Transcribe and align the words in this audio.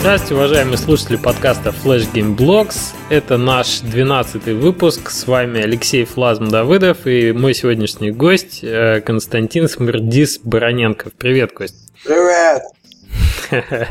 Здравствуйте, 0.00 0.34
уважаемые 0.34 0.78
слушатели 0.78 1.16
подкаста 1.16 1.74
Flash 1.84 2.10
Game 2.10 2.34
Blogs. 2.34 2.94
Это 3.10 3.36
наш 3.36 3.80
12 3.80 4.46
выпуск. 4.46 5.10
С 5.10 5.26
вами 5.26 5.60
Алексей 5.60 6.06
Флазм 6.06 6.48
Давыдов 6.48 7.06
и 7.06 7.32
мой 7.32 7.52
сегодняшний 7.52 8.10
гость 8.10 8.60
э, 8.64 9.02
Константин 9.02 9.68
Смердис 9.68 10.40
Бароненков. 10.42 11.12
Привет, 11.12 11.52
Кость. 11.52 11.92
Привет! 12.02 12.62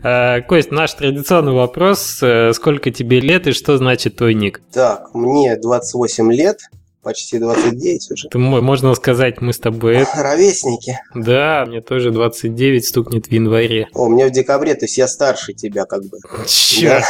Э, 0.00 0.42
Кость, 0.42 0.70
наш 0.70 0.92
традиционный 0.92 1.52
вопрос. 1.52 2.18
Э, 2.22 2.52
сколько 2.52 2.90
тебе 2.90 3.18
лет 3.18 3.46
и 3.46 3.52
что 3.52 3.78
значит 3.78 4.16
твой 4.16 4.34
ник? 4.34 4.60
Так, 4.70 5.14
мне 5.14 5.56
28 5.56 6.30
лет 6.30 6.60
почти 7.08 7.38
29 7.38 8.10
уже. 8.10 8.28
Ты, 8.28 8.36
можно 8.36 8.94
сказать, 8.94 9.40
мы 9.40 9.54
с 9.54 9.58
тобой... 9.58 10.04
Ровесники. 10.14 11.00
Да, 11.14 11.64
мне 11.66 11.80
тоже 11.80 12.10
29 12.10 12.84
стукнет 12.84 13.28
в 13.28 13.32
январе. 13.32 13.88
О, 13.94 14.08
мне 14.08 14.26
в 14.26 14.30
декабре, 14.30 14.74
то 14.74 14.84
есть 14.84 14.98
я 14.98 15.08
старше 15.08 15.54
тебя 15.54 15.86
как 15.86 16.02
бы. 16.02 16.18
Черт. 16.46 17.02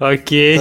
Окей. 0.00 0.60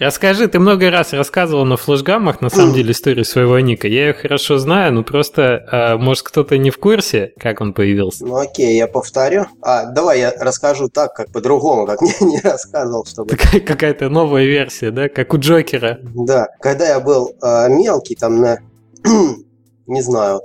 Расскажи, 0.00 0.48
ты 0.48 0.58
много 0.58 0.90
раз 0.90 1.12
рассказывал 1.12 1.64
на 1.64 1.76
флешгаммах, 1.76 2.40
на 2.40 2.50
самом 2.50 2.74
деле, 2.74 2.90
историю 2.90 3.24
своего 3.24 3.60
ника. 3.60 3.86
Я 3.86 4.08
ее 4.08 4.12
хорошо 4.12 4.58
знаю, 4.58 4.92
но 4.92 5.04
просто, 5.04 5.64
а, 5.70 5.98
может, 5.98 6.24
кто-то 6.24 6.58
не 6.58 6.70
в 6.70 6.78
курсе, 6.78 7.32
как 7.38 7.60
он 7.60 7.74
появился? 7.74 8.26
Ну 8.26 8.38
окей, 8.38 8.76
я 8.76 8.88
повторю. 8.88 9.46
А, 9.62 9.84
давай 9.84 10.18
я 10.18 10.34
расскажу 10.36 10.88
так, 10.88 11.14
как 11.14 11.30
по-другому, 11.30 11.86
как 11.86 12.02
не, 12.02 12.12
не 12.22 12.40
рассказывал, 12.40 13.06
чтобы... 13.06 13.36
Какая-то 13.36 14.08
новая 14.08 14.46
версия, 14.46 14.90
да? 14.90 15.08
Как 15.08 15.32
у 15.32 15.38
Джокера. 15.38 16.00
Да. 16.02 16.48
Когда 16.60 16.88
я 16.88 16.98
был 16.98 17.36
а, 17.52 17.68
мелкий, 17.68 18.14
там 18.14 18.40
на, 18.40 18.58
не 19.86 20.02
знаю, 20.02 20.40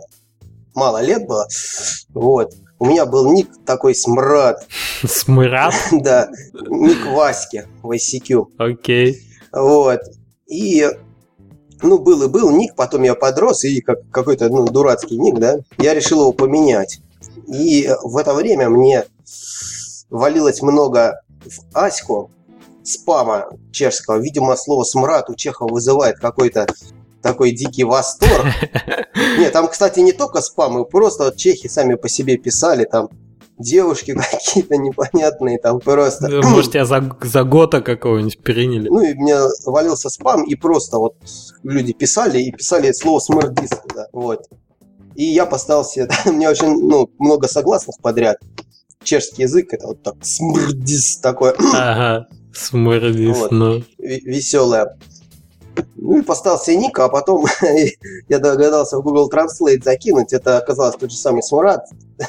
мало 0.73 1.01
лет 1.01 1.27
было, 1.27 1.47
вот, 2.09 2.53
у 2.79 2.85
меня 2.85 3.05
был 3.05 3.31
ник 3.31 3.49
такой 3.65 3.95
Смрад. 3.95 4.67
Смрад? 5.03 5.73
Да, 5.91 6.29
ник 6.69 7.05
Васьки 7.07 7.65
в 7.81 7.91
ICQ. 7.91 8.45
Окей. 8.57 9.21
Вот, 9.51 10.01
и 10.47 10.87
ну, 11.81 11.99
был 11.99 12.23
и 12.23 12.27
был 12.27 12.51
ник, 12.51 12.75
потом 12.75 13.03
я 13.03 13.15
подрос, 13.15 13.63
и 13.63 13.81
как, 13.81 14.09
какой-то 14.11 14.49
ну, 14.49 14.65
дурацкий 14.65 15.17
ник, 15.17 15.39
да, 15.39 15.57
я 15.77 15.93
решил 15.93 16.21
его 16.21 16.33
поменять. 16.33 16.99
И 17.47 17.89
в 18.03 18.17
это 18.17 18.33
время 18.33 18.69
мне 18.69 19.05
валилось 20.09 20.61
много 20.61 21.21
в 21.45 21.59
Аську 21.73 22.31
спама 22.83 23.49
чешского. 23.71 24.17
Видимо, 24.17 24.55
слово 24.55 24.83
«смрад» 24.83 25.29
у 25.29 25.35
чехов 25.35 25.71
вызывает 25.71 26.17
какой-то 26.19 26.67
такой 27.21 27.51
дикий 27.51 27.83
восторг. 27.83 28.45
Нет, 29.37 29.53
там, 29.53 29.67
кстати, 29.67 29.99
не 29.99 30.13
только 30.13 30.41
спам, 30.41 30.81
и 30.81 30.89
просто 30.89 31.33
чехи 31.35 31.67
сами 31.67 31.95
по 31.95 32.09
себе 32.09 32.37
писали, 32.37 32.85
там 32.85 33.09
девушки 33.57 34.13
какие-то 34.31 34.77
непонятные, 34.77 35.59
там 35.59 35.79
просто... 35.79 36.29
Может, 36.43 36.71
тебя 36.71 36.85
за, 36.85 37.17
за 37.21 37.43
гота 37.43 37.81
какого-нибудь 37.81 38.39
приняли? 38.39 38.89
Ну, 38.89 39.01
и 39.01 39.13
мне 39.13 39.35
валился 39.65 40.09
спам, 40.09 40.43
и 40.43 40.55
просто 40.55 40.97
вот 40.97 41.15
люди 41.63 41.93
писали, 41.93 42.39
и 42.39 42.51
писали 42.51 42.91
слово 42.91 43.19
«смердис», 43.19 43.71
да, 43.93 44.07
вот. 44.11 44.47
И 45.15 45.23
я 45.23 45.45
поставил 45.45 45.83
себе, 45.83 46.07
мне 46.25 46.49
очень, 46.49 46.87
ну, 46.87 47.09
много 47.19 47.47
согласных 47.47 47.97
подряд. 48.01 48.37
Чешский 49.03 49.43
язык, 49.43 49.73
это 49.73 49.87
вот 49.87 50.03
так, 50.03 50.15
смердис 50.21 51.17
такой. 51.17 51.53
Ага, 51.73 52.27
смердис, 52.53 53.37
вот. 53.37 53.51
ну. 53.51 53.83
Веселое. 53.97 54.97
Ну 55.95 56.19
и 56.19 56.21
поставил 56.21 56.57
себе 56.57 56.77
ник, 56.77 56.97
а 56.99 57.09
потом 57.09 57.45
я 58.29 58.39
догадался 58.39 58.97
в 58.97 59.03
Google 59.03 59.29
Translate 59.29 59.83
закинуть. 59.83 60.33
Это 60.33 60.57
оказалось 60.57 60.95
тот 60.95 61.11
же 61.11 61.17
самый 61.17 61.43
Смурат, 61.43 61.85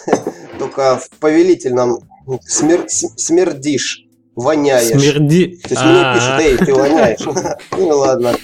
только 0.58 0.96
в 0.96 1.10
повелительном 1.18 2.00
смер... 2.46 2.86
смердишь, 2.88 4.04
воняешь. 4.34 5.00
Смерди... 5.00 5.58
То 5.62 5.70
есть 5.70 5.82
мне 5.82 6.14
пишут, 6.14 6.40
эй, 6.40 6.56
ты 6.56 6.74
воняешь. 6.74 7.58
Ну 7.76 7.98
ладно. 7.98 8.34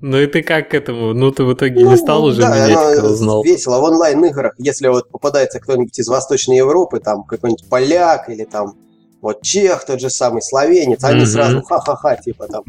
Ну 0.00 0.18
и 0.18 0.26
ты 0.26 0.42
как 0.42 0.70
к 0.70 0.74
этому? 0.74 1.12
Ну 1.12 1.32
ты 1.32 1.44
в 1.44 1.52
итоге 1.54 1.82
не 1.82 1.96
стал 1.96 2.24
уже 2.24 2.42
менять, 2.42 3.02
узнал? 3.02 3.42
весело. 3.42 3.80
В 3.80 3.84
онлайн-играх, 3.84 4.54
если 4.58 4.88
вот 4.88 5.10
попадается 5.10 5.58
кто-нибудь 5.58 5.98
из 5.98 6.08
Восточной 6.08 6.56
Европы, 6.56 7.00
там 7.00 7.24
какой-нибудь 7.24 7.68
поляк 7.68 8.28
или 8.28 8.44
там 8.44 8.74
вот 9.20 9.42
чех, 9.42 9.84
тот 9.84 10.00
же 10.00 10.10
самый 10.10 10.42
словенец, 10.42 11.02
они 11.02 11.26
сразу 11.26 11.62
ха-ха-ха, 11.62 12.16
типа 12.16 12.46
там 12.46 12.62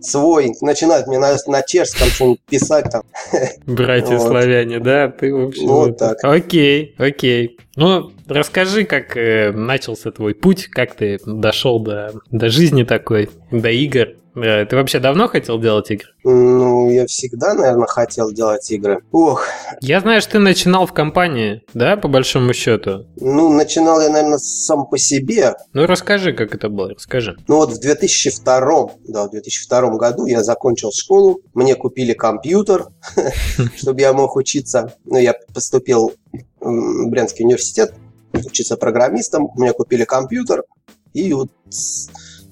свой, 0.00 0.52
начинают 0.60 1.06
мне 1.06 1.18
на, 1.18 1.36
на 1.46 1.62
чешском 1.62 2.08
что-нибудь 2.08 2.40
писать 2.48 2.90
там. 2.90 3.02
Братья 3.66 4.16
вот. 4.16 4.28
славяне, 4.28 4.80
да? 4.80 5.08
Ты, 5.08 5.34
в 5.34 5.48
общем, 5.48 5.66
вот 5.66 5.98
так. 5.98 6.18
Окей, 6.22 6.94
окей. 6.98 7.58
Ну, 7.76 8.12
расскажи, 8.28 8.84
как 8.84 9.16
э, 9.16 9.50
начался 9.52 10.10
твой 10.12 10.34
путь, 10.34 10.66
как 10.66 10.94
ты 10.94 11.18
дошел 11.26 11.80
до, 11.80 12.12
до 12.30 12.48
жизни 12.48 12.84
такой, 12.84 13.30
до 13.50 13.70
игр. 13.70 14.14
Э, 14.36 14.64
ты 14.64 14.76
вообще 14.76 14.98
давно 14.98 15.28
хотел 15.28 15.60
делать 15.60 15.90
игры? 15.90 16.08
Ну, 16.24 16.90
я 16.90 17.06
всегда, 17.06 17.54
наверное, 17.54 17.86
хотел 17.86 18.32
делать 18.32 18.70
игры. 18.70 19.00
Ох. 19.12 19.46
Я 19.80 20.00
знаю, 20.00 20.20
что 20.20 20.32
ты 20.32 20.38
начинал 20.38 20.86
в 20.86 20.92
компании, 20.92 21.62
да, 21.72 21.96
по 21.96 22.08
большому 22.08 22.52
счету? 22.52 23.06
Ну, 23.16 23.52
начинал 23.52 24.00
я, 24.00 24.08
наверное, 24.08 24.38
сам 24.38 24.86
по 24.86 24.98
себе. 24.98 25.54
Ну, 25.72 25.86
расскажи, 25.86 26.32
как 26.32 26.54
это 26.54 26.68
было, 26.68 26.90
расскажи. 26.90 27.36
Ну, 27.46 27.56
вот 27.56 27.72
в 27.72 27.80
2002, 27.80 28.90
да, 29.08 29.26
в 29.26 29.30
2002 29.30 29.96
году 29.96 30.26
я 30.26 30.42
закончил 30.42 30.90
школу, 30.92 31.40
мне 31.54 31.74
купили 31.74 32.12
компьютер, 32.12 32.86
чтобы 33.76 34.00
я 34.00 34.12
мог 34.12 34.36
учиться. 34.36 34.94
Ну, 35.04 35.18
я 35.18 35.34
поступил 35.54 36.12
в 36.60 37.08
Брянский 37.08 37.44
университет, 37.44 37.94
учиться 38.32 38.76
программистом, 38.76 39.50
мне 39.54 39.72
купили 39.72 40.04
компьютер, 40.04 40.64
и 41.12 41.32
вот 41.32 41.50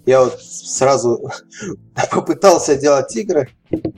я 0.07 0.25
вот 0.25 0.41
сразу 0.41 1.31
попытался 2.11 2.77
делать 2.77 3.15
игры 3.17 3.49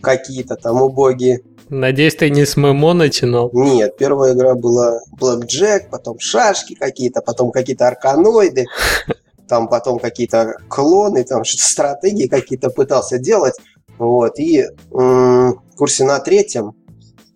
какие-то 0.00 0.56
там 0.56 0.82
убогие. 0.82 1.40
Надеюсь, 1.70 2.14
ты 2.14 2.28
не 2.30 2.44
с 2.44 2.56
ММО 2.56 2.92
начинал? 2.92 3.50
Нет, 3.52 3.96
первая 3.96 4.34
игра 4.34 4.54
была 4.54 5.00
Blackjack, 5.18 5.88
потом 5.90 6.18
шашки 6.18 6.74
какие-то, 6.74 7.22
потом 7.22 7.50
какие-то 7.50 7.88
арканоиды, 7.88 8.66
там 9.48 9.68
потом 9.68 9.98
какие-то 9.98 10.56
клоны, 10.68 11.24
там 11.24 11.44
что-то 11.44 11.64
стратегии 11.64 12.26
какие-то 12.26 12.70
пытался 12.70 13.18
делать. 13.18 13.54
Вот, 13.98 14.38
и 14.38 14.64
в 14.90 15.56
курсе 15.76 16.04
на 16.04 16.18
третьем 16.18 16.74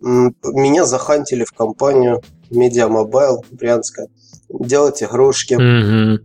меня 0.01 0.85
захантили 0.85 1.43
в 1.43 1.51
компанию 1.51 2.21
Media 2.51 2.89
Mobile 2.89 3.45
Брянская 3.51 4.07
делать 4.49 5.03
игрушки. 5.03 5.53
Mm-hmm. 5.53 6.17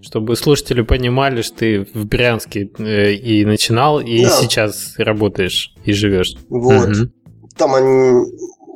Чтобы 0.00 0.36
слушатели 0.36 0.82
понимали, 0.82 1.42
что 1.42 1.58
ты 1.58 1.86
в 1.94 2.06
Брянске 2.06 2.70
э, 2.78 3.12
и 3.12 3.44
начинал, 3.44 4.00
и 4.00 4.24
да. 4.24 4.30
сейчас 4.30 4.94
работаешь 4.98 5.74
и 5.84 5.92
живешь. 5.92 6.34
Вот. 6.48 6.88
Угу. 6.88 7.10
Там 7.56 7.74
они, 7.74 8.26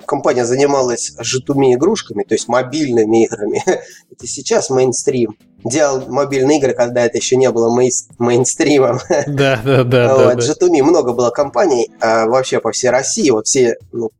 компания 0.06 0.44
занималась 0.44 1.14
житуми 1.18 1.74
игрушками, 1.74 2.22
то 2.22 2.34
есть 2.34 2.48
мобильными 2.48 3.24
играми. 3.24 3.62
это 3.66 4.26
сейчас 4.26 4.70
мейнстрим. 4.70 5.36
Делал 5.64 6.06
мобильные 6.08 6.58
игры, 6.58 6.74
когда 6.74 7.04
это 7.04 7.18
еще 7.18 7.36
не 7.36 7.50
было 7.50 7.74
мейн, 7.74 7.90
мейнстримом. 8.18 9.00
Да, 9.26 9.60
да, 9.64 9.84
да. 9.84 10.14
вот. 10.14 10.24
да, 10.24 10.34
да. 10.34 10.40
Житуми 10.40 10.80
много 10.80 11.12
было 11.12 11.30
компаний 11.30 11.90
а, 12.00 12.26
вообще 12.26 12.60
по 12.60 12.72
всей 12.72 12.90
России. 12.90 13.30
Вот 13.30 13.46
все 13.46 13.76
ну, 13.92 14.10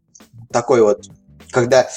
такой 0.51 0.83
вот, 0.83 1.07
когда 1.51 1.89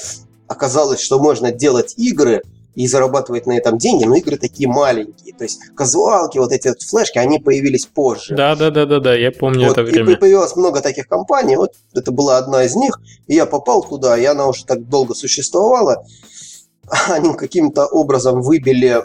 оказалось, 0.48 1.00
что 1.00 1.20
можно 1.20 1.52
делать 1.52 1.96
игры, 1.98 2.42
и 2.80 2.88
зарабатывать 2.88 3.46
на 3.46 3.58
этом 3.58 3.78
деньги, 3.78 4.06
но 4.06 4.16
игры 4.16 4.38
такие 4.38 4.70
маленькие. 4.70 5.36
То 5.36 5.44
есть 5.44 5.60
казуалки, 5.76 6.38
вот 6.38 6.54
эти 6.54 6.70
вот 6.70 6.82
флешки, 6.82 7.18
они 7.18 7.38
появились 7.38 7.86
позже. 7.86 8.34
Да, 8.34 8.56
да, 8.56 8.72
да, 8.72 8.86
да, 8.86 9.02
да, 9.02 9.14
я 9.14 9.34
помню 9.34 9.68
вот, 9.68 9.78
это 9.78 9.84
время. 9.84 10.14
И 10.14 10.16
появилось 10.16 10.56
много 10.56 10.80
таких 10.80 11.10
компаний, 11.10 11.58
вот 11.58 11.74
это 11.94 12.14
была 12.14 12.38
одна 12.38 12.64
из 12.64 12.78
них, 12.78 13.02
и 13.28 13.36
я 13.36 13.46
попал 13.46 13.84
туда, 13.84 14.18
и 14.18 14.24
она 14.24 14.48
уже 14.48 14.64
так 14.64 14.88
долго 14.88 15.14
существовала. 15.14 16.06
Они 17.10 17.34
каким-то 17.34 17.86
образом 17.86 18.42
выбили, 18.42 19.04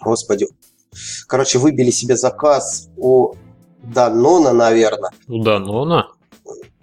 господи, 0.00 0.48
короче, 1.26 1.58
выбили 1.58 1.90
себе 1.90 2.16
заказ 2.16 2.88
у 2.96 3.34
Данона, 3.82 4.54
наверное. 4.54 5.10
У 5.28 5.42
Данона? 5.42 6.08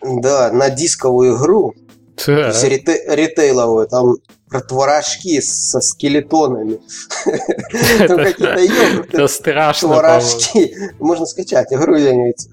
Да, 0.04 0.52
на 0.52 0.70
дисковую 0.70 1.36
игру. 1.36 1.74
Так. 2.16 2.26
То 2.26 2.68
есть 2.68 2.88
ритейловую, 3.08 3.88
там 3.88 4.16
про 4.50 4.62
творожки 4.62 5.42
со 5.42 5.82
скелетонами. 5.82 6.80
Там 8.08 8.18
какие-то 8.18 8.60
йогурты. 8.60 9.28
страшно. 9.28 9.90
Творожки. 9.90 10.76
Можно 11.00 11.26
скачать. 11.26 11.74
Игру 11.74 11.98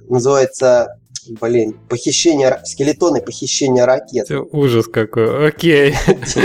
называется 0.08 0.96
Блин, 1.40 1.78
похищение, 1.88 2.60
скелетоны 2.64 3.22
похищение 3.22 3.84
ракет. 3.84 4.30
Это 4.30 4.40
ужас 4.40 4.86
какой, 4.86 5.48
окей. 5.48 5.94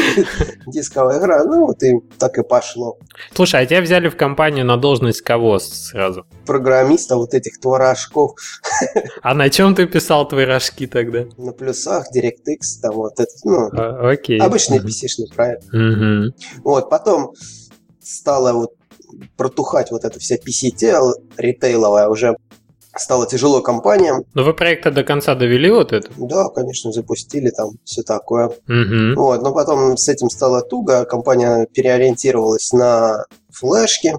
Дисковая 0.67 1.19
игра, 1.19 1.43
ну 1.43 1.65
вот 1.65 1.81
и 1.83 1.99
так 2.17 2.37
и 2.37 2.43
пошло. 2.43 2.97
Слушай, 3.33 3.61
а 3.61 3.65
тебя 3.65 3.81
взяли 3.81 4.09
в 4.09 4.15
компанию 4.15 4.65
на 4.65 4.77
должность 4.77 5.21
кого 5.21 5.59
сразу? 5.59 6.25
Программиста 6.45 7.15
вот 7.15 7.33
этих 7.33 7.59
творожков. 7.59 8.35
А 9.21 9.33
на 9.33 9.49
чем 9.49 9.75
ты 9.75 9.87
писал 9.87 10.27
творожки 10.27 10.87
тогда? 10.87 11.25
На 11.37 11.51
плюсах, 11.51 12.05
DirectX, 12.15 12.81
там 12.81 12.95
вот 12.95 13.19
это, 13.19 13.31
ну, 13.43 13.69
а, 13.73 14.09
окей. 14.11 14.39
обычный 14.39 14.79
PC-шный 14.79 15.33
проект. 15.35 15.65
Угу. 15.73 16.63
Вот, 16.63 16.89
потом 16.89 17.33
стала 18.01 18.53
вот 18.53 18.73
протухать 19.35 19.91
вот 19.91 20.05
эта 20.05 20.19
вся 20.19 20.35
PC 20.35 21.01
ритейловая 21.37 22.07
уже 22.07 22.37
стало 22.99 23.27
тяжело 23.27 23.61
компаниям. 23.61 24.23
Но 24.33 24.43
вы 24.43 24.53
проекта 24.53 24.91
до 24.91 25.03
конца 25.03 25.35
довели 25.35 25.69
вот 25.69 25.93
это? 25.93 26.09
Да, 26.17 26.49
конечно, 26.49 26.91
запустили 26.91 27.49
там 27.49 27.71
все 27.83 28.03
такое. 28.03 28.47
Угу. 28.47 29.15
Вот, 29.15 29.41
но 29.41 29.53
потом 29.53 29.97
с 29.97 30.07
этим 30.09 30.29
стало 30.29 30.61
туго, 30.61 31.05
компания 31.05 31.67
переориентировалась 31.73 32.71
на 32.73 33.25
флешки, 33.51 34.15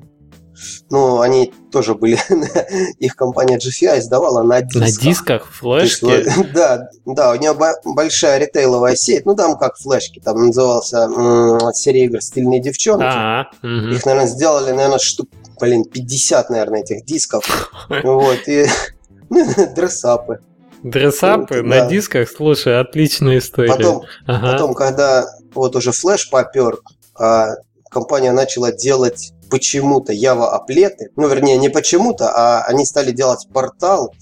ну, 0.91 1.21
они 1.21 1.53
тоже 1.71 1.95
были, 1.95 2.19
их 2.99 3.15
компания 3.15 3.59
GFI 3.59 4.01
издавала 4.01 4.43
на 4.43 4.63
дисках. 4.63 4.81
На 4.81 4.91
дисках 4.91 5.53
флешки? 5.53 6.05
Есть, 6.05 6.53
да, 6.55 6.89
да, 7.07 7.33
у 7.33 7.35
нее 7.37 7.55
большая 7.85 8.39
ритейловая 8.39 8.97
сеть, 8.97 9.27
ну 9.27 9.35
там 9.35 9.57
как 9.57 9.77
флешки, 9.77 10.21
там 10.21 10.47
назывался 10.47 11.09
серия 11.75 12.05
игр 12.07 12.21
«Стильные 12.21 12.61
девчонки». 12.61 13.05
А, 13.05 13.51
угу. 13.63 13.69
Их, 13.69 14.05
наверное, 14.05 14.29
сделали, 14.29 14.73
наверное, 14.73 14.99
штук, 14.99 15.29
блин, 15.61 15.85
50, 15.85 16.51
наверное, 16.51 16.81
этих 16.81 17.05
дисков. 17.05 17.73
Вот, 17.89 18.39
и 18.47 18.67
дрессапы. 19.77 20.41
Дрессапы 20.83 21.63
на 21.63 21.87
дисках, 21.87 22.29
слушай, 22.31 22.81
отличная 22.81 23.39
история. 23.39 23.73
Потом, 23.73 24.03
ага. 24.27 24.53
потом, 24.53 24.75
когда 24.75 25.27
вот 25.55 25.75
уже 25.75 25.93
флеш 25.93 26.31
попер, 26.31 26.79
а 27.19 27.57
компания 27.91 28.33
начала 28.33 28.71
делать 28.71 29.33
почему-то 29.51 30.13
Java 30.13 30.47
аплеты, 30.47 31.11
ну, 31.17 31.29
вернее, 31.29 31.57
не 31.59 31.69
почему-то, 31.69 32.31
а 32.31 32.63
они 32.63 32.85
стали 32.85 33.13
делать 33.13 33.47
портал, 33.53 34.15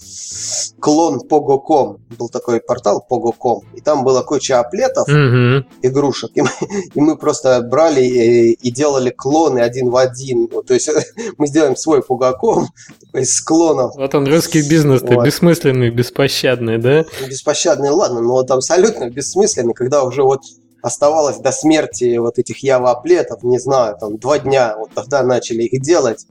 клон 0.79 1.21
Pogo.com. 1.27 1.97
Был 2.17 2.29
такой 2.29 2.59
портал 2.59 3.05
Pogo.com, 3.09 3.63
и 3.75 3.81
там 3.81 4.03
была 4.03 4.23
куча 4.23 4.59
аплетов, 4.59 5.07
угу. 5.07 5.65
игрушек, 5.81 6.31
и 6.35 6.41
мы, 6.41 6.49
и 6.93 7.01
мы 7.01 7.17
просто 7.17 7.61
брали 7.61 8.01
и, 8.01 8.53
и 8.53 8.71
делали 8.71 9.09
клоны 9.09 9.59
один 9.59 9.89
в 9.89 9.97
один. 9.97 10.49
Ну, 10.51 10.63
то 10.63 10.73
есть 10.73 10.89
мы 11.37 11.47
сделаем 11.47 11.75
свой 11.75 12.01
Pogo.com 12.01 12.67
с 13.13 13.41
клоном. 13.41 13.91
Вот 13.95 14.13
он, 14.15 14.27
русский 14.27 14.67
бизнес-то 14.67 15.13
вот. 15.13 15.25
бессмысленный, 15.25 15.89
беспощадный, 15.89 16.77
да? 16.77 17.05
Беспощадный, 17.27 17.89
ладно, 17.89 18.21
но 18.21 18.33
вот 18.33 18.51
абсолютно 18.51 19.09
бессмысленный, 19.09 19.73
когда 19.73 20.03
уже 20.03 20.23
вот 20.23 20.41
оставалось 20.81 21.37
до 21.37 21.51
смерти 21.51 22.17
вот 22.17 22.39
этих 22.39 22.63
Java-аплетов, 22.63 23.43
не 23.43 23.59
знаю, 23.59 23.97
там 23.99 24.17
два 24.17 24.39
дня, 24.39 24.75
вот 24.77 24.91
тогда 24.93 25.23
начали 25.23 25.63
их 25.63 25.81
делать. 25.81 26.25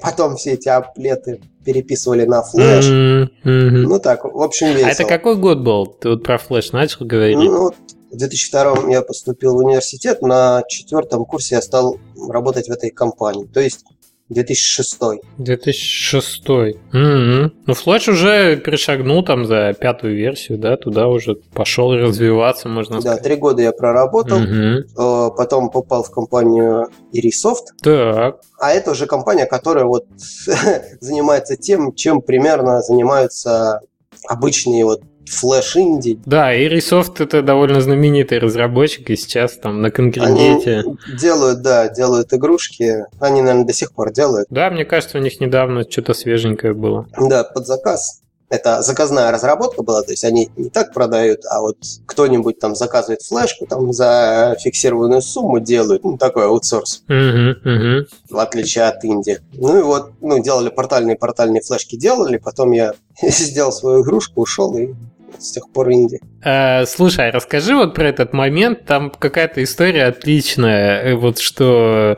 Потом 0.00 0.36
все 0.36 0.52
эти 0.52 0.68
аплеты 0.68 1.40
переписывали 1.64 2.24
на 2.24 2.42
флеш. 2.42 2.86
Mm-hmm. 2.86 3.34
Ну 3.44 3.98
так, 3.98 4.24
в 4.24 4.40
общем, 4.40 4.68
весело. 4.68 4.88
А 4.88 4.92
это 4.92 5.04
какой 5.04 5.36
год 5.36 5.58
был? 5.58 5.86
Ты 5.86 6.10
вот 6.10 6.22
про 6.22 6.38
флеш 6.38 6.72
начал 6.72 7.04
говорить? 7.04 7.36
Ну, 7.36 7.72
в 8.10 8.16
2002 8.16 8.90
я 8.90 9.02
поступил 9.02 9.54
в 9.54 9.58
университет, 9.58 10.22
на 10.22 10.62
четвертом 10.68 11.24
курсе 11.24 11.56
я 11.56 11.62
стал 11.62 11.98
работать 12.28 12.68
в 12.68 12.70
этой 12.70 12.90
компании. 12.90 13.46
То 13.46 13.60
есть 13.60 13.84
2006. 14.28 14.98
2006. 15.38 16.48
Mm-hmm. 16.48 17.50
Ну, 17.66 17.72
Flash 17.72 18.10
уже 18.10 18.56
перешагнул 18.56 19.24
там 19.24 19.44
за 19.46 19.74
пятую 19.78 20.16
версию, 20.16 20.58
да, 20.58 20.76
туда 20.76 21.08
уже 21.08 21.34
пошел 21.34 21.94
развиваться, 21.94 22.68
можно 22.68 23.00
сказать. 23.00 23.18
Да, 23.18 23.24
три 23.24 23.36
года 23.36 23.62
я 23.62 23.72
проработал, 23.72 24.38
mm-hmm. 24.38 25.34
потом 25.36 25.70
попал 25.70 26.02
в 26.02 26.10
компанию 26.10 26.88
Irisoft. 27.12 27.66
Так. 27.82 28.40
А 28.60 28.70
это 28.72 28.90
уже 28.90 29.06
компания, 29.06 29.46
которая 29.46 29.84
вот 29.84 30.06
занимается 31.00 31.56
тем, 31.56 31.94
чем 31.94 32.20
примерно 32.20 32.82
занимаются 32.82 33.80
обычные 34.28 34.84
вот 34.84 35.02
Flash 35.28 35.76
Indie. 35.76 36.18
Да, 36.24 36.54
Irisoft 36.54 37.22
это 37.22 37.42
довольно 37.42 37.80
знаменитый 37.80 38.38
разработчик, 38.38 39.10
и 39.10 39.16
сейчас 39.16 39.56
там 39.56 39.82
на 39.82 39.90
конкретите. 39.90 40.84
Делают, 41.20 41.62
да, 41.62 41.88
делают 41.88 42.32
игрушки. 42.32 43.06
Они, 43.20 43.40
наверное, 43.40 43.66
до 43.66 43.72
сих 43.72 43.92
пор 43.92 44.12
делают. 44.12 44.48
Да, 44.50 44.70
мне 44.70 44.84
кажется, 44.84 45.18
у 45.18 45.20
них 45.20 45.40
недавно 45.40 45.84
что-то 45.88 46.14
свеженькое 46.14 46.74
было. 46.74 47.06
Да, 47.18 47.44
под 47.44 47.66
заказ. 47.66 48.22
Это 48.50 48.80
заказная 48.80 49.30
разработка 49.30 49.82
была, 49.82 50.02
то 50.02 50.10
есть 50.10 50.24
они 50.24 50.50
не 50.56 50.70
так 50.70 50.94
продают, 50.94 51.40
а 51.50 51.60
вот 51.60 51.76
кто-нибудь 52.06 52.58
там 52.58 52.74
заказывает 52.74 53.20
флешку, 53.20 53.66
там 53.66 53.92
за 53.92 54.56
фиксированную 54.58 55.20
сумму 55.20 55.60
делают, 55.60 56.02
ну, 56.02 56.16
такой 56.16 56.46
аутсорс. 56.46 57.02
Угу, 57.08 57.70
угу. 57.70 58.06
В 58.30 58.38
отличие 58.38 58.84
от 58.84 59.04
Инди. 59.04 59.38
Ну 59.52 59.78
и 59.78 59.82
вот, 59.82 60.12
ну, 60.22 60.42
делали 60.42 60.70
портальные-портальные 60.70 61.60
флешки, 61.60 61.96
делали, 61.96 62.38
потом 62.38 62.72
я 62.72 62.94
сделал 63.22 63.70
свою 63.70 64.02
игрушку, 64.02 64.40
ушел 64.40 64.74
и 64.78 64.94
с 65.38 65.52
тех 65.52 65.68
пор 65.70 65.92
инди. 65.92 66.20
А, 66.42 66.86
слушай, 66.86 67.28
а 67.28 67.32
расскажи 67.32 67.74
вот 67.74 67.94
про 67.94 68.08
этот 68.08 68.32
момент. 68.32 68.84
Там 68.84 69.10
какая-то 69.10 69.62
история 69.62 70.04
отличная. 70.04 71.02
Э, 71.02 71.14
вот 71.14 71.38
что 71.38 72.16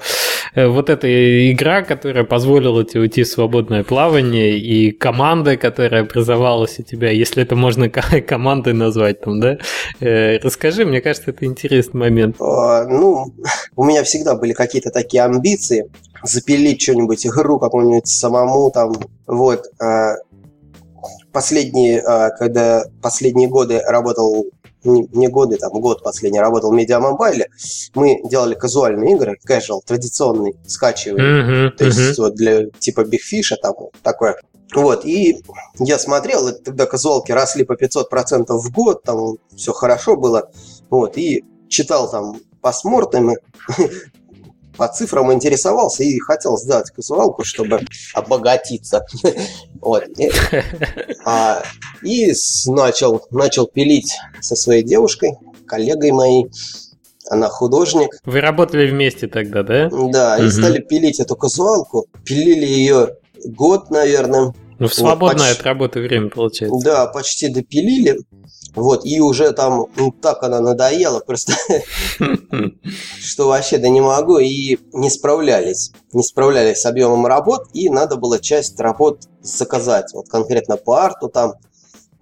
э, 0.55 0.67
вот 0.67 0.91
эта 0.91 1.51
игра, 1.51 1.83
которая 1.83 2.25
позволила 2.25 2.85
тебе 2.85 3.03
уйти 3.03 3.23
в 3.23 3.29
свободное 3.29 3.83
плавание, 3.83 4.59
и 4.59 4.91
команда, 4.91 5.57
которая 5.57 6.03
образовалась 6.03 6.79
у 6.79 6.83
тебя, 6.83 7.11
если 7.11 7.43
это 7.43 7.57
можно 7.57 7.89
командой 8.27 8.75
назвать 8.75 9.21
там, 9.21 9.41
да? 9.41 9.59
Расскажи, 10.01 10.85
мне 10.85 11.01
кажется, 11.01 11.31
это 11.31 11.45
интересный 11.45 12.01
момент. 12.01 12.37
А, 12.41 12.85
ну, 12.87 13.33
у 13.77 13.85
меня 13.85 14.05
всегда 14.05 14.35
были 14.35 14.53
какие-то 14.53 14.91
такие 14.91 15.25
амбиции 15.25 15.91
запилить 16.23 16.83
что-нибудь, 16.83 17.27
игру 17.27 17.59
какую-нибудь 17.59 18.07
самому 18.07 18.71
там, 18.71 18.93
вот. 19.27 19.65
А, 21.31 21.33
последние, 21.33 22.01
а, 22.01 22.31
когда 22.31 22.85
последние 23.03 23.49
годы 23.49 23.81
работал 23.81 24.47
не 24.83 25.29
годы, 25.29 25.57
там 25.57 25.73
год 25.73 26.03
последний 26.03 26.41
работал 26.41 26.71
в 26.71 26.75
Медиамобайле, 26.75 27.51
мы 27.95 28.21
делали 28.25 28.55
казуальные 28.55 29.15
игры, 29.15 29.39
casual, 29.47 29.81
традиционный, 29.85 30.57
скачиваемый, 30.67 31.69
uh-huh, 31.69 31.71
то 31.77 31.85
есть 31.85 31.99
uh-huh. 31.99 32.15
вот 32.17 32.35
для 32.35 32.65
типа 32.79 33.03
Big 33.03 33.21
Fish, 33.31 33.55
там 33.61 33.75
такое. 34.03 34.41
Вот, 34.75 35.05
и 35.05 35.43
я 35.81 35.99
смотрел, 35.99 36.51
тогда 36.53 36.87
казуалки 36.87 37.33
росли 37.33 37.65
по 37.65 37.75
500% 37.75 38.47
в 38.49 38.73
год, 38.73 39.03
там 39.03 39.37
все 39.55 39.73
хорошо 39.73 40.17
было, 40.17 40.51
вот, 40.89 41.19
и 41.19 41.45
читал 41.69 42.11
там 42.11 42.41
посмортами, 42.63 43.37
по 44.77 44.89
цифрам 44.89 45.31
интересовался 45.33 46.05
и 46.05 46.19
хотел 46.21 46.57
сделать 46.57 46.91
казуалку, 46.91 47.45
чтобы 47.45 47.81
обогатиться. 48.15 49.05
Вот. 49.81 50.05
И, 50.19 50.31
а, 51.25 51.63
и 52.03 52.33
начал, 52.67 53.27
начал 53.31 53.67
пилить 53.67 54.17
со 54.41 54.57
своей 54.57 54.83
девушкой, 54.83 55.33
коллегой 55.67 56.13
моей. 56.13 56.51
Она 57.29 57.49
художник. 57.49 58.11
Вы 58.25 58.41
работали 58.41 58.91
вместе 58.91 59.29
тогда, 59.29 59.63
да? 59.63 59.89
Да, 59.89 60.37
угу. 60.37 60.47
и 60.47 60.51
стали 60.51 60.81
пилить 60.81 61.21
эту 61.21 61.37
казуалку. 61.37 62.07
Пилили 62.25 62.67
ее 62.67 63.17
год, 63.45 63.91
наверное. 63.91 64.53
Ну, 64.81 64.89
в 64.89 64.95
свободное 64.95 65.31
вот, 65.33 65.49
почти, 65.49 65.61
от 65.61 65.67
работы 65.67 66.01
время, 66.01 66.31
получается. 66.31 66.81
Да, 66.83 67.07
почти 67.07 67.49
допилили. 67.49 68.19
Вот, 68.75 69.05
и 69.05 69.21
уже 69.21 69.53
там 69.53 69.87
ну, 69.97 70.11
так 70.11 70.43
она 70.43 70.61
надоела, 70.61 71.21
просто 71.21 71.53
что 73.21 73.49
вообще 73.49 73.79
да 73.79 73.89
не 73.89 74.01
могу, 74.01 74.39
и 74.39 74.79
не 74.93 75.11
справлялись. 75.11 75.93
Не 76.13 76.23
справлялись 76.23 76.79
с 76.79 76.87
объемом 76.87 77.27
работ, 77.27 77.67
и 77.75 77.91
надо 77.91 78.17
было 78.17 78.39
часть 78.39 78.81
работ 78.81 79.25
заказать. 79.43 80.15
Вот 80.15 80.29
конкретно 80.29 80.79
по 80.79 81.05
арту 81.05 81.29
там, 81.29 81.55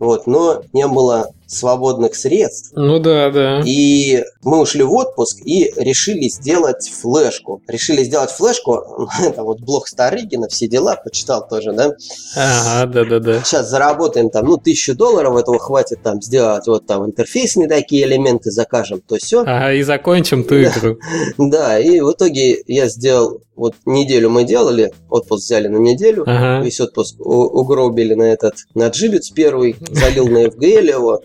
вот, 0.01 0.27
но 0.27 0.63
не 0.73 0.87
было 0.89 1.31
свободных 1.49 2.15
средств. 2.15 2.73
Ну 2.75 2.99
да, 2.99 3.31
да. 3.31 3.63
И 3.65 4.23
мы 4.43 4.61
ушли 4.61 4.83
в 4.83 4.93
отпуск 4.93 5.39
и 5.45 5.73
решили 5.77 6.29
сделать 6.29 6.89
флешку. 6.89 7.63
Решили 7.67 8.05
сделать 8.05 8.31
флешку, 8.31 9.09
это 9.21 9.43
вот 9.43 9.61
блог 9.61 9.89
Старыгина, 9.89 10.49
все 10.49 10.69
дела, 10.69 10.97
почитал 10.97 11.47
тоже, 11.49 11.73
да? 11.73 11.95
Ага, 12.37 12.93
да-да-да. 12.93 13.43
Сейчас 13.43 13.69
заработаем 13.71 14.31
там, 14.31 14.47
ну, 14.47 14.59
тысячу 14.59 14.95
долларов, 14.95 15.37
этого 15.37 15.59
хватит 15.59 16.03
там 16.03 16.21
сделать, 16.21 16.67
вот 16.67 16.87
там 16.87 17.07
интерфейсные 17.07 17.67
такие 17.67 18.05
элементы 18.05 18.51
закажем, 18.51 19.01
то 19.01 19.17
все. 19.17 19.41
Ага, 19.41 19.73
и 19.73 19.83
закончим 19.83 20.45
ту 20.45 20.57
игру. 20.63 20.99
Да, 21.39 21.79
и 21.79 22.01
в 22.01 22.13
итоге 22.13 22.63
я 22.67 22.89
сделал, 22.89 23.41
вот 23.57 23.75
неделю 23.87 24.31
мы 24.31 24.45
делали, 24.45 24.93
отпуск 25.09 25.45
взяли 25.45 25.69
на 25.69 25.79
неделю, 25.79 26.25
ага. 26.27 26.65
весь 26.65 26.81
отпуск 26.81 27.17
угробили 27.19 28.15
на 28.15 28.25
этот, 28.25 28.55
на 28.75 28.89
джибец 28.89 29.31
первый, 29.31 29.77
залил 29.91 30.29
на 30.29 30.45
FGL 30.47 30.89
его, 30.91 31.21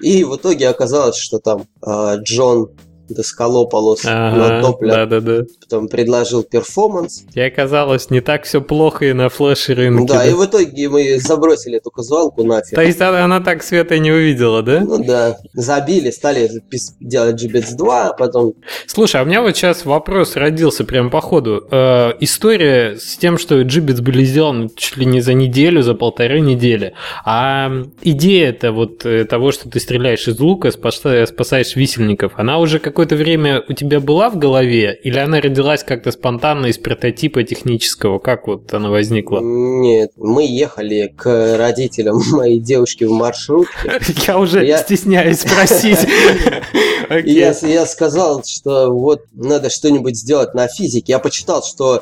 и 0.00 0.24
в 0.24 0.36
итоге 0.36 0.68
оказалось, 0.68 1.16
что 1.16 1.38
там 1.38 1.66
э, 1.86 2.16
Джон 2.22 2.70
досколопалось 3.08 4.04
ага, 4.04 4.36
на 4.36 4.62
топливо. 4.62 4.94
Да, 4.94 5.06
да, 5.06 5.20
да. 5.20 5.42
Потом 5.60 5.88
предложил 5.88 6.42
перформанс. 6.42 7.24
И 7.34 7.40
оказалось, 7.40 8.10
не 8.10 8.20
так 8.20 8.44
все 8.44 8.60
плохо 8.60 9.06
и 9.06 9.12
на 9.12 9.28
флеше 9.28 9.74
рынке. 9.74 10.06
Да, 10.06 10.18
да, 10.18 10.26
и 10.26 10.32
в 10.32 10.44
итоге 10.44 10.88
мы 10.88 11.18
забросили 11.18 11.76
эту 11.76 11.90
казуалку 11.90 12.44
нафиг. 12.44 12.74
То 12.74 12.82
есть 12.82 13.00
она, 13.00 13.24
она 13.24 13.40
так 13.40 13.62
света 13.62 13.98
не 13.98 14.12
увидела, 14.12 14.62
да? 14.62 14.80
Ну 14.80 15.02
да. 15.04 15.38
Забили, 15.52 16.10
стали 16.10 16.50
делать 17.00 17.42
GBETS 17.42 17.76
2, 17.76 18.08
а 18.08 18.12
потом... 18.14 18.54
Слушай, 18.86 19.20
а 19.20 19.24
у 19.24 19.26
меня 19.26 19.42
вот 19.42 19.56
сейчас 19.56 19.84
вопрос 19.84 20.36
родился 20.36 20.84
прям 20.84 21.10
по 21.10 21.20
ходу. 21.20 21.66
Э, 21.70 22.12
история 22.20 22.96
с 22.96 23.16
тем, 23.16 23.38
что 23.38 23.60
GBETS 23.60 24.02
были 24.02 24.24
сделаны 24.24 24.70
чуть 24.76 24.96
ли 24.96 25.06
не 25.06 25.20
за 25.20 25.34
неделю, 25.34 25.82
за 25.82 25.94
полторы 25.94 26.40
недели. 26.40 26.94
А 27.24 27.70
идея 28.02 28.50
это 28.50 28.72
вот 28.72 29.04
э, 29.04 29.24
того, 29.24 29.52
что 29.52 29.68
ты 29.68 29.80
стреляешь 29.80 30.26
из 30.28 30.38
лука, 30.38 30.70
спасаешь 30.70 31.76
висельников, 31.76 32.32
она 32.36 32.58
уже 32.58 32.78
как 32.78 32.93
какое-то 32.94 33.16
время 33.16 33.60
у 33.68 33.72
тебя 33.72 33.98
была 33.98 34.30
в 34.30 34.38
голове, 34.38 34.96
или 35.02 35.18
она 35.18 35.40
родилась 35.40 35.82
как-то 35.82 36.12
спонтанно 36.12 36.66
из 36.66 36.78
прототипа 36.78 37.42
технического? 37.42 38.20
Как 38.20 38.46
вот 38.46 38.72
она 38.72 38.88
возникла? 38.88 39.40
Нет, 39.42 40.12
мы 40.16 40.46
ехали 40.46 41.12
к 41.14 41.56
родителям 41.58 42.22
моей 42.30 42.60
девушки 42.60 43.02
в 43.02 43.10
маршрутке. 43.10 44.00
Я 44.28 44.38
уже 44.38 44.64
стесняюсь 44.78 45.40
спросить. 45.40 45.98
Я, 47.24 47.52
я 47.62 47.86
сказал, 47.86 48.44
что 48.46 48.92
вот 48.92 49.22
надо 49.32 49.70
что-нибудь 49.70 50.16
сделать 50.16 50.54
на 50.54 50.68
физике. 50.68 51.14
Я 51.14 51.18
почитал, 51.18 51.64
что 51.64 52.00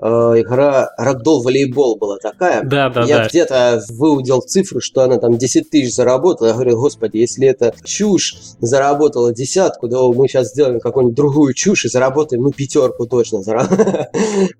игра 0.00 0.90
Рагдол 0.96 1.42
волейбол 1.42 1.96
была 1.96 2.18
такая. 2.18 2.62
Да, 2.62 2.88
да, 2.88 3.02
я 3.04 3.18
да. 3.18 3.28
где-то 3.28 3.82
выудил 3.90 4.40
цифру, 4.40 4.80
что 4.80 5.02
она 5.02 5.18
там 5.18 5.36
10 5.36 5.70
тысяч 5.70 5.94
заработала. 5.94 6.48
Я 6.48 6.54
говорю, 6.54 6.78
господи, 6.78 7.16
если 7.16 7.48
это 7.48 7.74
чушь 7.84 8.36
заработала 8.60 9.32
десятку, 9.32 9.88
то 9.88 10.12
мы 10.12 10.28
сейчас 10.28 10.50
сделаем 10.50 10.80
какую-нибудь 10.80 11.16
другую 11.16 11.54
чушь 11.54 11.84
и 11.84 11.88
заработаем, 11.88 12.42
ну, 12.42 12.52
пятерку 12.52 13.06
точно. 13.06 13.38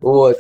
Вот. 0.01 0.39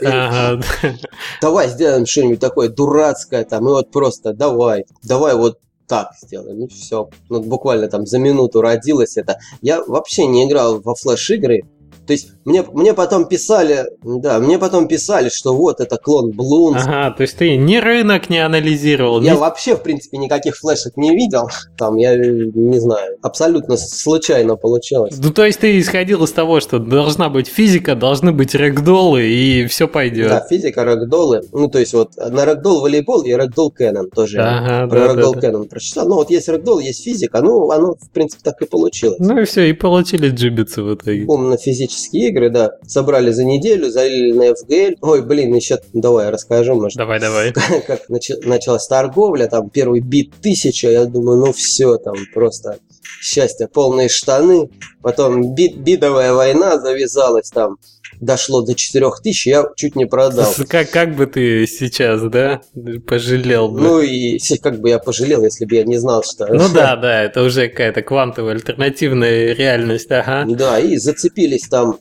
Давай 1.40 1.68
сделаем 1.68 2.06
что-нибудь 2.06 2.40
такое 2.40 2.68
дурацкое 2.68 3.44
там, 3.44 3.68
и 3.68 3.70
вот 3.70 3.90
просто 3.90 4.32
давай, 4.32 4.84
давай 5.02 5.34
вот 5.34 5.58
так 5.86 6.10
сделаем, 6.22 6.60
ну 6.60 6.68
все. 6.68 7.08
Ну, 7.28 7.40
буквально 7.40 7.88
там 7.88 8.06
за 8.06 8.18
минуту 8.18 8.60
родилось 8.60 9.16
это. 9.16 9.38
Я 9.62 9.82
вообще 9.84 10.26
не 10.26 10.46
играл 10.46 10.80
во 10.80 10.94
флеш-игры, 10.94 11.62
то 12.06 12.12
есть 12.12 12.30
мне, 12.48 12.64
мне 12.72 12.94
потом 12.94 13.26
писали, 13.26 13.84
да, 14.02 14.38
мне 14.38 14.58
потом 14.58 14.88
писали, 14.88 15.28
что 15.28 15.54
вот 15.54 15.80
это 15.80 15.98
клон 15.98 16.30
Bloons. 16.30 16.78
Ага, 16.86 17.14
то 17.14 17.22
есть 17.22 17.36
ты 17.36 17.56
ни 17.56 17.76
рынок 17.76 18.30
не 18.30 18.38
анализировал. 18.38 19.20
Я 19.20 19.34
ни... 19.34 19.36
вообще, 19.36 19.76
в 19.76 19.82
принципе, 19.82 20.16
никаких 20.16 20.56
флешек 20.56 20.96
не 20.96 21.14
видел. 21.14 21.50
Там, 21.76 21.96
я 21.96 22.16
не 22.16 22.78
знаю, 22.78 23.18
абсолютно 23.20 23.76
случайно 23.76 24.56
получилось. 24.56 25.14
Ну, 25.22 25.30
то 25.30 25.44
есть 25.44 25.60
ты 25.60 25.78
исходил 25.78 26.24
из 26.24 26.32
того, 26.32 26.60
что 26.60 26.78
должна 26.78 27.28
быть 27.28 27.48
физика, 27.48 27.94
должны 27.94 28.32
быть 28.32 28.54
рэгдолы, 28.54 29.26
и 29.26 29.66
все 29.66 29.86
пойдет. 29.86 30.28
Да, 30.28 30.46
физика, 30.48 30.84
рэгдолы. 30.84 31.42
Ну, 31.52 31.68
то 31.68 31.78
есть 31.78 31.92
вот 31.92 32.16
на 32.16 32.46
рэгдол 32.46 32.80
волейбол 32.80 33.22
и 33.22 33.32
рэгдол 33.34 33.70
Кэнон 33.70 34.08
тоже. 34.08 34.40
Ага, 34.40 34.88
про 34.88 35.00
да, 35.00 35.12
рэгдол 35.12 35.34
да, 35.34 35.40
Кэнон 35.40 35.68
прочитал. 35.68 36.08
Ну, 36.08 36.14
вот 36.14 36.30
есть 36.30 36.48
рэгдол, 36.48 36.78
есть 36.78 37.04
физика, 37.04 37.42
ну, 37.42 37.70
оно, 37.70 37.94
в 37.94 38.10
принципе, 38.10 38.40
так 38.42 38.62
и 38.62 38.66
получилось. 38.66 39.18
Ну 39.20 39.38
и 39.38 39.44
все, 39.44 39.68
и 39.68 39.74
получили 39.74 40.30
джибицы 40.30 40.82
в 40.82 40.94
итоге. 40.94 41.26
Умно 41.26 41.58
физически 41.58 42.08
тактические 42.08 42.30
игры, 42.38 42.50
да, 42.50 42.72
собрали 42.86 43.30
за 43.30 43.44
неделю, 43.44 43.90
залили 43.90 44.32
на 44.32 44.50
FGL. 44.50 44.98
Ой, 45.00 45.22
блин, 45.22 45.54
еще 45.54 45.78
давай 45.92 46.30
расскажу, 46.30 46.74
может. 46.74 46.96
Давай, 46.96 47.20
давай. 47.20 47.52
Как 47.86 48.08
началась 48.08 48.86
торговля, 48.86 49.46
там 49.46 49.68
первый 49.70 50.00
бит 50.00 50.32
тысяча, 50.40 50.90
я 50.90 51.04
думаю, 51.04 51.38
ну 51.38 51.52
все, 51.52 51.98
там 51.98 52.14
просто 52.32 52.78
счастье, 53.20 53.68
полные 53.68 54.08
штаны. 54.08 54.70
Потом 55.02 55.54
бит, 55.54 55.76
бидовая 55.76 56.32
война 56.32 56.78
завязалась 56.78 57.50
там 57.50 57.78
дошло 58.20 58.62
до 58.62 58.74
4000, 58.74 59.48
я 59.48 59.64
чуть 59.76 59.96
не 59.96 60.06
продал. 60.06 60.52
Как, 60.68 60.90
как 60.90 61.14
бы 61.16 61.26
ты 61.26 61.66
сейчас, 61.66 62.22
да, 62.22 62.60
пожалел 63.06 63.68
бы? 63.68 63.80
Ну 63.80 64.00
и 64.00 64.38
как 64.62 64.80
бы 64.80 64.90
я 64.90 64.98
пожалел, 64.98 65.44
если 65.44 65.64
бы 65.64 65.74
я 65.76 65.84
не 65.84 65.98
знал, 65.98 66.22
что... 66.22 66.46
Ну 66.46 66.68
да, 66.74 66.96
да, 66.96 67.22
это 67.22 67.42
уже 67.42 67.68
какая-то 67.68 68.02
квантовая 68.02 68.54
альтернативная 68.54 69.54
реальность, 69.54 70.10
ага. 70.10 70.44
Да, 70.48 70.78
и 70.78 70.96
зацепились 70.96 71.68
там 71.68 71.98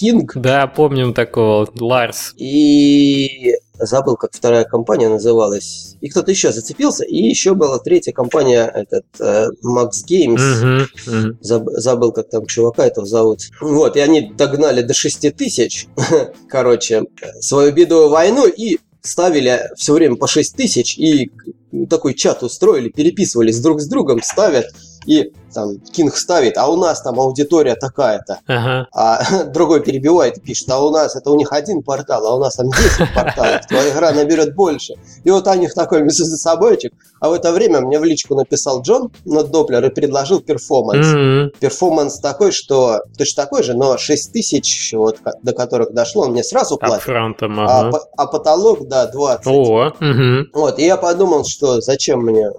Кинг. 0.00 0.32
Да, 0.34 0.66
помним 0.66 1.12
такого, 1.12 1.68
Ларс. 1.78 2.32
И 2.38 3.52
забыл, 3.78 4.16
как 4.16 4.32
вторая 4.32 4.64
компания 4.64 5.10
называлась. 5.10 5.96
И 6.00 6.08
кто-то 6.08 6.30
еще 6.30 6.52
зацепился. 6.52 7.04
И 7.04 7.16
еще 7.16 7.54
была 7.54 7.78
третья 7.78 8.12
компания, 8.12 8.64
этот 8.64 9.04
э, 9.20 9.48
Max 9.62 9.90
Games. 10.08 10.36
Uh-huh, 10.36 10.86
uh-huh. 11.06 11.36
Заб, 11.42 11.64
забыл, 11.72 12.12
как 12.12 12.30
там 12.30 12.46
чувака 12.46 12.86
этого 12.86 13.06
зовут. 13.06 13.40
Вот, 13.60 13.94
и 13.96 14.00
они 14.00 14.32
догнали 14.32 14.80
до 14.80 14.94
6 14.94 15.36
тысяч, 15.36 15.86
короче, 16.48 17.04
свою 17.40 17.70
бедовую 17.72 18.08
войну 18.08 18.46
и 18.46 18.78
ставили 19.02 19.68
все 19.76 19.92
время 19.92 20.16
по 20.16 20.26
6 20.26 20.56
тысяч 20.56 20.98
и 20.98 21.30
такой 21.90 22.14
чат 22.14 22.42
устроили, 22.42 22.88
переписывались 22.88 23.60
друг 23.60 23.82
с 23.82 23.86
другом, 23.86 24.22
ставят 24.22 24.66
и 25.06 25.32
там 25.52 25.78
Кинг 25.92 26.16
ставит, 26.16 26.56
а 26.56 26.68
у 26.68 26.76
нас 26.76 27.02
там 27.02 27.18
аудитория 27.18 27.74
такая-то. 27.74 28.40
Ага. 28.46 28.86
А 28.92 29.44
другой 29.46 29.82
перебивает 29.82 30.38
и 30.38 30.40
пишет, 30.40 30.70
а 30.70 30.84
у 30.84 30.90
нас 30.90 31.16
это 31.16 31.30
у 31.30 31.36
них 31.36 31.52
один 31.52 31.82
портал, 31.82 32.26
а 32.26 32.36
у 32.36 32.38
нас 32.38 32.56
там 32.56 32.70
10 32.70 33.12
порталов, 33.14 33.66
твоя 33.66 33.90
игра 33.90 34.12
наберет 34.12 34.54
больше. 34.54 34.94
И 35.24 35.30
вот 35.30 35.46
у 35.46 35.54
них 35.54 35.74
такой 35.74 36.08
собойчик. 36.10 36.92
А 37.20 37.28
в 37.28 37.32
это 37.32 37.52
время 37.52 37.80
мне 37.80 37.98
в 37.98 38.04
личку 38.04 38.34
написал 38.34 38.82
Джон 38.82 39.10
на 39.24 39.42
Доплер 39.42 39.84
и 39.84 39.90
предложил 39.90 40.40
перформанс. 40.40 41.06
Mm-hmm. 41.06 41.58
Перформанс 41.58 42.20
такой, 42.20 42.52
что 42.52 43.00
точно 43.16 43.44
такой 43.44 43.62
же, 43.62 43.74
но 43.74 43.98
6 43.98 44.32
тысяч, 44.32 44.92
вот, 44.94 45.18
до 45.42 45.52
которых 45.52 45.92
дошло, 45.92 46.22
он 46.22 46.32
мне 46.32 46.44
сразу 46.44 46.76
платит. 46.76 47.02
ага. 47.58 47.98
а, 48.16 48.22
а 48.22 48.26
потолок, 48.26 48.86
да, 48.88 49.06
20. 49.06 49.46
О, 49.46 49.88
угу. 49.88 50.60
Вот, 50.60 50.78
и 50.78 50.84
я 50.84 50.96
подумал, 50.96 51.44
что 51.44 51.80
зачем 51.80 52.20
мне, 52.20 52.50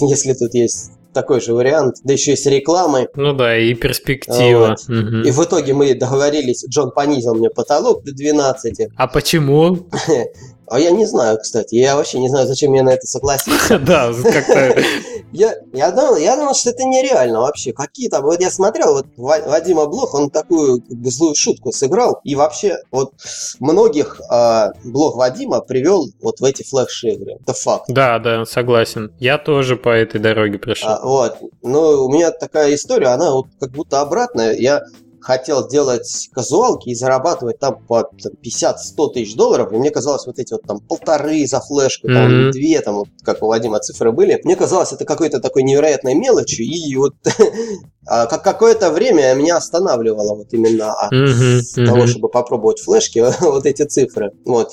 если 0.00 0.34
тут 0.34 0.54
есть 0.54 0.92
такой 1.12 1.40
же 1.40 1.54
вариант, 1.54 1.96
да 2.04 2.12
еще 2.12 2.32
и 2.32 2.36
с 2.36 2.46
рекламой. 2.46 3.08
Ну 3.14 3.32
да, 3.32 3.58
и 3.58 3.74
перспектива. 3.74 4.76
Вот. 4.78 4.80
Угу. 4.88 5.16
И 5.26 5.30
в 5.30 5.44
итоге 5.44 5.74
мы 5.74 5.94
договорились, 5.94 6.64
Джон 6.68 6.92
понизил 6.92 7.34
мне 7.34 7.50
потолок 7.50 8.04
до 8.04 8.12
12. 8.12 8.88
А 8.96 9.06
почему? 9.06 9.88
А 10.70 10.78
я 10.78 10.92
не 10.92 11.04
знаю, 11.04 11.36
кстати. 11.38 11.74
Я 11.74 11.96
вообще 11.96 12.20
не 12.20 12.28
знаю, 12.28 12.46
зачем 12.46 12.72
я 12.74 12.84
на 12.84 12.90
это 12.90 13.06
согласился. 13.06 13.78
Да, 13.90 14.12
как-то... 14.22 14.80
Я, 15.32 15.54
я, 15.72 15.92
думал, 15.92 16.16
я 16.16 16.34
думал, 16.34 16.54
что 16.54 16.70
это 16.70 16.82
нереально 16.82 17.40
вообще. 17.40 17.72
Какие 17.72 18.08
там... 18.08 18.24
Вот 18.24 18.40
я 18.40 18.50
смотрел, 18.50 18.94
вот 18.94 19.06
Вадима 19.16 19.86
Блох, 19.86 20.12
он 20.14 20.28
такую 20.28 20.82
как 20.82 20.98
бы, 20.98 21.08
злую 21.08 21.36
шутку 21.36 21.70
сыграл. 21.70 22.20
И 22.24 22.34
вообще, 22.34 22.78
вот 22.90 23.12
многих 23.60 24.20
э, 24.28 24.72
Блох 24.84 25.14
Вадима 25.14 25.60
привел 25.60 26.08
вот 26.20 26.40
в 26.40 26.44
эти 26.44 26.64
флеш-игры. 26.64 27.38
Это 27.40 27.52
факт. 27.52 27.84
Да, 27.86 28.18
да, 28.18 28.44
согласен. 28.44 29.12
Я 29.20 29.38
тоже 29.38 29.76
по 29.76 29.90
этой 29.90 30.20
дороге 30.20 30.58
пришел. 30.58 30.88
А, 30.88 31.00
вот. 31.00 31.36
Но 31.62 32.04
у 32.04 32.12
меня 32.12 32.32
такая 32.32 32.74
история, 32.74 33.08
она 33.08 33.30
вот 33.30 33.46
как 33.60 33.70
будто 33.70 34.00
обратная. 34.00 34.56
Я 34.56 34.82
хотел 35.20 35.68
делать 35.68 36.28
казуалки 36.32 36.90
и 36.90 36.94
зарабатывать 36.94 37.58
там 37.58 37.84
по 37.86 38.10
50-100 38.44 39.12
тысяч 39.14 39.34
долларов, 39.34 39.72
и 39.72 39.76
мне 39.76 39.90
казалось, 39.90 40.26
вот 40.26 40.38
эти 40.38 40.52
вот 40.52 40.62
там 40.62 40.80
полторы 40.80 41.46
за 41.46 41.60
флешку, 41.60 42.08
mm-hmm. 42.08 42.14
там 42.14 42.50
две, 42.50 42.80
там, 42.80 42.94
вот, 42.96 43.08
как 43.22 43.42
у 43.42 43.46
Вадима 43.46 43.80
цифры 43.80 44.12
были, 44.12 44.40
мне 44.44 44.56
казалось, 44.56 44.92
это 44.92 45.04
какой-то 45.04 45.40
такой 45.40 45.62
невероятной 45.62 46.14
мелочью, 46.14 46.66
и 46.66 46.96
вот 46.96 47.14
а, 48.06 48.26
как 48.26 48.42
какое-то 48.42 48.90
время 48.90 49.34
меня 49.34 49.56
останавливало 49.56 50.36
вот 50.36 50.52
именно 50.52 50.92
от 50.92 51.12
mm-hmm. 51.12 51.86
того, 51.86 52.06
чтобы 52.06 52.28
попробовать 52.28 52.80
флешки, 52.80 53.24
вот 53.40 53.66
эти 53.66 53.82
цифры. 53.82 54.32
Вот. 54.44 54.70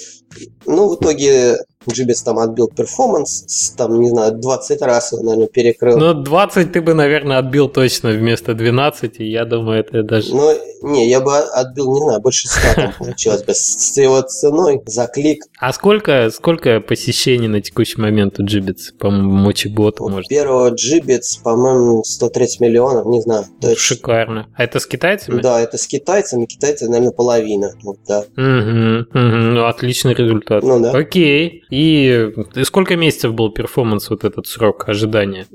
Ну, 0.66 0.90
в 0.90 0.96
итоге 0.96 1.58
Джибец 1.92 2.22
там 2.22 2.40
отбил 2.40 2.68
перформанс, 2.68 3.74
там, 3.78 4.00
не 4.00 4.10
знаю, 4.10 4.34
20 4.34 4.82
раз 4.82 5.12
его, 5.12 5.24
наверное, 5.24 5.48
перекрыл. 5.48 5.98
Ну, 5.98 6.14
20 6.14 6.72
ты 6.72 6.82
бы, 6.82 6.94
наверное, 6.94 7.38
отбил 7.38 7.70
точно 7.70 8.12
вместо 8.12 8.54
12, 8.54 9.20
и 9.20 9.26
я 9.26 9.46
думаю, 9.46 9.80
это 9.80 10.04
даже... 10.04 10.34
Ну, 10.34 10.54
не, 10.82 11.10
я 11.10 11.22
бы 11.22 11.38
отбил, 11.38 11.94
не 11.94 12.02
знаю, 12.02 12.22
больше 12.22 12.48
100 12.48 12.60
там 12.76 12.94
получилось 12.98 13.44
бы 13.44 13.54
с 13.54 13.98
его 13.98 14.22
ценой 14.22 14.82
за 14.86 15.08
клик. 15.08 15.44
А 15.60 15.74
сколько, 15.74 16.30
сколько 16.30 16.80
посещений 16.80 17.48
на 17.48 17.62
текущий 17.62 18.00
момент 18.00 18.40
у 18.40 18.46
Джибец, 18.46 18.94
по-моему, 18.98 19.32
Мочебота, 19.32 20.04
у 20.04 20.10
может? 20.10 20.30
Первого 20.30 20.70
Джибец, 20.70 21.38
по-моему, 21.38 22.04
130 22.04 22.60
миллионов, 22.60 23.06
не 23.06 23.22
знаю. 23.22 23.46
Шикарно. 23.76 24.48
А 24.56 24.64
это 24.64 24.80
с 24.80 24.86
китайцами? 24.86 25.42
Да, 25.42 25.60
это 25.60 25.78
с 25.78 25.88
китайцами, 25.88 26.46
китайцы, 26.46 26.88
наверное, 26.88 27.12
половина. 27.12 27.72
Вот, 27.84 27.98
да. 28.08 28.20
Угу, 28.20 29.20
угу, 29.20 29.36
ну, 29.54 29.66
отличный 29.66 30.14
результат. 30.14 30.64
Ну, 30.64 30.80
да. 30.80 30.92
Окей. 30.92 31.64
И 31.78 32.34
сколько 32.64 32.96
месяцев 32.96 33.36
был 33.36 33.52
перформанс, 33.52 34.10
вот 34.10 34.24
этот 34.24 34.48
срок 34.48 34.90
ожидания? 34.90 35.46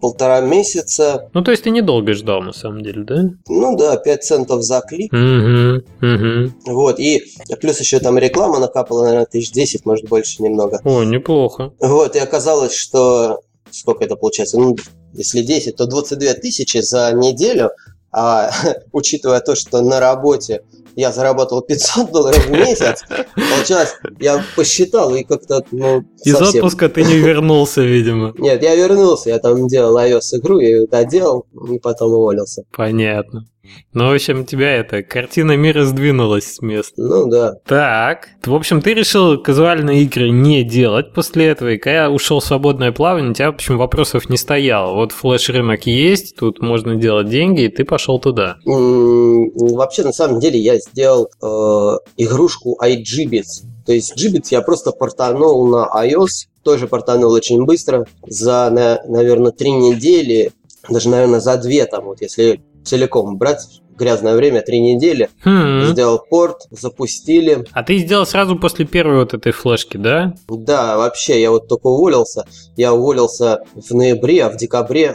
Полтора 0.00 0.40
месяца. 0.40 1.30
Ну, 1.34 1.42
то 1.42 1.52
есть 1.52 1.62
ты 1.62 1.70
недолго 1.70 2.14
ждал, 2.14 2.42
на 2.42 2.52
самом 2.52 2.82
деле, 2.82 3.04
да? 3.04 3.30
Ну 3.48 3.76
да, 3.76 3.96
5 3.96 4.24
центов 4.24 4.62
за 4.64 4.80
клик. 4.80 5.12
Угу, 5.12 5.84
угу. 6.04 6.52
Вот, 6.66 6.98
и 6.98 7.22
плюс 7.60 7.78
еще 7.78 8.00
там 8.00 8.18
реклама 8.18 8.58
накапала, 8.58 9.04
наверное, 9.04 9.26
тысяч 9.26 9.52
десять, 9.52 9.86
может, 9.86 10.08
больше 10.08 10.42
немного. 10.42 10.80
О, 10.82 11.04
неплохо. 11.04 11.72
Вот, 11.78 12.16
и 12.16 12.18
оказалось, 12.18 12.74
что... 12.74 13.42
Сколько 13.70 14.04
это 14.04 14.16
получается? 14.16 14.58
Ну, 14.58 14.76
если 15.14 15.42
10, 15.42 15.76
то 15.76 15.86
22 15.86 16.34
тысячи 16.34 16.78
за 16.78 17.12
неделю, 17.14 17.70
а 18.12 18.50
учитывая 18.92 19.40
то, 19.40 19.54
что 19.54 19.80
на 19.80 20.00
работе 20.00 20.62
я 20.94 21.10
заработал 21.10 21.62
500 21.62 22.12
долларов 22.12 22.46
в 22.46 22.50
месяц. 22.50 23.04
Получалось, 23.34 23.94
я 24.20 24.44
посчитал 24.56 25.14
и 25.14 25.24
как-то, 25.24 25.64
ну, 25.70 26.04
Из 26.24 26.36
совсем... 26.36 26.64
отпуска 26.64 26.88
ты 26.88 27.02
не 27.02 27.16
вернулся, 27.16 27.80
видимо. 27.82 28.34
Нет, 28.36 28.62
я 28.62 28.74
вернулся, 28.74 29.30
я 29.30 29.38
там 29.38 29.66
делал 29.68 29.96
iOS 29.98 30.38
игру, 30.38 30.60
я 30.60 30.68
ее 30.68 30.86
доделал 30.86 31.46
и 31.70 31.78
потом 31.78 32.12
уволился. 32.12 32.64
Понятно. 32.76 33.46
Ну, 33.92 34.08
в 34.08 34.12
общем, 34.12 34.44
тебя 34.44 34.76
это, 34.76 35.02
картина 35.02 35.56
мира 35.56 35.84
сдвинулась 35.84 36.54
с 36.54 36.62
места. 36.62 36.94
Ну 36.96 37.26
да. 37.28 37.54
Так, 37.66 38.28
в 38.44 38.54
общем, 38.54 38.82
ты 38.82 38.94
решил 38.94 39.40
казуальные 39.40 40.02
игры 40.02 40.30
не 40.30 40.64
делать 40.64 41.12
после 41.14 41.46
этого, 41.46 41.70
и 41.70 41.78
когда 41.78 42.10
ушел 42.10 42.40
в 42.40 42.44
свободное 42.44 42.90
плавание, 42.90 43.30
у 43.30 43.34
тебя, 43.34 43.50
в 43.52 43.54
общем, 43.54 43.78
вопросов 43.78 44.28
не 44.28 44.36
стояло. 44.36 44.94
Вот 44.94 45.12
флеш-рынок 45.12 45.86
есть, 45.86 46.36
тут 46.36 46.60
можно 46.60 46.96
делать 46.96 47.28
деньги, 47.28 47.62
и 47.62 47.68
ты 47.68 47.84
пошел 47.84 48.18
туда. 48.18 48.56
Вообще, 48.64 50.02
на 50.02 50.12
самом 50.12 50.40
деле, 50.40 50.58
я 50.58 50.78
сделал 50.78 51.28
э, 51.40 51.98
игрушку 52.16 52.78
iGBits. 52.82 53.64
То 53.86 53.92
есть 53.92 54.16
Gbits 54.16 54.48
я 54.50 54.62
просто 54.62 54.92
портанул 54.92 55.66
на 55.68 55.88
iOS, 56.04 56.46
тоже 56.62 56.86
портанул 56.88 57.32
очень 57.32 57.64
быстро, 57.64 58.06
за, 58.26 58.70
на- 58.70 59.00
наверное, 59.08 59.52
три 59.52 59.70
недели, 59.72 60.52
даже, 60.88 61.08
наверное, 61.08 61.40
за 61.40 61.56
две 61.58 61.84
там, 61.86 62.04
вот 62.04 62.20
если 62.22 62.60
целиком 62.84 63.36
брать, 63.36 63.80
грязное 63.96 64.34
время, 64.36 64.62
три 64.62 64.80
недели, 64.80 65.28
Хм. 65.44 65.86
сделал 65.92 66.20
порт, 66.28 66.66
запустили. 66.70 67.64
А 67.72 67.82
ты 67.82 67.98
сделал 67.98 68.26
сразу 68.26 68.56
после 68.56 68.84
первой 68.84 69.16
вот 69.18 69.34
этой 69.34 69.52
флешки, 69.52 69.96
да? 69.96 70.34
Да, 70.48 70.96
вообще, 70.96 71.40
я 71.40 71.50
вот 71.50 71.68
только 71.68 71.86
уволился. 71.86 72.44
Я 72.76 72.92
уволился 72.94 73.60
в 73.74 73.94
ноябре, 73.94 74.44
а 74.44 74.50
в 74.50 74.56
декабре 74.56 75.14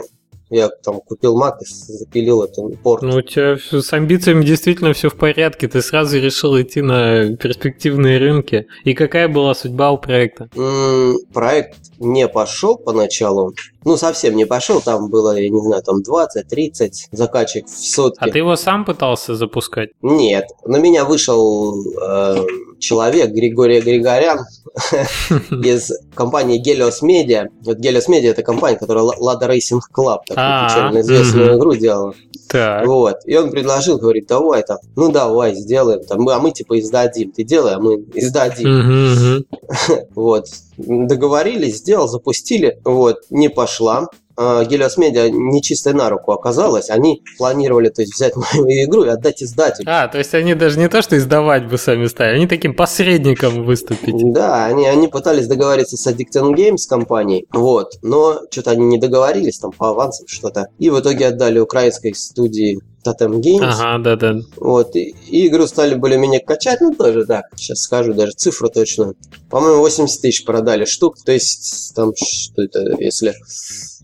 я 0.50 0.68
там 0.68 1.00
купил 1.00 1.38
Mac 1.38 1.56
и 1.60 1.64
запилил 1.66 2.42
этот 2.42 2.80
порт. 2.80 3.02
Ну, 3.02 3.16
у 3.16 3.20
тебя 3.22 3.58
с 3.58 3.92
амбициями 3.92 4.42
действительно 4.44 4.94
все 4.94 5.10
в 5.10 5.14
порядке. 5.16 5.68
Ты 5.68 5.82
сразу 5.82 6.18
решил 6.18 6.58
идти 6.58 6.80
на 6.80 7.36
перспективные 7.36 8.18
рынки. 8.18 8.66
И 8.84 8.94
какая 8.94 9.28
была 9.28 9.54
судьба 9.54 9.90
у 9.90 9.98
проекта? 9.98 10.48
М, 10.56 11.18
Проект 11.34 11.76
не 11.98 12.28
пошел 12.28 12.76
поначалу. 12.76 13.54
Ну, 13.84 13.96
совсем 13.96 14.36
не 14.36 14.44
пошел. 14.44 14.80
Там 14.80 15.08
было, 15.08 15.38
я 15.38 15.48
не 15.48 15.60
знаю, 15.60 15.82
там 15.82 16.00
20-30 16.00 16.90
заказчик 17.12 17.66
в 17.66 17.70
сутки. 17.70 18.18
А 18.20 18.30
ты 18.30 18.38
его 18.38 18.56
сам 18.56 18.84
пытался 18.84 19.34
запускать? 19.34 19.90
Нет, 20.02 20.46
на 20.64 20.76
меня 20.76 21.04
вышел 21.04 21.74
э, 22.00 22.46
человек, 22.78 23.30
Григорий 23.30 23.80
Григорян, 23.80 24.40
из 25.50 25.92
компании 26.14 26.60
Helios 26.60 27.02
Media. 27.02 27.48
Вот 27.62 27.78
Helios 27.78 28.08
Media 28.08 28.30
это 28.30 28.42
компания, 28.42 28.78
которая 28.78 29.04
Lada 29.04 29.48
Racing 29.48 29.80
Club, 29.94 30.18
такую 30.26 30.36
А, 30.36 30.68
печально 30.68 31.00
известную 31.00 31.58
игру 31.58 31.74
делала. 31.74 32.14
Так. 32.48 32.86
Вот. 32.86 33.16
И 33.26 33.36
он 33.36 33.50
предложил, 33.50 33.98
говорит, 33.98 34.26
давай 34.26 34.62
там, 34.62 34.78
ну 34.96 35.10
давай, 35.10 35.54
сделаем. 35.54 36.02
Там, 36.04 36.28
а 36.28 36.38
мы 36.38 36.50
типа 36.52 36.78
издадим. 36.78 37.32
Ты 37.32 37.44
делай, 37.44 37.74
а 37.74 37.78
мы 37.78 37.96
издадим. 38.14 39.44
Вот. 40.14 40.46
Договорились, 40.78 41.78
сделал, 41.78 42.08
запустили. 42.08 42.80
Вот. 42.84 43.18
Не 43.30 43.50
пошла. 43.50 44.08
А, 44.40 44.62
Helios 44.62 44.96
Media 44.96 45.28
нечистой 45.28 45.94
на 45.94 46.08
руку 46.08 46.30
оказалась. 46.30 46.90
Они 46.90 47.22
планировали 47.36 47.88
то 47.88 48.02
есть, 48.02 48.14
взять 48.14 48.34
мою 48.36 48.66
игру 48.84 49.04
и 49.04 49.08
отдать 49.08 49.42
издателю. 49.42 49.86
А, 49.90 50.06
то 50.06 50.18
есть 50.18 50.32
они 50.32 50.54
даже 50.54 50.78
не 50.78 50.88
то, 50.88 51.02
что 51.02 51.18
издавать 51.18 51.68
бы 51.68 51.76
сами 51.76 52.06
стали, 52.06 52.36
они 52.36 52.46
таким 52.46 52.74
посредником 52.74 53.64
выступить. 53.64 54.32
Да, 54.32 54.66
они, 54.66 54.86
они 54.86 55.08
пытались 55.08 55.48
договориться 55.48 55.96
с 55.96 56.06
Addicting 56.06 56.54
Games 56.54 56.88
компанией, 56.88 57.46
вот, 57.52 57.94
но 58.02 58.42
что-то 58.50 58.70
они 58.70 58.86
не 58.86 58.98
договорились 58.98 59.58
там 59.58 59.72
по 59.72 59.90
авансам 59.90 60.28
что-то. 60.28 60.68
И 60.78 60.88
в 60.90 61.00
итоге 61.00 61.26
отдали 61.26 61.58
украинской 61.58 62.14
студии 62.14 62.78
Totem 63.08 63.40
Games. 63.40 63.62
Ага, 63.62 63.98
да-да. 64.02 64.40
Вот, 64.56 64.94
и, 64.96 65.14
и 65.28 65.46
игру 65.48 65.66
стали 65.66 65.94
более-менее 65.94 66.40
качать, 66.40 66.80
ну 66.80 66.94
тоже 66.94 67.24
так, 67.26 67.46
сейчас 67.56 67.78
скажу 67.80 68.12
даже 68.14 68.32
цифру 68.32 68.68
точно. 68.68 69.14
По-моему, 69.50 69.78
80 69.80 70.20
тысяч 70.20 70.44
продали 70.44 70.84
штук, 70.84 71.16
то 71.24 71.32
есть 71.32 71.94
там 71.94 72.12
что 72.16 72.62
это, 72.62 72.96
если 72.98 73.34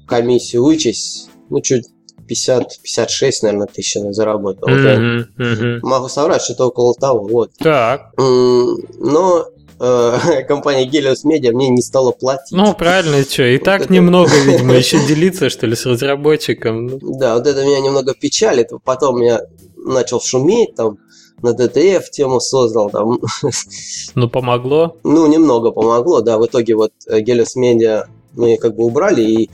комиссию 0.07 0.65
вычесть, 0.65 1.29
ну 1.51 1.61
чуть 1.61 1.85
50-56, 2.29 3.31
наверное, 3.43 3.67
тысяч 3.67 3.97
она 3.97 4.13
заработала. 4.13 4.71
Вот 4.71 4.81
я 4.81 4.99
Мгм, 4.99 5.27
мгм. 5.37 5.81
могу 5.83 6.09
соврать, 6.09 6.43
что-то 6.43 6.69
около 6.69 6.95
того, 6.95 7.27
вот. 7.27 7.51
Так. 7.59 8.13
Но 8.17 9.47
компания 10.49 10.87
Helios 10.89 11.25
Media 11.25 11.53
мне 11.53 11.69
не 11.69 11.83
стала 11.83 12.13
платить. 12.13 12.53
Ну, 12.57 12.75
правильно, 12.75 13.23
что, 13.23 13.43
и 13.45 13.59
так 13.59 13.91
немного, 13.91 14.31
видимо, 14.45 14.75
еще 14.75 14.99
делиться, 15.07 15.51
что 15.51 15.67
ли, 15.67 15.75
с 15.77 15.87
разработчиком. 15.87 16.87
Ну, 16.87 16.99
Да, 17.19 17.35
вот 17.35 17.47
это 17.47 17.65
меня 17.65 17.81
немного 17.81 18.15
печалит. 18.15 18.71
Потом 18.85 19.21
я 19.21 19.41
начал 19.77 20.21
шуметь, 20.21 20.75
там, 20.75 20.99
на 21.43 21.51
DTF 21.51 22.05
тему 22.11 22.41
создал, 22.41 22.91
там, 22.91 23.19
Ну, 24.15 24.29
помогло. 24.29 24.97
ну, 25.05 25.27
немного 25.27 25.71
помогло, 25.73 26.21
да, 26.21 26.39
в 26.39 26.47
итоге 26.47 26.75
вот 26.75 26.93
э, 27.07 27.21
Helios 27.21 27.57
Media 27.59 28.05
мы 28.33 28.57
как 28.57 28.75
бы 28.77 28.85
убрали, 28.85 29.23
и 29.23 29.51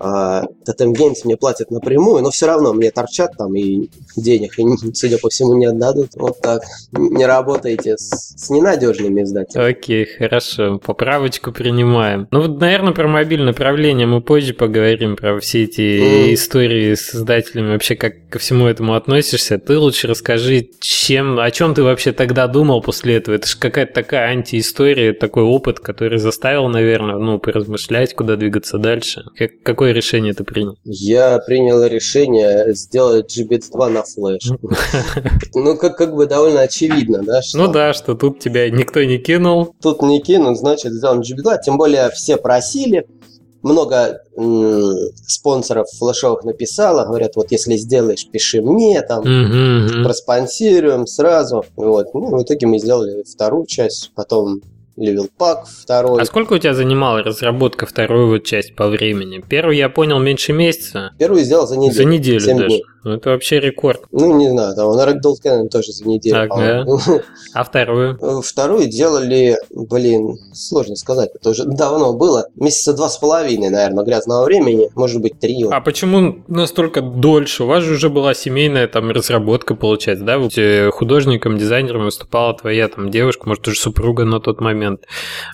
а, 0.00 0.44
Totem 0.66 0.92
Games 0.92 1.16
мне 1.24 1.36
платят 1.36 1.70
напрямую, 1.70 2.22
но 2.22 2.30
все 2.30 2.46
равно 2.46 2.72
мне 2.72 2.90
торчат 2.90 3.32
там 3.36 3.54
и 3.56 3.88
денег, 4.16 4.58
и, 4.58 4.64
судя 4.94 5.18
по 5.18 5.28
всему, 5.28 5.54
не 5.54 5.66
отдадут. 5.66 6.10
Вот 6.14 6.40
так. 6.40 6.62
Не 6.92 7.26
работайте 7.26 7.96
с, 7.96 8.34
с 8.36 8.50
ненадежными 8.50 9.22
издателями. 9.22 9.70
Окей, 9.70 10.04
хорошо. 10.06 10.78
Поправочку 10.78 11.52
принимаем. 11.52 12.28
Ну 12.30 12.42
вот, 12.42 12.60
наверное, 12.60 12.92
про 12.92 13.08
мобильное 13.08 13.52
правление 13.52 14.06
мы 14.06 14.20
позже 14.20 14.54
поговорим, 14.54 15.16
про 15.16 15.38
все 15.40 15.64
эти 15.64 15.98
Мгм. 15.98 16.34
истории 16.34 16.94
с 16.94 17.14
издателями, 17.14 17.72
вообще 17.72 17.94
как 17.96 18.28
ко 18.28 18.38
всему 18.38 18.66
этому 18.66 18.94
относишься. 18.94 19.58
Ты 19.58 19.78
лучше 19.78 20.06
расскажи, 20.06 20.68
чем, 20.80 21.38
о 21.38 21.50
чем 21.50 21.74
ты 21.74 21.82
вообще 21.82 22.12
тогда 22.12 22.46
думал 22.46 22.82
после 22.82 23.16
этого. 23.16 23.34
Это 23.34 23.46
же 23.48 23.56
какая-то 23.58 23.92
такая 23.94 24.28
антиистория, 24.30 25.12
такой 25.12 25.42
опыт, 25.42 25.80
который 25.80 26.18
заставил, 26.18 26.68
наверное, 26.68 27.16
ну, 27.18 27.38
поразмышлять, 27.38 28.14
куда 28.14 28.36
двигаться 28.36 28.78
дальше. 28.78 29.24
Как- 29.36 29.62
какое 29.88 29.94
решение 29.94 30.34
ты 30.34 30.44
принял? 30.44 30.76
Я 30.84 31.38
принял 31.38 31.82
решение 31.84 32.74
сделать 32.74 33.36
GBits 33.36 33.70
2 33.72 33.88
на 33.88 34.02
флеш. 34.02 34.50
Ну, 35.54 35.76
как, 35.76 35.96
как 35.96 36.14
бы 36.14 36.26
довольно 36.26 36.60
очевидно, 36.60 37.22
да, 37.22 37.42
что 37.42 37.58
Ну 37.58 37.72
да, 37.72 37.92
что 37.92 38.14
тут 38.14 38.38
тебя 38.38 38.70
никто 38.70 39.02
не 39.02 39.18
кинул. 39.18 39.74
тут 39.80 40.02
не 40.02 40.20
кинут, 40.20 40.58
значит, 40.58 40.92
сделаем 40.92 41.20
GBits 41.20 41.42
2. 41.42 41.58
Тем 41.58 41.78
более 41.78 42.10
все 42.10 42.36
просили. 42.36 43.06
Много 43.62 44.20
спонсоров 45.26 45.88
флешовых 45.98 46.44
написало, 46.44 47.04
говорят, 47.04 47.34
вот 47.34 47.50
если 47.50 47.76
сделаешь, 47.76 48.28
пиши 48.30 48.62
мне, 48.62 49.02
там, 49.02 49.22
проспонсируем 50.04 51.06
сразу. 51.06 51.64
Вот. 51.76 52.14
Ну, 52.14 52.36
в 52.38 52.42
итоге 52.42 52.66
мы 52.66 52.78
сделали 52.78 53.24
вторую 53.24 53.66
часть, 53.66 54.12
потом 54.14 54.60
Pack 55.38 55.64
второй. 55.82 56.20
А 56.20 56.24
сколько 56.24 56.54
у 56.54 56.58
тебя 56.58 56.74
занимала 56.74 57.22
разработка 57.22 57.86
второй 57.86 58.26
вот 58.26 58.44
часть 58.44 58.74
по 58.74 58.88
времени? 58.88 59.42
Первую 59.48 59.76
я 59.76 59.88
понял 59.88 60.18
меньше 60.18 60.52
месяца. 60.52 61.12
Первую 61.18 61.44
сделал 61.44 61.66
за 61.66 61.76
неделю. 61.76 61.94
За 61.94 62.04
неделю 62.04 62.40
даже. 62.40 62.66
дней. 62.66 62.84
Ну, 63.08 63.14
это 63.14 63.30
вообще 63.30 63.58
рекорд. 63.58 64.02
Ну, 64.12 64.36
не 64.36 64.50
знаю, 64.50 64.74
там 64.76 64.94
на 64.94 65.08
Ragdoll 65.08 65.36
Cannon 65.42 65.68
тоже 65.68 65.92
за 65.92 66.06
неделю. 66.06 66.34
Так, 66.34 66.50
по-моему. 66.50 67.00
А 67.54 67.64
вторую? 67.64 68.18
Вторую 68.42 68.86
делали, 68.88 69.56
блин, 69.70 70.36
сложно 70.52 70.94
сказать, 70.96 71.30
это 71.34 71.50
уже 71.50 71.64
давно 71.64 72.12
было. 72.12 72.48
Месяца 72.56 72.92
два 72.92 73.08
с 73.08 73.16
половиной, 73.16 73.70
наверное, 73.70 74.04
грязного 74.04 74.44
времени, 74.44 74.90
может 74.94 75.22
быть, 75.22 75.40
три. 75.40 75.64
А 75.70 75.80
почему 75.80 76.44
настолько 76.48 77.00
дольше? 77.00 77.64
У 77.64 77.66
вас 77.66 77.82
же 77.82 77.94
уже 77.94 78.10
была 78.10 78.34
семейная 78.34 78.86
там 78.86 79.10
разработка, 79.10 79.74
получается, 79.74 80.26
да? 80.26 80.38
Вот 80.38 80.58
э, 80.58 80.90
художником, 80.90 81.56
дизайнером 81.56 82.04
выступала 82.04 82.54
твоя 82.54 82.88
там 82.88 83.10
девушка, 83.10 83.48
может, 83.48 83.66
уже 83.66 83.80
супруга 83.80 84.26
на 84.26 84.38
тот 84.38 84.60
момент. 84.60 85.06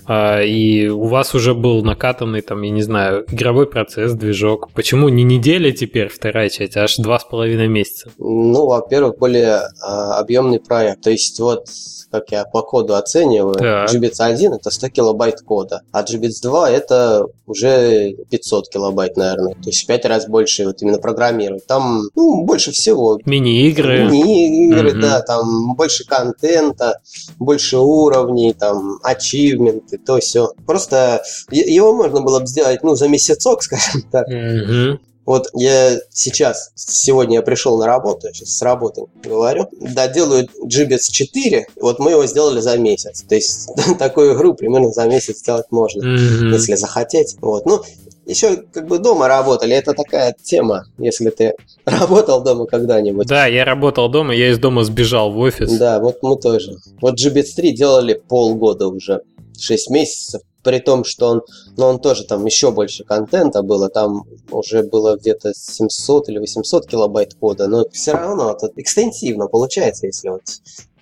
А, 0.07 0.43
и 0.43 0.88
у 0.88 1.05
вас 1.05 1.37
уже 1.37 1.55
был 1.55 1.85
накатанный 1.85 2.40
там, 2.40 2.62
я 2.62 2.71
не 2.71 2.83
знаю, 2.83 3.25
игровой 3.29 3.67
процесс, 3.67 4.12
движок. 4.12 4.71
Почему 4.75 5.09
не 5.09 5.23
неделя 5.23 5.71
теперь 5.71 6.09
вторая 6.09 6.49
часть, 6.49 6.77
а 6.77 6.83
аж 6.83 6.97
два 6.97 7.21
с 7.21 7.25
половиной 7.25 7.43
месяца? 7.68 8.11
Ну, 8.18 8.66
во-первых, 8.66 9.18
более 9.18 9.62
а, 9.80 10.18
объемный 10.18 10.61
проект. 10.61 11.02
То 11.02 11.11
есть, 11.11 11.38
вот, 11.40 11.68
как 12.11 12.30
я 12.30 12.44
по 12.44 12.62
коду 12.62 12.94
оцениваю, 12.94 13.54
Так. 13.54 13.92
GBits 13.92 14.20
1 14.20 14.52
это 14.54 14.70
100 14.70 14.88
килобайт 14.90 15.40
кода, 15.40 15.83
а 15.92 16.02
GBits 16.02 16.40
2 16.42 16.70
это 16.70 17.26
уже 17.46 18.14
500 18.30 18.68
килобайт, 18.68 19.16
наверное. 19.16 19.54
То 19.54 19.66
есть, 19.70 19.83
в 19.85 19.87
5 19.87 20.04
раз 20.07 20.26
больше 20.28 20.64
вот 20.66 20.80
именно 20.83 20.98
программировать. 20.98 21.66
Там, 21.66 22.02
ну, 22.14 22.44
больше 22.44 22.70
всего 22.72 23.18
Мини-игры. 23.24 24.09
Мини-игры, 24.11 24.92
Мгм. 24.92 25.00
да, 25.00 25.20
там 25.22 25.74
больше 25.74 26.04
контента, 26.07 27.00
больше 27.38 27.78
уровней, 27.78 28.52
там, 28.54 28.98
ачивменты, 29.02 29.98
то 29.98 30.18
все. 30.20 30.52
Просто 30.66 31.22
его 31.50 31.94
можно 31.94 32.20
было 32.20 32.40
бы 32.40 32.46
сделать, 32.46 32.83
ну, 32.83 32.94
за 32.94 33.09
месяцок, 33.09 33.62
скажем 33.62 34.02
так. 34.11 34.26
Мгм. 34.28 35.00
Вот 35.27 35.49
я 35.55 35.99
сейчас, 36.11 36.71
сегодня 36.75 37.37
я 37.37 37.43
пришел 37.43 37.79
на 37.79 37.87
работу, 37.87 38.27
я 38.27 38.33
сейчас 38.35 38.51
с 38.51 38.63
работы 38.63 39.05
говорю, 39.23 39.69
да, 39.81 40.07
делаю 40.09 40.49
GBits 40.67 41.11
4, 41.11 41.67
вот 41.81 41.99
мы 41.99 42.11
его 42.13 42.27
сделали 42.27 42.61
за 42.61 42.77
месяц. 42.77 43.23
То 43.29 43.35
есть 43.35 43.71
такую 43.99 44.35
игру 44.35 44.55
примерно 44.55 44.91
за 44.91 45.07
месяц 45.07 45.39
сделать 45.39 45.67
можно, 45.71 46.05
Мгм. 46.07 46.53
если 46.53 46.75
захотеть. 46.75 47.37
Вот, 47.41 47.65
ну, 47.65 47.83
еще 48.27 48.57
как 48.73 48.87
бы 48.87 48.99
дома 48.99 49.29
работали, 49.29 49.75
это 49.75 49.93
такая 49.95 50.35
тема, 50.43 50.87
если 50.99 51.31
ты 51.31 51.55
работал 51.85 52.43
дома 52.43 52.67
когда-нибудь. 52.67 53.27
Да, 53.27 53.47
я 53.47 53.65
работал 53.65 54.09
дома, 54.09 54.35
я 54.35 54.51
из 54.51 54.59
дома 54.59 54.85
сбежал 54.85 55.33
в 55.33 55.39
офис. 55.39 55.73
Да, 55.79 56.01
вот 56.01 56.23
мы 56.23 56.37
тоже. 56.37 56.77
Вот 57.01 57.19
GBits 57.19 57.55
3 57.57 57.73
делали 57.73 58.15
полгода 58.29 58.89
уже. 58.89 59.23
6 59.59 59.91
месяцев 59.91 60.43
при 60.64 60.79
том, 60.81 61.05
что 61.05 61.29
он, 61.29 61.42
ну, 61.77 61.85
он 61.87 62.00
тоже 62.00 62.24
там 62.24 62.44
еще 62.46 62.72
больше 62.72 63.05
контента 63.05 63.62
было, 63.62 63.88
там 63.88 64.24
уже 64.50 64.83
было 64.83 65.16
где-то 65.16 65.53
700 65.55 66.31
или 66.31 66.38
800 66.38 66.87
килобайт 66.87 67.35
кода, 67.35 67.68
но 67.68 67.85
все 67.90 68.12
равно 68.12 68.50
это 68.50 68.70
экстенсивно 68.77 69.46
получается, 69.46 70.07
если 70.07 70.31
вот 70.31 70.42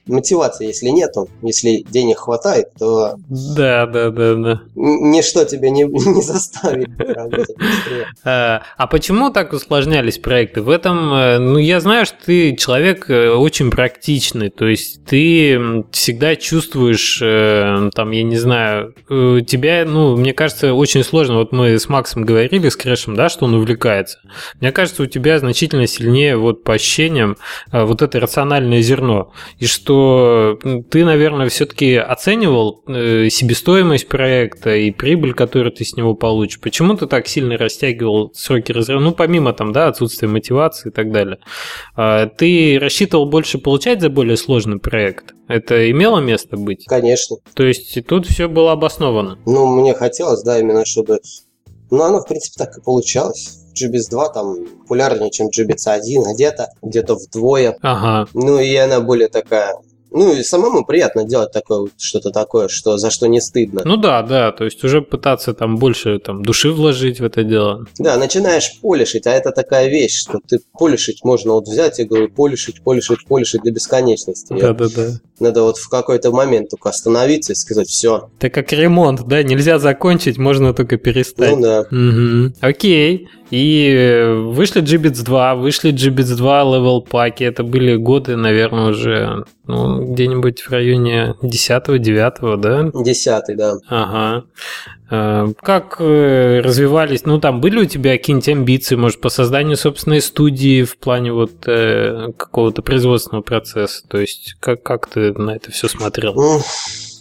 мотивации, 0.06 0.66
если 0.66 0.88
нету, 0.88 1.28
если 1.42 1.84
денег 1.88 2.18
хватает, 2.18 2.68
то 2.78 3.14
да, 3.28 3.86
да, 3.86 4.10
да, 4.10 4.34
да. 4.34 4.62
ничто 4.74 5.44
тебя 5.44 5.70
не, 5.70 5.84
не 5.84 6.22
заставит 6.22 6.88
работать 6.98 7.56
быстрее. 7.56 8.06
А, 8.24 8.62
а 8.76 8.86
почему 8.86 9.30
так 9.30 9.52
усложнялись 9.52 10.18
проекты? 10.18 10.62
В 10.62 10.70
этом, 10.70 11.12
э, 11.12 11.38
ну, 11.38 11.58
я 11.58 11.80
знаю, 11.80 12.06
что 12.06 12.16
ты 12.24 12.56
человек 12.56 13.10
э, 13.10 13.30
очень 13.30 13.70
практичный, 13.70 14.50
то 14.50 14.66
есть 14.66 15.04
ты 15.04 15.84
всегда 15.90 16.36
чувствуешь, 16.36 17.20
э, 17.22 17.90
там, 17.94 18.10
я 18.12 18.22
не 18.22 18.36
знаю, 18.36 18.94
тебя, 19.08 19.84
ну, 19.86 20.16
мне 20.16 20.32
кажется, 20.32 20.74
очень 20.74 21.04
сложно. 21.04 21.38
Вот 21.38 21.52
мы 21.52 21.78
с 21.78 21.88
Максом 21.88 22.24
говорили, 22.24 22.68
с 22.68 22.76
Крэшем, 22.76 23.14
да, 23.14 23.28
что 23.28 23.46
он 23.46 23.54
увлекается. 23.54 24.18
Мне 24.60 24.72
кажется, 24.72 25.02
у 25.02 25.06
тебя 25.06 25.38
значительно 25.38 25.86
сильнее 25.86 26.36
вот 26.36 26.64
по 26.64 26.74
ощущениям 26.74 27.36
вот 27.72 28.02
это 28.02 28.20
рациональное 28.20 28.82
зерно. 28.82 29.32
И 29.58 29.66
что 29.66 29.91
что 29.92 30.58
ты, 30.90 31.04
наверное, 31.04 31.48
все-таки 31.48 31.96
оценивал 31.96 32.82
э, 32.86 33.28
себестоимость 33.28 34.08
проекта 34.08 34.74
и 34.74 34.90
прибыль, 34.90 35.34
которую 35.34 35.72
ты 35.72 35.84
с 35.84 35.96
него 35.96 36.14
получишь. 36.14 36.60
Почему 36.60 36.94
ты 36.94 37.06
так 37.06 37.26
сильно 37.28 37.58
растягивал 37.58 38.32
сроки 38.34 38.72
разрыва? 38.72 39.00
Ну, 39.00 39.12
помимо 39.12 39.52
там, 39.52 39.72
да, 39.72 39.88
отсутствия 39.88 40.28
мотивации 40.28 40.88
и 40.88 40.92
так 40.92 41.12
далее. 41.12 41.38
А 41.94 42.26
ты 42.26 42.78
рассчитывал 42.80 43.26
больше 43.26 43.58
получать 43.58 44.00
за 44.00 44.08
более 44.08 44.36
сложный 44.36 44.78
проект? 44.78 45.34
Это 45.48 45.90
имело 45.90 46.20
место 46.20 46.56
быть? 46.56 46.86
Конечно. 46.86 47.36
То 47.54 47.64
есть 47.64 48.06
тут 48.06 48.26
все 48.26 48.48
было 48.48 48.72
обосновано? 48.72 49.38
Ну, 49.44 49.66
мне 49.66 49.94
хотелось, 49.94 50.42
да, 50.42 50.58
именно 50.58 50.86
чтобы... 50.86 51.20
Ну, 51.90 52.02
оно, 52.02 52.20
в 52.20 52.26
принципе, 52.26 52.64
так 52.64 52.78
и 52.78 52.80
получалось. 52.80 53.61
GBS 53.74 54.10
2 54.10 54.28
там 54.30 54.56
популярнее, 54.80 55.30
чем 55.30 55.48
GBS 55.48 55.86
1, 55.86 56.34
где-то 56.34 56.68
где-то 56.82 57.14
вдвое. 57.14 57.76
Ага. 57.82 58.28
Ну 58.34 58.58
и 58.58 58.74
она 58.76 59.00
более 59.00 59.28
такая 59.28 59.76
ну 60.14 60.34
и 60.34 60.42
самому 60.42 60.84
приятно 60.84 61.24
делать 61.24 61.52
такое 61.52 61.88
что-то 61.98 62.30
такое, 62.30 62.68
что 62.68 62.98
за 62.98 63.10
что 63.10 63.26
не 63.28 63.40
стыдно. 63.40 63.82
Ну 63.84 63.96
да, 63.96 64.22
да, 64.22 64.52
то 64.52 64.64
есть 64.64 64.84
уже 64.84 65.00
пытаться 65.00 65.54
там 65.54 65.78
больше 65.78 66.18
там 66.18 66.42
души 66.44 66.70
вложить 66.70 67.20
в 67.20 67.24
это 67.24 67.44
дело. 67.44 67.86
Да, 67.98 68.16
начинаешь 68.16 68.78
полишить, 68.80 69.26
а 69.26 69.32
это 69.32 69.52
такая 69.52 69.88
вещь, 69.88 70.20
что 70.20 70.38
ты 70.46 70.58
полишить 70.78 71.24
можно 71.24 71.52
вот 71.52 71.66
взять 71.66 71.98
и 71.98 72.04
говорю 72.04 72.28
полишить, 72.28 72.82
полишить, 72.82 73.26
полишить 73.26 73.62
до 73.62 73.70
бесконечности. 73.70 74.52
Да, 74.52 74.72
да, 74.74 74.86
да. 74.94 75.08
Надо 75.40 75.62
вот 75.62 75.78
в 75.78 75.88
какой-то 75.88 76.30
момент 76.30 76.70
только 76.70 76.90
остановиться 76.90 77.52
и 77.52 77.56
сказать 77.56 77.88
все. 77.88 78.28
Это 78.38 78.50
как 78.50 78.72
ремонт, 78.72 79.26
да, 79.26 79.42
нельзя 79.42 79.78
закончить, 79.78 80.36
можно 80.36 80.74
только 80.74 80.98
перестать. 80.98 81.56
Ну 81.56 81.62
да. 81.62 81.80
Угу. 81.90 82.54
Окей. 82.60 83.28
И 83.52 83.92
э, 83.94 84.32
вышли 84.32 84.80
GBits 84.80 85.22
2, 85.24 85.56
вышли 85.56 85.92
Gibbets 85.92 86.36
2 86.36 86.62
level 86.62 87.02
паки. 87.02 87.44
Это 87.44 87.62
были 87.62 87.96
годы, 87.96 88.34
наверное, 88.34 88.86
уже 88.86 89.44
ну, 89.66 90.10
где-нибудь 90.10 90.62
в 90.62 90.70
районе 90.70 91.34
10-9, 91.42 92.56
да? 92.56 92.90
10 92.94 93.42
да. 93.54 93.74
Ага. 93.90 94.44
Э, 95.10 95.52
как 95.60 95.96
э, 95.98 96.60
развивались, 96.60 97.26
ну 97.26 97.38
там 97.40 97.60
были 97.60 97.80
у 97.80 97.84
тебя 97.84 98.12
какие-нибудь 98.12 98.48
амбиции, 98.48 98.96
может, 98.96 99.20
по 99.20 99.28
созданию 99.28 99.76
собственной 99.76 100.22
студии 100.22 100.84
в 100.84 100.96
плане 100.96 101.34
вот 101.34 101.52
какого-то 101.60 102.80
производственного 102.80 103.42
процесса? 103.42 104.02
То 104.08 104.16
есть 104.16 104.56
как, 104.60 104.82
как 104.82 105.08
ты 105.08 105.34
на 105.34 105.50
это 105.50 105.70
все 105.70 105.88
смотрел? 105.88 106.34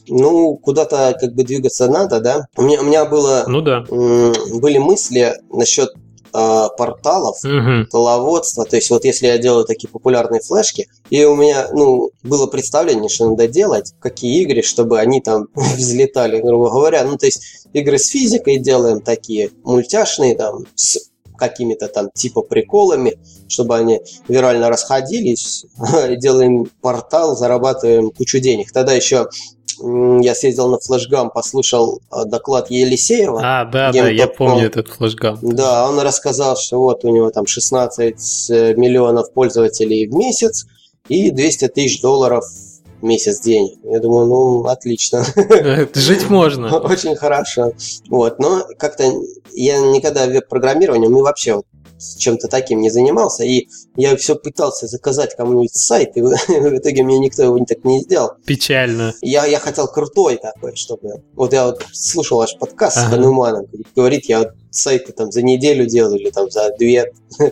ну, 0.07 0.55
куда-то 0.55 1.13
как 1.19 1.33
бы 1.35 1.43
двигаться 1.43 1.89
надо, 1.89 2.21
да. 2.21 2.47
У 2.55 2.61
меня, 2.61 2.79
у 2.79 2.83
меня 2.85 3.03
было, 3.03 3.43
ну, 3.47 3.59
да. 3.59 3.81
были 3.89 4.77
мысли 4.77 5.33
насчет 5.51 5.91
э, 6.33 6.67
порталов, 6.77 7.37
угу. 7.43 7.85
толоводства. 7.89 8.65
То 8.65 8.75
есть 8.75 8.89
вот 8.89 9.05
если 9.05 9.27
я 9.27 9.37
делаю 9.37 9.65
такие 9.65 9.89
популярные 9.89 10.41
флешки, 10.41 10.87
и 11.09 11.23
у 11.25 11.35
меня 11.35 11.67
ну, 11.71 12.11
было 12.23 12.47
представление, 12.47 13.09
что 13.09 13.29
надо 13.29 13.47
делать, 13.47 13.93
какие 13.99 14.41
игры, 14.43 14.61
чтобы 14.61 14.99
они 14.99 15.21
там 15.21 15.47
взлетали, 15.55 16.39
грубо 16.41 16.69
говоря. 16.69 17.03
Ну, 17.03 17.17
то 17.17 17.25
есть 17.25 17.67
игры 17.73 17.97
с 17.97 18.07
физикой 18.07 18.57
делаем 18.57 19.01
такие, 19.01 19.51
мультяшные 19.63 20.35
там, 20.35 20.65
с 20.75 21.11
какими-то 21.41 21.87
там 21.87 22.11
типа 22.13 22.43
приколами, 22.43 23.17
чтобы 23.47 23.75
они 23.75 24.01
вирально 24.27 24.69
расходились, 24.69 25.65
делаем 26.17 26.67
портал, 26.81 27.35
зарабатываем 27.35 28.11
кучу 28.11 28.39
денег. 28.39 28.71
Тогда 28.71 28.93
еще 28.93 29.27
я 30.21 30.35
съездил 30.35 30.69
на 30.69 30.79
флешгам, 30.79 31.29
послушал 31.29 32.01
э, 32.11 32.25
доклад 32.25 32.69
Елисеева. 32.69 33.41
А, 33.43 33.65
да, 33.65 33.91
да, 33.91 34.09
я 34.09 34.27
помню 34.27 34.65
этот 34.65 34.87
флешгам. 34.87 35.39
Да, 35.41 35.89
он 35.89 35.99
рассказал, 35.99 36.57
что 36.57 36.79
вот 36.79 37.03
у 37.05 37.09
него 37.09 37.29
там 37.29 37.45
16 37.45 38.49
э, 38.49 38.73
миллионов 38.75 39.31
пользователей 39.33 40.07
в 40.07 40.13
месяц 40.13 40.65
и 41.07 41.31
200 41.31 41.67
тысяч 41.69 42.01
долларов 42.01 42.45
в 43.01 43.03
месяц 43.03 43.41
денег. 43.41 43.77
Я 43.83 43.99
думаю, 43.99 44.27
ну, 44.27 44.65
отлично. 44.65 45.25
Жить 45.93 46.29
можно. 46.29 46.77
Очень 46.79 47.15
хорошо. 47.15 47.73
Вот, 48.09 48.39
но 48.39 48.63
как-то 48.77 49.03
я 49.53 49.79
никогда 49.79 50.27
веб-программированием 50.27 51.17
и 51.17 51.21
вообще 51.21 51.61
чем-то 52.17 52.47
таким 52.47 52.81
не 52.81 52.89
занимался, 52.89 53.43
и 53.43 53.67
я 53.95 54.15
все 54.15 54.35
пытался 54.35 54.87
заказать 54.87 55.35
кому-нибудь 55.35 55.73
сайт, 55.73 56.15
и 56.15 56.21
в 56.21 56.77
итоге 56.77 57.03
мне 57.03 57.19
никто 57.19 57.43
его 57.43 57.63
так 57.65 57.83
не 57.83 58.01
сделал. 58.01 58.31
Печально. 58.45 59.13
Я, 59.21 59.45
я 59.45 59.59
хотел 59.59 59.87
крутой 59.87 60.37
такой, 60.37 60.75
чтобы... 60.75 61.23
Вот 61.33 61.53
я 61.53 61.65
вот 61.65 61.85
слушал 61.93 62.37
ваш 62.37 62.57
подкаст 62.57 62.97
ага. 62.97 63.07
с 63.07 63.09
Хануманом, 63.09 63.65
говорит, 63.95 64.25
я 64.25 64.39
вот 64.39 64.49
сайты 64.71 65.11
там 65.11 65.31
за 65.31 65.41
неделю 65.41 65.85
делаю 65.85 66.19
или 66.19 66.29
там 66.29 66.49
за 66.49 66.71
две. 66.77 67.11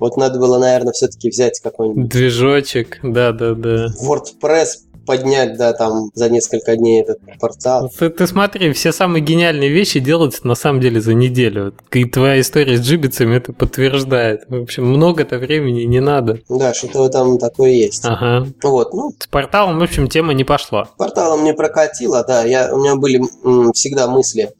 Вот 0.00 0.16
надо 0.16 0.38
было, 0.38 0.58
наверное, 0.58 0.94
все-таки 0.94 1.28
взять 1.28 1.60
какой-нибудь... 1.60 2.08
Движочек, 2.08 3.00
да-да-да. 3.02 3.88
WordPress 4.02 4.68
поднять, 5.10 5.56
да, 5.56 5.72
там 5.72 6.12
за 6.14 6.28
несколько 6.28 6.76
дней 6.76 7.02
этот 7.02 7.18
портал. 7.40 7.90
Ты, 7.98 8.10
ты 8.10 8.28
смотри, 8.28 8.72
все 8.72 8.92
самые 8.92 9.24
гениальные 9.24 9.68
вещи 9.68 9.98
делаются 9.98 10.46
на 10.46 10.54
самом 10.54 10.80
деле 10.80 11.00
за 11.00 11.14
неделю. 11.14 11.74
И 11.90 12.04
твоя 12.04 12.40
история 12.40 12.76
с 12.76 12.80
джибицами 12.80 13.38
это 13.38 13.52
подтверждает. 13.52 14.44
В 14.48 14.62
общем, 14.62 14.86
много-то 14.86 15.38
времени 15.38 15.82
не 15.82 15.98
надо. 15.98 16.38
Да, 16.48 16.72
что-то 16.72 17.08
там 17.08 17.38
такое 17.38 17.70
есть. 17.70 18.04
Ага. 18.04 18.46
Вот, 18.62 18.94
ну. 18.94 19.12
С 19.18 19.26
порталом, 19.26 19.80
в 19.80 19.82
общем, 19.82 20.06
тема 20.08 20.32
не 20.32 20.44
пошла. 20.44 20.88
Порталом 20.96 21.42
не 21.42 21.54
прокатило, 21.54 22.24
да. 22.24 22.44
Я, 22.44 22.72
у 22.72 22.78
меня 22.78 22.94
были 22.94 23.20
м, 23.44 23.72
всегда 23.72 24.06
мысли 24.06 24.52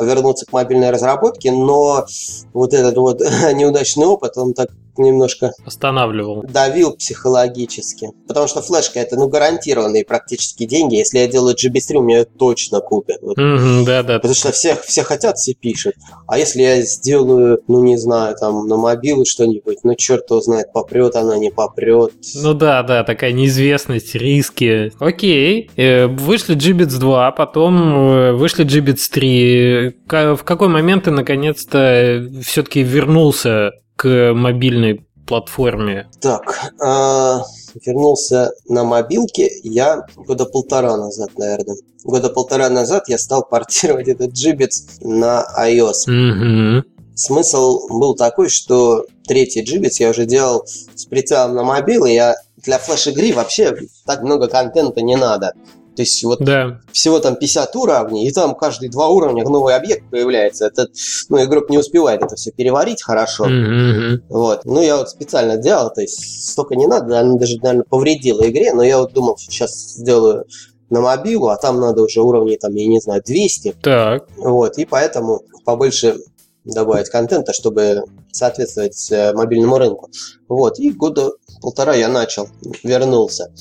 вернуться 0.00 0.44
к 0.44 0.52
мобильной 0.52 0.90
разработке, 0.90 1.52
но 1.52 2.04
вот 2.52 2.74
этот 2.74 2.96
вот 2.96 3.20
неудачный 3.54 4.06
опыт, 4.06 4.36
он 4.36 4.54
так 4.54 4.70
немножко 4.98 5.52
останавливал. 5.64 6.42
Давил 6.42 6.92
психологически. 6.92 8.10
Потому 8.26 8.46
что 8.46 8.62
флешка 8.62 9.00
это 9.00 9.16
ну 9.16 9.28
гарантированные 9.28 10.04
практически 10.04 10.64
деньги. 10.64 10.96
Если 10.96 11.18
я 11.18 11.28
делаю 11.28 11.54
GB3, 11.54 12.00
меня 12.00 12.18
ее 12.18 12.24
точно 12.24 12.80
купят. 12.80 13.18
Вот. 13.22 13.38
Mm-hmm, 13.38 13.84
да, 13.84 14.02
да. 14.02 14.14
Потому 14.16 14.34
что 14.34 14.52
все, 14.52 14.76
все 14.84 15.02
хотят, 15.02 15.38
все 15.38 15.54
пишут. 15.54 15.94
А 16.26 16.38
если 16.38 16.62
я 16.62 16.82
сделаю, 16.82 17.60
ну 17.68 17.82
не 17.82 17.96
знаю, 17.96 18.36
там 18.38 18.66
на 18.66 18.76
мобилу 18.76 19.24
что-нибудь, 19.24 19.78
ну 19.82 19.94
черт 19.94 20.30
его 20.30 20.40
знает, 20.40 20.72
попрет 20.72 21.16
она, 21.16 21.38
не 21.38 21.50
попрет. 21.50 22.12
Ну 22.34 22.54
да, 22.54 22.82
да, 22.82 23.04
такая 23.04 23.32
неизвестность, 23.32 24.14
риски. 24.14 24.92
Окей, 24.98 25.70
э, 25.76 26.06
вышли 26.06 26.56
GBits 26.56 26.98
2, 26.98 27.32
потом 27.32 27.76
э, 27.76 28.32
вышли 28.32 28.64
GBits 28.64 29.10
3. 29.10 29.94
В 30.36 30.44
какой 30.44 30.68
момент 30.68 31.04
ты 31.04 31.10
наконец-то 31.10 32.30
все-таки 32.42 32.82
вернулся 32.82 33.72
к 33.96 34.32
мобильной 34.34 35.06
платформе? 35.26 36.08
Так, 36.20 36.72
э, 36.80 37.38
вернулся 37.84 38.52
на 38.68 38.84
мобилке 38.84 39.50
я 39.62 40.06
года 40.16 40.44
полтора 40.46 40.96
назад, 40.96 41.30
наверное. 41.36 41.76
Года 42.04 42.28
полтора 42.28 42.68
назад 42.68 43.08
я 43.08 43.18
стал 43.18 43.46
портировать 43.46 44.08
этот 44.08 44.32
Джибец 44.32 44.86
на 45.00 45.44
iOS. 45.58 46.08
Угу. 46.08 46.84
Смысл 47.14 47.88
был 47.88 48.14
такой, 48.14 48.48
что 48.48 49.06
третий 49.26 49.62
Джибец 49.62 50.00
я 50.00 50.10
уже 50.10 50.26
делал 50.26 50.66
с 50.94 51.04
прицелом 51.06 51.54
на 51.54 51.62
мобилы. 51.62 52.10
Я 52.10 52.34
для 52.56 52.78
флеш-игры 52.78 53.32
вообще 53.32 53.76
так 54.04 54.22
много 54.22 54.48
контента 54.48 55.00
не 55.00 55.16
надо. 55.16 55.52
То 55.96 56.02
есть 56.02 56.22
вот 56.24 56.40
да. 56.40 56.80
всего 56.92 57.20
там 57.20 57.36
50 57.36 57.76
уровней, 57.76 58.28
и 58.28 58.32
там 58.32 58.54
каждые 58.54 58.90
два 58.90 59.08
уровня 59.08 59.44
новый 59.44 59.76
объект 59.76 60.10
появляется. 60.10 60.66
Это, 60.66 60.88
ну, 61.28 61.42
игрок 61.42 61.70
не 61.70 61.78
успевает 61.78 62.22
это 62.22 62.34
все 62.36 62.50
переварить 62.50 63.02
хорошо. 63.02 63.46
Mm-hmm. 63.46 64.22
Вот. 64.28 64.64
Ну, 64.64 64.82
я 64.82 64.96
вот 64.96 65.10
специально 65.10 65.56
делал, 65.56 65.92
то 65.92 66.00
есть 66.00 66.50
столько 66.50 66.74
не 66.74 66.86
надо, 66.86 67.20
она 67.20 67.36
даже, 67.36 67.58
наверное, 67.62 67.84
повредила 67.88 68.48
игре, 68.48 68.72
но 68.72 68.82
я 68.82 68.98
вот 68.98 69.12
думал, 69.12 69.36
сейчас 69.38 69.72
сделаю 69.94 70.46
на 70.90 71.00
мобилу, 71.00 71.48
а 71.48 71.56
там 71.56 71.80
надо 71.80 72.02
уже 72.02 72.20
уровней, 72.20 72.56
там, 72.56 72.74
я 72.74 72.86
не 72.86 73.00
знаю, 73.00 73.22
200. 73.24 73.76
Так. 73.82 74.28
Вот, 74.36 74.78
и 74.78 74.84
поэтому 74.84 75.42
побольше 75.64 76.18
добавить 76.64 77.10
контента, 77.10 77.52
чтобы 77.52 78.04
соответствовать 78.32 79.10
э, 79.12 79.32
мобильному 79.32 79.78
рынку. 79.78 80.10
Вот, 80.48 80.78
и 80.78 80.90
года 80.90 81.30
полтора 81.60 81.94
я 81.94 82.08
начал, 82.08 82.48
вернулся. 82.82 83.52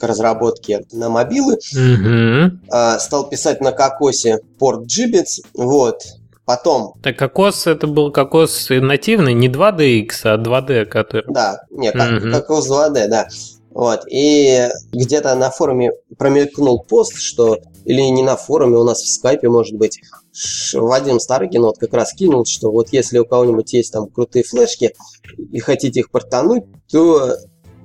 К 0.00 0.04
разработке 0.04 0.84
на 0.92 1.10
мобилы. 1.10 1.58
Угу. 1.74 2.58
А, 2.70 2.98
стал 2.98 3.28
писать 3.28 3.60
на 3.60 3.72
кокосе 3.72 4.40
порт 4.58 4.86
Джибец. 4.86 5.40
Вот. 5.54 6.02
Потом, 6.46 6.94
Так 7.02 7.16
кокос 7.16 7.66
это 7.68 7.86
был 7.86 8.10
кокос 8.10 8.68
нативный, 8.70 9.34
не 9.34 9.48
2DX, 9.48 10.08
а 10.24 10.36
2D, 10.36 10.86
который. 10.86 11.24
да, 11.28 11.60
не, 11.70 11.92
как, 11.92 12.10
Мгм. 12.10 12.32
кокос 12.32 12.68
2D, 12.68 13.06
да. 13.08 13.28
Вот. 13.70 14.00
И 14.10 14.68
где-то 14.90 15.34
на 15.36 15.50
форуме 15.50 15.92
промелькнул 16.18 16.82
пост, 16.82 17.16
что 17.18 17.58
или 17.84 18.00
не 18.02 18.22
на 18.22 18.36
форуме, 18.36 18.78
у 18.78 18.84
нас 18.84 19.00
в 19.00 19.08
скайпе, 19.08 19.48
может 19.48 19.76
быть, 19.76 20.00
Вадим 20.74 21.20
Старыгин 21.20 21.62
вот 21.62 21.78
как 21.78 21.92
раз 21.94 22.12
кинул, 22.12 22.44
что 22.46 22.70
вот 22.70 22.88
если 22.92 23.18
у 23.18 23.24
кого-нибудь 23.24 23.72
есть 23.72 23.92
там 23.92 24.06
крутые 24.08 24.42
флешки 24.42 24.94
и 25.52 25.58
хотите 25.60 26.00
их 26.00 26.10
портануть, 26.10 26.64
то 26.90 27.36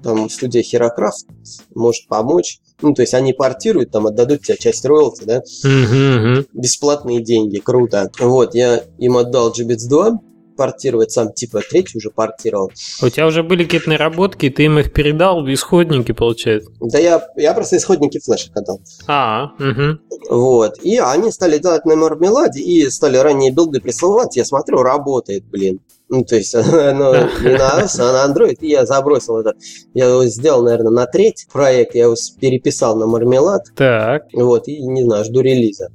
там 0.06 0.30
студия 0.30 0.62
Херокрафт 0.62 1.26
может 1.74 2.08
помочь. 2.08 2.60
Ну, 2.82 2.94
то 2.94 3.02
есть 3.02 3.15
они 3.15 3.34
портируют, 3.34 3.91
там 3.91 4.06
отдадут 4.06 4.44
тебе 4.44 4.58
часть 4.58 4.86
роялти, 4.86 5.24
да, 5.24 5.41
Угу, 5.63 6.39
угу. 6.39 6.46
бесплатные 6.54 7.24
деньги, 7.24 7.58
круто. 7.58 8.12
Вот, 8.20 8.54
я 8.54 8.84
им 9.00 9.18
отдал 9.18 9.52
GBits 9.52 9.88
2, 9.89 10.20
портировать 10.56 11.12
сам, 11.12 11.34
типа, 11.34 11.62
третий 11.68 11.98
уже 11.98 12.12
портировал. 12.12 12.72
У 13.02 13.10
тебя 13.10 13.26
уже 13.26 13.41
были 13.41 13.63
какие-то 13.63 13.89
наработки, 13.89 14.50
ты 14.50 14.65
им 14.65 14.78
их 14.78 14.94
передал 14.94 15.44
исходники, 15.48 16.12
получается. 16.12 16.70
Да 16.80 17.00
я, 17.00 17.28
я 17.36 17.54
просто 17.54 17.78
исходники 17.78 18.20
флешек 18.20 18.56
отдал. 18.56 18.80
А, 19.08 19.54
угу. 19.58 20.00
Вот, 20.30 20.78
и 20.84 20.98
они 20.98 21.32
стали 21.32 21.58
делать 21.58 21.86
на 21.86 21.96
мармеладе 21.96 22.62
и 22.62 22.88
стали 22.89 23.18
ранние 23.18 23.52
билды 23.52 23.82
присылать, 23.82 24.36
я 24.36 24.46
смотрю, 24.46 24.84
работает, 24.84 25.46
блин. 25.46 25.80
Ну, 26.10 26.24
то 26.24 26.36
есть, 26.36 26.54
оно 26.56 27.15
не 27.15 27.58
на 27.58 27.82
iOS, 27.82 28.00
а 28.00 28.28
на 28.28 28.34
Android, 28.34 28.58
и 28.60 28.70
я 28.70 28.86
забросил 28.86 29.38
этот. 29.39 29.58
Я 29.94 30.06
его 30.06 30.26
сделал, 30.26 30.63
наверное, 30.63 30.91
на 30.91 31.06
треть 31.06 31.48
проект, 31.52 31.96
я 31.96 32.04
его 32.04 32.15
переписал 32.39 32.96
на 32.98 33.08
мармелад, 33.08 33.63
Так. 33.76 34.26
вот, 34.34 34.68
и, 34.68 34.82
не 34.82 35.04
знаю, 35.04 35.26
жду 35.26 35.41
релиза. 35.41 35.89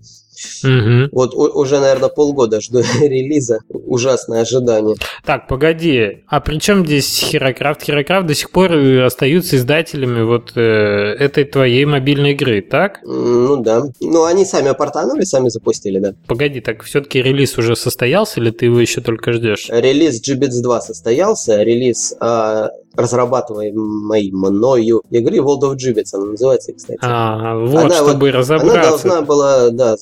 Угу. 0.65 1.09
Вот 1.13 1.35
уже, 1.35 1.81
наверное, 1.81 2.09
полгода 2.09 2.61
жду 2.61 2.81
релиза, 3.01 3.61
ужасное 3.69 4.43
ожидание. 4.43 4.97
Так, 5.25 5.49
погоди. 5.49 6.23
А 6.27 6.41
при 6.41 6.59
чем 6.59 6.85
здесь 6.85 7.19
Херокрафт? 7.19 7.83
Херокрафт 7.83 8.27
до 8.27 8.35
сих 8.35 8.51
пор 8.51 8.73
э, 8.73 9.05
остаются 9.05 9.57
издателями 9.57 10.23
вот 10.23 10.53
э, 10.57 10.61
этой 10.61 11.45
твоей 11.45 11.85
мобильной 11.85 12.33
игры, 12.33 12.63
так? 12.63 13.01
Ну 13.05 13.57
да. 13.57 13.85
Ну, 14.01 14.25
они 14.25 14.45
сами 14.45 14.69
опортанули, 14.69 15.23
сами 15.25 15.49
запустили, 15.49 15.99
да. 15.99 16.15
Погоди, 16.27 16.61
так 16.61 16.83
все-таки 16.83 17.23
релиз 17.23 17.59
уже 17.59 17.77
состоялся 17.77 18.41
или 18.41 18.51
ты 18.51 18.67
его 18.67 18.81
еще 18.81 19.01
только 19.01 19.33
ждешь? 19.33 19.69
Релиз 19.71 20.23
GBits 20.23 20.63
2 20.63 20.81
состоялся, 20.81 21.63
релиз 21.63 22.15
а, 22.21 22.71
разрабатываемой 22.95 24.31
мною 24.33 25.03
игры 25.11 25.39
World 25.39 25.63
of 25.63 25.77
Gibbets, 25.77 26.11
она 26.15 26.27
называется, 26.27 26.73
кстати. 26.73 26.99
А, 27.03 27.57
вот, 27.59 27.85
Она 27.85 27.95
чтобы 27.95 28.29
Она 28.31 28.39
разобраться. 28.39 28.81
должна 28.83 29.23
была, 29.23 29.71
да, 29.71 29.97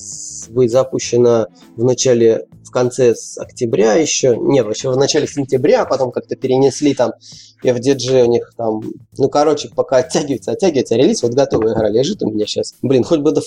быть 0.51 0.71
запущена 0.71 1.49
в 1.77 1.85
начале, 1.85 2.47
в 2.65 2.71
конце 2.71 3.15
с 3.15 3.39
октября 3.39 3.95
еще, 3.95 4.37
нет, 4.37 4.65
вообще 4.67 4.91
в 4.91 4.97
начале 4.97 5.27
сентября, 5.27 5.83
а 5.83 5.87
потом 5.87 6.11
как-то 6.11 6.37
перенесли 6.37 6.95
там 6.95 7.13
FDG 7.65 8.25
у 8.25 8.31
них 8.31 8.51
там, 8.57 8.81
ну, 9.19 9.29
короче, 9.29 9.69
пока 9.75 9.99
оттягивается, 9.99 10.53
оттягивается 10.53 10.97
релиз, 10.97 11.23
вот 11.23 11.33
готовая 11.35 11.75
игра 11.75 11.89
лежит 11.91 12.23
у 12.23 12.31
меня 12.31 12.47
сейчас. 12.47 12.75
Блин, 12.83 13.05
хоть 13.05 13.21
бы 13.21 13.33
до 13.33 13.41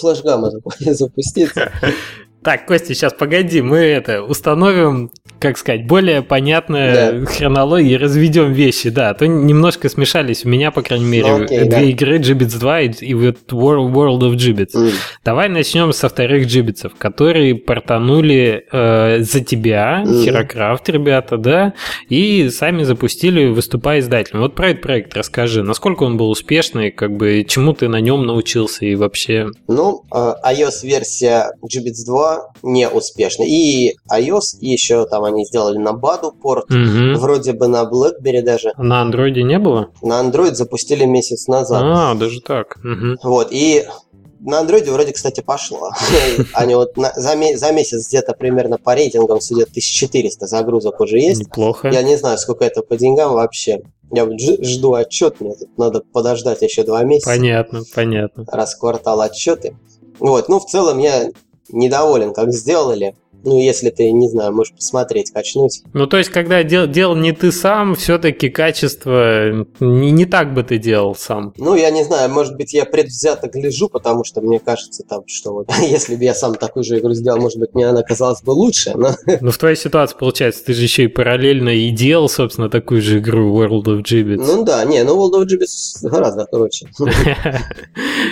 запу- 0.51 0.71
запуститься. 0.93 1.71
Так, 2.43 2.65
Костя, 2.65 2.95
сейчас 2.95 3.13
погоди, 3.13 3.61
мы 3.61 3.77
это 3.77 4.23
установим, 4.23 5.11
как 5.37 5.59
сказать, 5.59 5.85
более 5.85 6.23
понятную 6.23 7.27
хронологию 7.27 7.93
и 7.93 7.97
разведем 7.97 8.51
вещи, 8.51 8.89
да, 8.89 9.09
а 9.11 9.13
то 9.13 9.27
немножко 9.27 9.89
смешались 9.89 10.43
у 10.43 10.49
меня, 10.49 10.71
по 10.71 10.81
крайней 10.81 11.05
мере, 11.05 11.27
Ну, 11.37 11.43
окей, 11.43 11.59
две 11.59 11.69
да. 11.69 11.81
игры 11.81 12.17
Gibbets 12.17 12.59
2 12.59 12.81
и, 12.81 12.89
и 13.01 13.13
вот 13.13 13.37
World, 13.51 14.21
of 14.21 14.33
Gibbets. 14.37 14.75
М. 14.75 14.91
Давай 15.23 15.49
начнем 15.49 15.93
со 15.93 16.09
вторых 16.09 16.47
джибитсов, 16.47 16.93
которые 16.97 17.53
портанули 17.53 18.65
э, 18.71 19.19
за 19.19 19.41
тебя, 19.41 20.01
Мгм. 20.03 20.23
Херокрафт, 20.23 20.89
ребята, 20.89 21.37
да, 21.37 21.73
и 22.09 22.49
сами 22.49 22.81
запустили, 22.83 23.49
выступая 23.49 23.99
издателем. 23.99 24.41
Вот 24.41 24.55
про 24.55 24.69
этот 24.69 24.81
проект 24.81 25.15
расскажи, 25.15 25.61
насколько 25.61 26.03
он 26.03 26.17
был 26.17 26.31
успешный, 26.31 26.89
как 26.89 27.15
бы 27.15 27.45
чему 27.47 27.73
ты 27.73 27.87
на 27.87 28.01
нем 28.01 28.25
научился 28.25 28.85
и 28.85 28.95
вообще. 28.95 29.47
Ну, 29.67 30.03
э, 30.11 30.33
iOS-версия 30.43 31.51
GBits 31.63 32.03
2 32.05 32.30
не 32.63 32.89
успешна. 32.89 33.43
И 33.43 33.95
iOS, 34.11 34.57
еще 34.59 35.05
там 35.05 35.23
они 35.23 35.45
сделали 35.45 35.77
на 35.77 35.89
Badu 35.91 36.31
порт, 36.31 36.69
Мгм. 36.69 37.15
вроде 37.15 37.53
бы 37.53 37.67
на 37.67 37.83
BlackBerry 37.83 38.41
даже. 38.41 38.73
На 38.77 39.01
андроиде 39.01 39.43
не 39.43 39.59
было? 39.59 39.89
На 40.01 40.21
Android 40.21 40.53
запустили 40.55 41.05
месяц 41.05 41.47
назад. 41.47 41.81
А, 41.85 42.13
даже 42.15 42.41
так. 42.41 42.77
Мгм. 42.83 43.17
Вот, 43.23 43.47
и 43.51 43.85
на 44.39 44.59
андроиде 44.59 44.91
вроде, 44.91 45.11
кстати, 45.13 45.41
пошло. 45.41 45.91
Они 46.53 46.73
вот 46.75 46.97
на- 46.97 47.13
за, 47.15 47.35
за 47.55 47.71
месяц 47.71 48.07
где-то 48.07 48.33
примерно 48.33 48.77
по 48.77 48.95
рейтингам 48.95 49.39
судят 49.39 49.69
1400 49.69 50.47
загрузок 50.47 50.99
уже 50.99 51.19
есть. 51.19 51.41
Неплохо. 51.41 51.89
Я 51.89 52.01
не 52.03 52.15
знаю, 52.17 52.37
сколько 52.39 52.65
это 52.65 52.81
по 52.81 52.97
деньгам 52.97 53.33
вообще. 53.33 53.81
Я 54.13 54.25
вот 54.25 54.39
жду 54.41 54.93
отчет, 54.95 55.39
мне 55.39 55.53
тут 55.55 55.77
надо 55.77 56.01
подождать 56.11 56.61
еще 56.63 56.83
два 56.83 57.03
месяца. 57.03 57.29
Понятно, 57.29 57.81
понятно. 57.95 58.43
раз 58.51 58.73
в 58.75 58.79
квартал 58.79 59.21
отчеты. 59.21 59.77
Вот, 60.19 60.49
ну, 60.49 60.59
в 60.59 60.65
целом 60.65 60.97
я 60.99 61.29
недоволен, 61.73 62.33
как 62.33 62.51
сделали. 62.51 63.15
Ну, 63.43 63.59
если 63.59 63.89
ты, 63.89 64.11
не 64.11 64.29
знаю, 64.29 64.53
можешь 64.53 64.73
посмотреть, 64.73 65.31
качнуть. 65.31 65.81
Ну, 65.93 66.07
то 66.07 66.17
есть, 66.17 66.29
когда 66.29 66.63
дел, 66.63 66.87
делал 66.87 67.15
не 67.15 67.31
ты 67.31 67.51
сам, 67.51 67.95
все-таки 67.95 68.49
качество 68.49 69.65
не, 69.79 70.11
не 70.11 70.25
так 70.25 70.53
бы 70.53 70.63
ты 70.63 70.77
делал 70.77 71.15
сам. 71.15 71.53
Ну, 71.57 71.75
я 71.75 71.89
не 71.89 72.03
знаю, 72.03 72.31
может 72.31 72.55
быть, 72.55 72.73
я 72.73 72.85
предвзято 72.85 73.47
гляжу, 73.47 73.89
потому 73.89 74.23
что 74.23 74.41
мне 74.41 74.59
кажется, 74.59 75.03
там, 75.03 75.23
что 75.27 75.53
вот, 75.53 75.71
если 75.81 76.15
бы 76.15 76.23
я 76.23 76.33
сам 76.33 76.55
такую 76.55 76.83
же 76.83 76.99
игру 76.99 77.13
сделал, 77.13 77.39
может 77.39 77.59
быть, 77.59 77.73
мне 77.73 77.87
она 77.87 78.03
казалась 78.03 78.41
бы 78.41 78.51
лучше, 78.51 78.93
но 78.95 79.11
Но 79.41 79.51
в 79.51 79.57
твоей 79.57 79.75
ситуации, 79.75 80.15
получается, 80.17 80.63
ты 80.65 80.73
же 80.73 80.83
еще 80.83 81.03
и 81.03 81.07
параллельно 81.07 81.69
и 81.69 81.89
делал, 81.91 82.29
собственно, 82.29 82.69
такую 82.69 83.01
же 83.01 83.19
игру 83.19 83.61
World 83.61 83.85
of 83.85 84.03
Gibbets. 84.03 84.43
Ну 84.45 84.63
да, 84.63 84.83
не, 84.85 85.03
ну 85.03 85.17
World 85.17 85.41
of 85.41 85.45
Gibbets 85.45 86.07
гораздо 86.07 86.45
короче. 86.45 86.87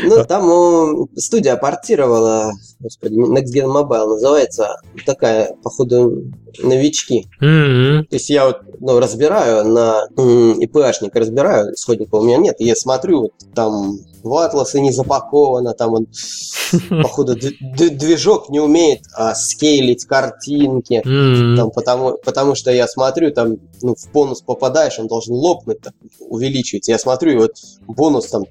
Ну, 0.04 0.24
там 0.26 0.48
ну, 0.48 1.10
студия 1.16 1.56
портировала, 1.58 2.52
господи, 2.80 3.16
Next 3.16 3.54
Gen 3.54 3.68
Mobile 3.68 4.08
называется, 4.08 4.80
такая, 5.06 5.56
походу, 5.64 6.24
новички. 6.62 7.28
Мгм. 7.40 8.06
То 8.06 8.16
есть 8.16 8.30
я 8.30 8.46
вот 8.46 8.62
ну, 8.80 9.00
разбираю 9.00 9.66
на 9.66 10.08
ИПшник, 10.16 11.16
разбираю, 11.16 11.74
исходника 11.74 12.16
у 12.16 12.24
меня 12.24 12.38
нет, 12.38 12.56
я 12.60 12.76
смотрю, 12.76 13.22
вот 13.22 13.34
там 13.54 14.00
в 14.24 14.36
атласы 14.36 14.80
не 14.82 14.92
запаковано, 14.92 15.74
там 15.74 15.94
он, 15.94 16.08
походу, 16.90 17.36
движок 17.36 18.50
не 18.50 18.60
умеет 18.60 19.02
а, 19.14 19.36
скейлить 19.36 20.06
картинки, 20.06 21.02
М. 21.06 21.58
там, 21.58 21.72
потому, 21.72 22.18
потому 22.24 22.56
что 22.56 22.72
я 22.72 22.88
смотрю, 22.88 23.32
там, 23.32 23.58
ну, 23.82 23.96
в 23.96 24.12
бонус 24.12 24.42
попадаешь, 24.42 25.00
он 25.00 25.08
должен 25.08 25.34
лопнуть, 25.34 25.82
так, 25.82 25.94
увеличивается. 26.20 26.92
Я 26.92 27.00
смотрю, 27.00 27.32
и 27.32 27.36
вот 27.38 27.52
бонус 27.88 28.28
там 28.28 28.46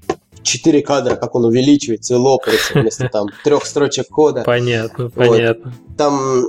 4 0.49 0.83
кадра, 0.83 1.17
как 1.17 1.35
он 1.35 1.45
увеличивается 1.45 2.15
и 2.15 2.17
лопается 2.17 2.75
вместо 2.79 3.09
там 3.09 3.27
трех 3.45 3.65
строчек 3.67 4.09
кода. 4.09 4.43
Понятно, 4.43 5.11
понятно. 5.11 5.73
Там 5.97 6.45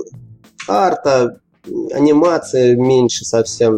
арта, 0.68 1.38
анимация 1.92 2.76
меньше 2.76 3.24
совсем. 3.24 3.76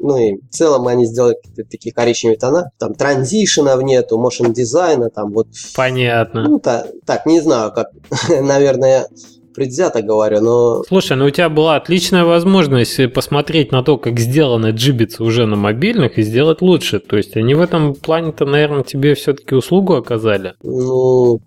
Ну 0.00 0.16
и 0.16 0.36
в 0.40 0.48
целом 0.50 0.86
они 0.88 1.06
сделали 1.06 1.34
какие-то 1.34 1.70
такие 1.70 1.92
коричневые 1.94 2.38
тона. 2.38 2.70
Там 2.78 2.94
транзишенов 2.94 3.82
нету, 3.82 4.18
motion 4.18 4.52
дизайна, 4.52 5.10
там 5.10 5.32
вот. 5.32 5.48
Понятно. 5.76 6.48
Ну, 6.48 6.58
та- 6.58 6.86
так, 7.04 7.26
не 7.26 7.40
знаю, 7.40 7.72
как, 7.72 7.88
наверное, 8.28 9.06
предвзято 9.54 10.02
говорю, 10.02 10.40
но 10.40 10.82
Слушай, 10.86 11.16
ну 11.16 11.26
у 11.26 11.30
тебя 11.30 11.48
была 11.48 11.76
отличная 11.76 12.24
возможность 12.24 13.12
посмотреть 13.12 13.72
на 13.72 13.82
то, 13.82 13.98
как 13.98 14.18
сделаны 14.18 14.70
джибицы 14.70 15.22
уже 15.22 15.46
на 15.46 15.56
мобильных 15.56 16.18
и 16.18 16.22
сделать 16.22 16.62
лучше. 16.62 17.00
То 17.00 17.16
есть 17.16 17.36
они 17.36 17.54
в 17.54 17.60
этом 17.60 17.94
плане-то, 17.94 18.44
наверное, 18.44 18.82
тебе 18.82 19.14
все-таки 19.14 19.54
услугу 19.54 19.94
оказали. 19.94 20.54
ну, 20.62 21.40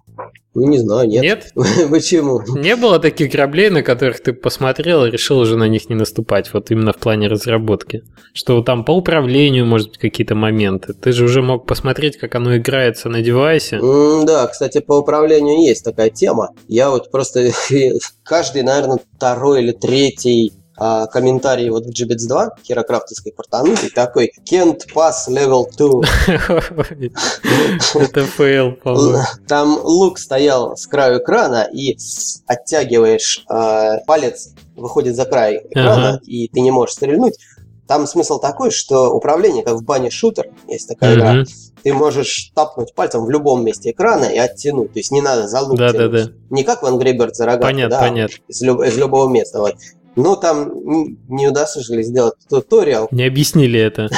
ну 0.55 0.67
не 0.67 0.77
знаю, 0.77 1.07
нет. 1.07 1.23
Нет? 1.23 1.51
Почему? 1.89 2.41
Не 2.55 2.75
было 2.75 2.99
таких 2.99 3.31
кораблей, 3.31 3.69
на 3.69 3.81
которых 3.81 4.21
ты 4.21 4.33
посмотрел 4.33 5.05
и 5.05 5.11
решил 5.11 5.39
уже 5.39 5.57
на 5.57 5.67
них 5.67 5.89
не 5.89 5.95
наступать, 5.95 6.53
вот 6.53 6.71
именно 6.71 6.93
в 6.93 6.97
плане 6.97 7.27
разработки. 7.27 8.03
Что 8.33 8.61
там 8.61 8.85
по 8.85 8.91
управлению, 8.91 9.65
может 9.65 9.89
быть, 9.89 9.97
какие-то 9.97 10.35
моменты. 10.35 10.93
Ты 10.93 11.11
же 11.11 11.25
уже 11.25 11.41
мог 11.41 11.65
посмотреть, 11.65 12.17
как 12.17 12.35
оно 12.35 12.57
играется 12.57 13.09
на 13.09 13.21
девайсе. 13.21 13.77
М, 13.77 14.25
Да, 14.25 14.47
кстати, 14.47 14.79
по 14.79 14.99
управлению 14.99 15.61
есть 15.61 15.83
такая 15.83 16.09
тема. 16.09 16.49
Я 16.67 16.89
вот 16.89 17.11
просто 17.11 17.51
каждый, 18.23 18.63
наверное, 18.63 18.99
второй 19.15 19.63
или 19.63 19.71
третий 19.71 20.53
а, 20.75 21.05
комментарий 21.07 21.69
вот 21.69 21.85
в 21.85 21.89
Gibbets 21.89 22.27
2 22.27 22.51
херокрафтовской 22.63 23.31
портанутой 23.31 23.89
такой 23.89 24.31
Can't 24.49 24.81
pass 24.93 25.27
level 25.29 25.65
2. 25.77 26.01
Это 28.01 28.23
фейл, 28.23 28.73
по-моему. 28.73 29.19
Там 29.47 29.79
лук 29.83 30.17
стоял 30.19 30.75
с 30.75 30.87
краю 30.87 31.19
экрана, 31.19 31.67
и 31.71 31.97
оттягиваешь 32.47 33.45
а, 33.49 33.97
палец, 34.07 34.49
выходит 34.75 35.15
за 35.15 35.25
край 35.25 35.61
экрана, 35.69 36.19
и 36.25 36.47
ты 36.47 36.59
не 36.61 36.71
можешь 36.71 36.95
стрельнуть. 36.95 37.37
Там 37.87 38.07
смысл 38.07 38.39
такой, 38.39 38.71
что 38.71 39.13
управление, 39.13 39.61
как 39.63 39.75
в 39.75 39.83
Bunny 39.83 40.09
Shooter, 40.09 40.47
есть 40.67 40.87
такая 40.87 41.15
игра, 41.15 41.43
ты 41.83 41.93
можешь 41.93 42.51
тапнуть 42.55 42.95
пальцем 42.95 43.25
в 43.25 43.29
любом 43.29 43.63
месте 43.65 43.91
экрана 43.91 44.23
и 44.25 44.37
оттянуть. 44.37 44.93
То 44.93 44.99
есть 44.99 45.11
не 45.11 45.21
надо 45.21 45.47
за 45.47 45.59
лук 45.61 45.77
Да, 45.77 45.91
да, 45.91 46.07
да. 46.07 46.27
Не 46.49 46.63
как 46.63 46.81
в 46.81 46.85
Angry 46.85 47.15
Birds 47.15 47.33
за 47.33 47.45
рогатку, 47.45 47.67
Понятно, 47.67 47.97
да, 47.97 47.99
понятно. 48.01 48.35
Из, 48.47 48.61
люб- 48.61 48.81
из 48.81 48.97
любого 48.97 49.29
места. 49.29 49.59
Вот. 49.59 49.75
Но 50.15 50.35
там 50.35 50.69
н- 50.69 51.17
не 51.27 51.47
удосужились 51.47 52.07
сделать 52.07 52.35
туториал, 52.49 53.07
Не 53.11 53.25
объяснили 53.25 53.79
это. 53.79 54.09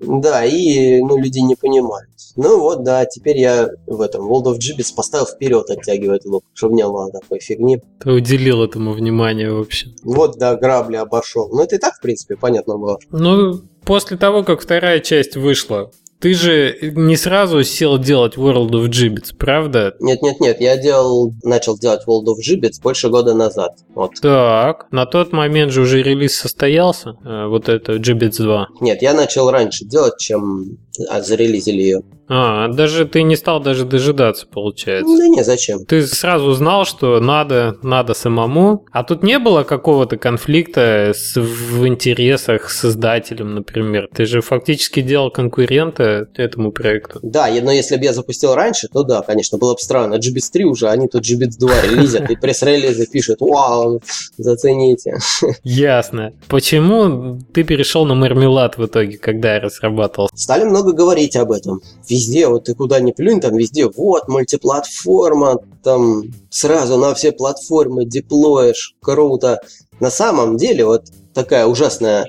Да, 0.00 0.44
и 0.44 1.00
ну, 1.00 1.18
люди 1.18 1.40
не 1.40 1.56
понимают. 1.56 2.08
Ну 2.36 2.60
вот, 2.60 2.84
да, 2.84 3.04
теперь 3.04 3.38
я 3.38 3.68
в 3.86 4.00
этом 4.00 4.30
World 4.30 4.44
of 4.44 4.58
Gibbets 4.58 4.94
поставил 4.94 5.26
вперед 5.26 5.68
оттягивать 5.70 6.24
лук, 6.24 6.44
чтобы 6.54 6.74
не 6.74 6.84
было 6.84 7.10
такой 7.10 7.40
фигни. 7.40 7.80
Ты 8.00 8.12
уделил 8.12 8.62
этому 8.62 8.92
внимание 8.92 9.50
вообще. 9.52 9.88
Вот, 10.04 10.38
да, 10.38 10.54
грабли 10.54 10.96
обошел. 10.96 11.48
Ну, 11.50 11.62
это 11.64 11.76
и 11.76 11.78
так, 11.78 11.94
в 11.96 12.00
принципе, 12.00 12.36
понятно 12.36 12.78
было. 12.78 12.98
Ну, 13.10 13.60
после 13.84 14.16
того, 14.16 14.44
как 14.44 14.60
вторая 14.60 15.00
часть 15.00 15.36
вышла, 15.36 15.90
ты 16.20 16.34
же 16.34 16.76
не 16.94 17.16
сразу 17.16 17.62
сел 17.62 17.98
делать 17.98 18.36
World 18.36 18.70
of 18.70 18.88
Gibbets, 18.88 19.34
правда? 19.36 19.94
Нет-нет-нет, 20.00 20.60
я 20.60 20.76
делал, 20.76 21.34
начал 21.42 21.78
делать 21.78 22.02
World 22.06 22.26
of 22.26 22.38
Gibbets 22.44 22.82
больше 22.82 23.08
года 23.08 23.34
назад. 23.34 23.76
Вот. 23.94 24.12
Так, 24.20 24.86
на 24.90 25.06
тот 25.06 25.32
момент 25.32 25.72
же 25.72 25.82
уже 25.82 26.02
релиз 26.02 26.36
состоялся, 26.36 27.16
э, 27.24 27.46
вот 27.46 27.68
это 27.68 27.94
Gibbets 27.94 28.38
2. 28.38 28.68
Нет, 28.80 29.02
я 29.02 29.14
начал 29.14 29.50
раньше 29.50 29.84
делать, 29.84 30.18
чем 30.18 30.78
зарелизили 30.98 31.82
ее. 31.82 32.02
А, 32.28 32.68
даже 32.68 33.06
ты 33.06 33.22
не 33.22 33.36
стал 33.36 33.60
даже 33.60 33.84
дожидаться, 33.84 34.46
получается. 34.46 35.16
Да 35.16 35.28
не, 35.28 35.42
зачем? 35.42 35.84
Ты 35.86 36.06
сразу 36.06 36.52
знал, 36.52 36.84
что 36.84 37.20
надо, 37.20 37.76
надо 37.82 38.14
самому, 38.14 38.84
а 38.92 39.02
тут 39.02 39.22
не 39.22 39.38
было 39.38 39.62
какого-то 39.62 40.18
конфликта 40.18 41.12
с, 41.14 41.36
в 41.36 41.86
интересах 41.86 42.70
с 42.70 42.80
создателем, 42.80 43.54
например. 43.54 44.08
Ты 44.14 44.26
же 44.26 44.42
фактически 44.42 45.00
делал 45.00 45.30
конкурента 45.30 46.28
этому 46.34 46.70
проекту. 46.70 47.18
Да, 47.22 47.48
но 47.62 47.72
если 47.72 47.96
бы 47.96 48.04
я 48.04 48.12
запустил 48.12 48.54
раньше, 48.54 48.88
то 48.88 49.02
да, 49.04 49.22
конечно, 49.22 49.56
было 49.58 49.72
бы 49.72 49.80
странно. 49.80 50.14
GBITS 50.16 50.50
3 50.52 50.64
уже, 50.64 50.88
они 50.88 51.08
тут 51.08 51.22
GBITS 51.22 51.58
2 51.58 51.70
релизят, 51.82 52.30
и 52.30 52.36
пресс-релизы 52.36 53.06
пишут, 53.06 53.40
вау, 53.40 54.02
зацените. 54.36 55.16
Ясно. 55.62 56.32
Почему 56.48 57.38
ты 57.54 57.64
перешел 57.64 58.04
на 58.04 58.14
мармелад 58.14 58.76
в 58.76 58.84
итоге, 58.84 59.16
когда 59.16 59.54
я 59.54 59.60
разрабатывал? 59.60 60.28
Стали 60.34 60.64
много 60.64 60.87
говорить 60.92 61.36
об 61.36 61.52
этом. 61.52 61.80
Везде, 62.08 62.48
вот 62.48 62.64
ты 62.64 62.74
куда 62.74 63.00
ни 63.00 63.12
плюнь, 63.12 63.40
там 63.40 63.56
везде, 63.56 63.88
вот, 63.88 64.28
мультиплатформа, 64.28 65.60
там 65.82 66.24
сразу 66.50 66.96
на 66.96 67.14
все 67.14 67.32
платформы 67.32 68.04
деплоишь, 68.04 68.94
круто. 69.00 69.60
На 70.00 70.10
самом 70.10 70.56
деле, 70.56 70.84
вот 70.84 71.06
такая 71.34 71.66
ужасная 71.66 72.26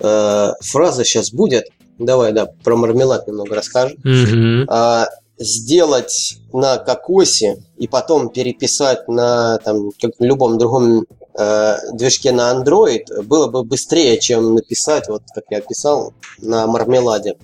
э, 0.00 0.52
фраза 0.60 1.04
сейчас 1.04 1.32
будет. 1.32 1.68
Давай, 1.98 2.32
да, 2.32 2.46
про 2.64 2.76
мармелад 2.76 3.26
немного 3.26 3.54
расскажу. 3.54 3.96
Мгм. 4.04 4.66
А, 4.68 5.08
сделать 5.38 6.38
на 6.52 6.78
кокосе 6.78 7.62
и 7.76 7.88
потом 7.88 8.30
переписать 8.30 9.08
на 9.08 9.58
там, 9.58 9.90
как 10.00 10.12
любом 10.18 10.58
другом 10.58 11.04
движке 11.92 12.32
на 12.32 12.52
Android 12.52 13.22
было 13.22 13.48
бы 13.48 13.62
быстрее, 13.62 14.18
чем 14.18 14.54
написать, 14.54 15.08
вот 15.08 15.22
как 15.34 15.44
я 15.50 15.60
писал, 15.60 16.14
на 16.38 16.66
мармеладе. 16.66 17.36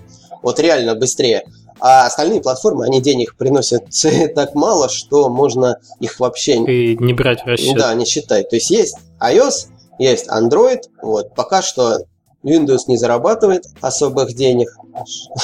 Вот 0.43 0.59
реально 0.59 0.95
быстрее. 0.95 1.45
А 1.79 2.07
остальные 2.07 2.43
платформы, 2.43 2.85
они 2.85 3.01
денег 3.01 3.37
приносят 3.37 3.85
так 4.35 4.55
мало, 4.55 4.89
что 4.89 5.29
можно 5.29 5.79
их 6.01 6.21
вообще 6.21 6.57
И 6.57 6.97
не 6.97 7.13
брать 7.13 7.43
в 7.43 7.47
расчет. 7.47 7.77
да, 7.77 7.93
не 7.95 8.05
считать. 8.05 8.49
То 8.49 8.57
есть 8.57 8.71
есть 8.71 8.97
iOS, 9.21 9.69
есть 9.99 10.29
Android. 10.29 10.83
Вот. 11.03 11.35
Пока 11.35 11.61
что 11.61 11.99
Windows 12.45 12.83
не 12.89 12.97
зарабатывает 12.97 13.65
особых 13.81 14.35
денег. 14.35 14.69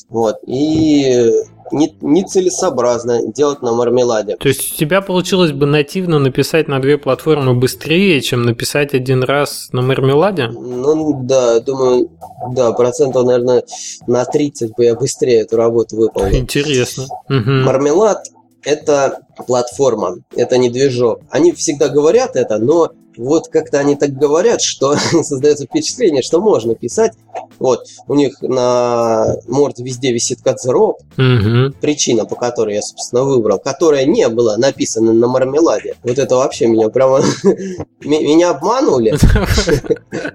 Вот. 0.09 0.37
И 0.47 1.43
не, 1.71 1.93
нецелесообразно 1.99 3.27
делать 3.27 3.61
на 3.61 3.73
мармеладе. 3.73 4.37
То 4.37 4.47
есть 4.47 4.73
у 4.73 4.75
тебя 4.77 5.01
получилось 5.01 5.51
бы 5.51 5.65
нативно 5.65 6.17
написать 6.19 6.69
на 6.69 6.79
две 6.79 6.97
платформы 6.97 7.53
быстрее, 7.53 8.21
чем 8.21 8.43
написать 8.43 8.93
один 8.93 9.21
раз 9.21 9.67
на 9.73 9.81
мармеладе? 9.81 10.47
Ну 10.47 11.23
да, 11.23 11.59
думаю, 11.59 12.09
да, 12.53 12.71
процентов, 12.71 13.25
наверное, 13.25 13.63
на 14.07 14.23
30 14.23 14.75
бы 14.77 14.85
я 14.85 14.95
быстрее 14.95 15.41
эту 15.41 15.57
работу 15.57 15.97
выполнил. 15.97 16.37
Интересно. 16.37 17.05
Мгм. 17.27 17.63
Мармелад– 17.63 18.27
это 18.63 19.19
платформа, 19.45 20.17
это 20.35 20.57
не 20.57 20.69
движок. 20.69 21.21
Они 21.29 21.51
всегда 21.53 21.89
говорят 21.89 22.35
это, 22.35 22.57
но 22.57 22.91
вот 23.17 23.47
как-то 23.47 23.79
они 23.79 23.95
так 23.95 24.11
говорят, 24.11 24.61
что 24.61 24.95
создается 25.23 25.65
впечатление, 25.65 26.21
что 26.21 26.39
можно 26.39 26.75
писать. 26.75 27.13
Вот, 27.57 27.85
у 28.07 28.13
них 28.13 28.39
на 28.41 29.35
морде 29.47 29.83
везде 29.83 30.11
висит 30.11 30.41
кадзероп, 30.43 30.99
Мгм. 31.17 31.73
причина, 31.81 32.25
по 32.25 32.35
которой 32.35 32.75
я, 32.75 32.81
собственно, 32.83 33.23
выбрал, 33.23 33.57
которая 33.57 34.05
не 34.05 34.27
была 34.29 34.57
написана 34.57 35.13
на 35.13 35.27
мармеладе. 35.27 35.95
Вот 36.03 36.19
это 36.19 36.35
вообще 36.35 36.67
меня 36.67 36.89
прямо... 36.89 37.21
Меня 38.01 38.51
обманули 38.51 39.15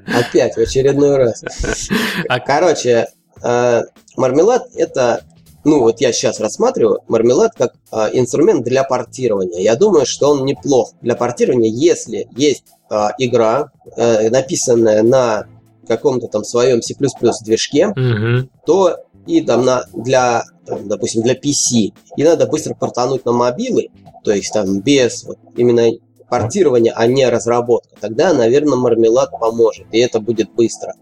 опять 0.07 0.55
в 0.57 0.59
очередной 0.59 1.17
раз. 1.17 1.45
А- 2.29 2.41
Короче, 2.41 3.07
э, 3.43 3.83
мармелад 4.17 4.67
это, 4.75 5.23
ну 5.64 5.81
вот 5.81 6.01
я 6.01 6.12
сейчас 6.12 6.40
рассматриваю 6.40 7.01
мармелад 7.09 7.53
как 7.55 7.75
э, 7.92 8.11
инструмент 8.14 8.64
для 8.64 8.85
портирования. 8.85 9.61
Я 9.61 9.77
думаю, 9.77 10.07
что 10.07 10.31
он 10.31 10.44
неплох 10.44 10.92
для 11.03 11.14
портирования, 11.14 11.70
если 11.70 12.29
есть 12.37 12.64
э, 12.90 13.09
игра, 13.18 13.70
э, 13.96 14.31
написанная 14.31 15.03
на 15.03 15.46
каком-то 15.87 16.29
там 16.29 16.44
своем 16.44 16.83
C++ 16.83 16.94
движке, 17.44 17.88
Мгм. 17.88 18.51
то 18.66 18.96
и 19.27 19.40
там 19.40 19.64
на, 19.64 19.85
для, 19.92 20.44
там, 20.66 20.88
допустим, 20.88 21.22
для 21.22 21.35
PC, 21.35 21.92
и 22.16 22.25
надо 22.25 22.46
быстро 22.46 22.75
портануть 22.75 23.25
на 23.25 23.33
мобилы, 23.33 23.88
то 24.25 24.33
есть 24.33 24.53
там 24.53 24.81
без 24.81 25.25
вот 25.25 25.38
именно 25.57 25.90
портирования, 26.33 26.95
а 26.97 27.07
не 27.07 27.29
разработка, 27.29 27.90
тогда, 28.01 28.33
наверное, 28.33 28.79
мармелад 28.79 29.33
поможет, 29.38 29.87
и 29.92 29.99
это 29.99 30.18
будет 30.18 30.51
быстро. 30.55 30.95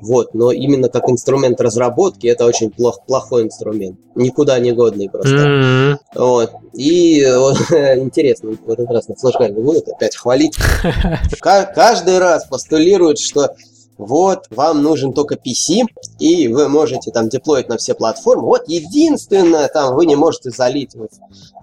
Вот, 0.00 0.32
но 0.32 0.50
именно 0.50 0.88
как 0.88 1.10
инструмент 1.10 1.60
разработки 1.60 2.26
это 2.26 2.46
очень 2.46 2.70
плох, 2.70 3.00
плохой 3.06 3.42
инструмент, 3.42 3.98
никуда 4.14 4.58
не 4.58 4.72
годный 4.72 5.10
просто. 5.10 5.36
М. 5.36 5.98
Вот. 6.14 6.52
И 6.72 7.22
вот, 7.36 7.58
интересно, 7.70 8.52
в 8.64 8.70
этот 8.70 8.90
раз 8.90 9.08
на 9.08 9.14
флешгайме 9.16 9.60
будут 9.60 9.86
опять 9.88 10.16
хвалить. 10.16 10.56
Ка- 11.40 11.70
Каждый 11.74 12.16
раз 12.18 12.46
постулируют, 12.46 13.18
что 13.18 13.54
вот, 13.98 14.46
вам 14.50 14.82
нужен 14.82 15.12
только 15.12 15.34
PC, 15.34 15.82
и 16.20 16.46
вы 16.48 16.68
можете 16.68 17.10
там 17.10 17.28
деплоить 17.28 17.68
на 17.68 17.76
все 17.76 17.94
платформы. 17.94 18.44
Вот 18.44 18.68
единственное, 18.68 19.66
там 19.68 19.94
вы 19.96 20.06
не 20.06 20.14
можете 20.14 20.50
залить 20.50 20.94
в 20.94 21.08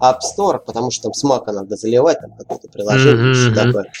App 0.02 0.18
Store, 0.20 0.58
потому 0.58 0.90
что 0.90 1.04
там 1.04 1.14
с 1.14 1.24
Mac 1.24 1.50
надо 1.50 1.76
заливать, 1.76 2.20
там 2.20 2.32
какое-то 2.38 2.68
приложение, 2.68 3.32
Мгм, 3.32 3.34
что 3.34 3.54
такое. 3.54 3.92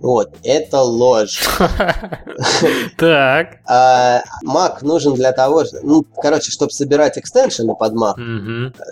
Вот, 0.00 0.34
это 0.44 0.80
ложь. 0.80 1.42
Так. 2.96 3.58
А 3.66 4.22
Mac 4.46 4.78
нужен 4.82 5.14
для 5.14 5.32
того, 5.32 5.64
ну, 5.82 6.06
короче, 6.16 6.50
чтобы 6.50 6.72
собирать 6.72 7.18
экстеншены 7.18 7.74
под 7.74 7.94
Mac, 7.94 8.14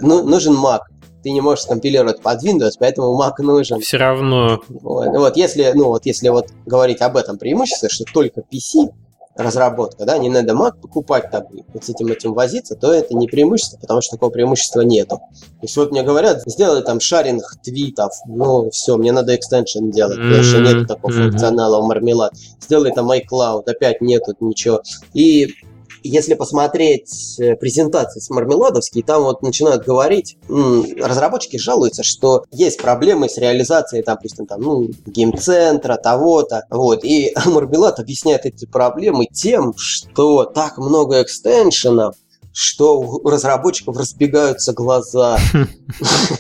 ну, 0.01 0.23
нужен 0.23 0.55
Mac. 0.55 0.81
Ты 1.23 1.31
не 1.31 1.41
можешь 1.41 1.65
скомпилировать 1.65 2.21
под 2.21 2.45
Windows, 2.45 2.73
поэтому 2.79 3.21
Mac 3.21 3.35
нужен. 3.39 3.81
Все 3.81 3.97
равно. 3.97 4.61
Вот, 4.69 5.09
вот 5.09 5.37
если, 5.37 5.73
ну 5.75 5.89
вот 5.89 6.07
если 6.07 6.29
вот 6.29 6.49
говорить 6.67 7.01
об 7.01 7.17
этом 7.17 7.39
преимуществе, 7.39 7.89
что 7.89 8.05
только 8.05 8.41
PC 8.41 8.91
разработка, 9.39 10.05
да, 10.05 10.19
не 10.19 10.29
надо 10.29 10.53
Mac 10.53 10.81
покупать 10.81 11.31
там 11.31 11.45
и 11.55 11.63
вот 11.73 11.85
с 11.85 11.89
этим 11.89 12.09
этим 12.09 12.35
возиться, 12.35 12.75
то 12.75 12.93
это 12.93 13.15
не 13.15 13.29
преимущество, 13.29 13.79
потому 13.79 14.01
что 14.01 14.17
такого 14.17 14.31
преимущества 14.31 14.81
нету. 14.81 15.19
То 15.19 15.63
есть 15.63 15.77
вот 15.77 15.93
мне 15.93 16.03
говорят, 16.03 16.43
сделай 16.47 16.83
там 16.83 16.99
шаринг 16.99 17.45
твитов, 17.63 18.11
ну 18.27 18.69
все, 18.71 18.97
мне 18.97 19.13
надо 19.13 19.37
экстеншн 19.37 19.91
делать, 19.91 20.19
потому 20.19 20.43
что 20.43 20.59
Мгм, 20.59 20.67
нету 20.67 20.87
такого 20.87 21.13
функционала 21.13 21.81
в 21.81 21.91
Marmelade. 21.91 22.31
Сделай 22.61 22.93
там 22.93 23.11
iCloud, 23.13 23.63
опять 23.67 24.01
нету 24.01 24.35
ничего. 24.41 24.83
И 25.15 25.55
если 26.03 26.35
посмотреть 26.35 27.39
э, 27.39 27.57
презентации 27.57 28.21
с 28.21 28.31
мармеладовские, 28.31 29.05
там 29.05 29.23
вот 29.23 29.43
начинают 29.43 29.85
говорить, 29.85 30.37
разработчики 30.49 31.57
жалуются, 31.57 32.03
что 32.03 32.45
есть 32.51 32.81
проблемы 32.81 33.29
с 33.29 33.39
реализацией, 33.39 34.03
там, 34.03 34.19
допустим, 34.19 34.47
там, 34.47 34.61
ну, 34.61 34.89
геймцентра, 35.07 35.97
того-то, 35.97 36.65
вот, 36.71 37.05
и 37.05 37.33
мармелад 37.47 38.01
объясняет 38.01 38.47
эти 38.47 38.67
проблемы 38.67 39.27
тем, 39.33 39.75
что 39.77 40.45
так 40.45 40.79
много 40.79 41.23
экстеншенов, 41.23 42.17
что 42.53 42.99
у 42.99 43.29
разработчиков 43.29 43.97
разбегаются 43.97 44.73
глаза. 44.73 45.39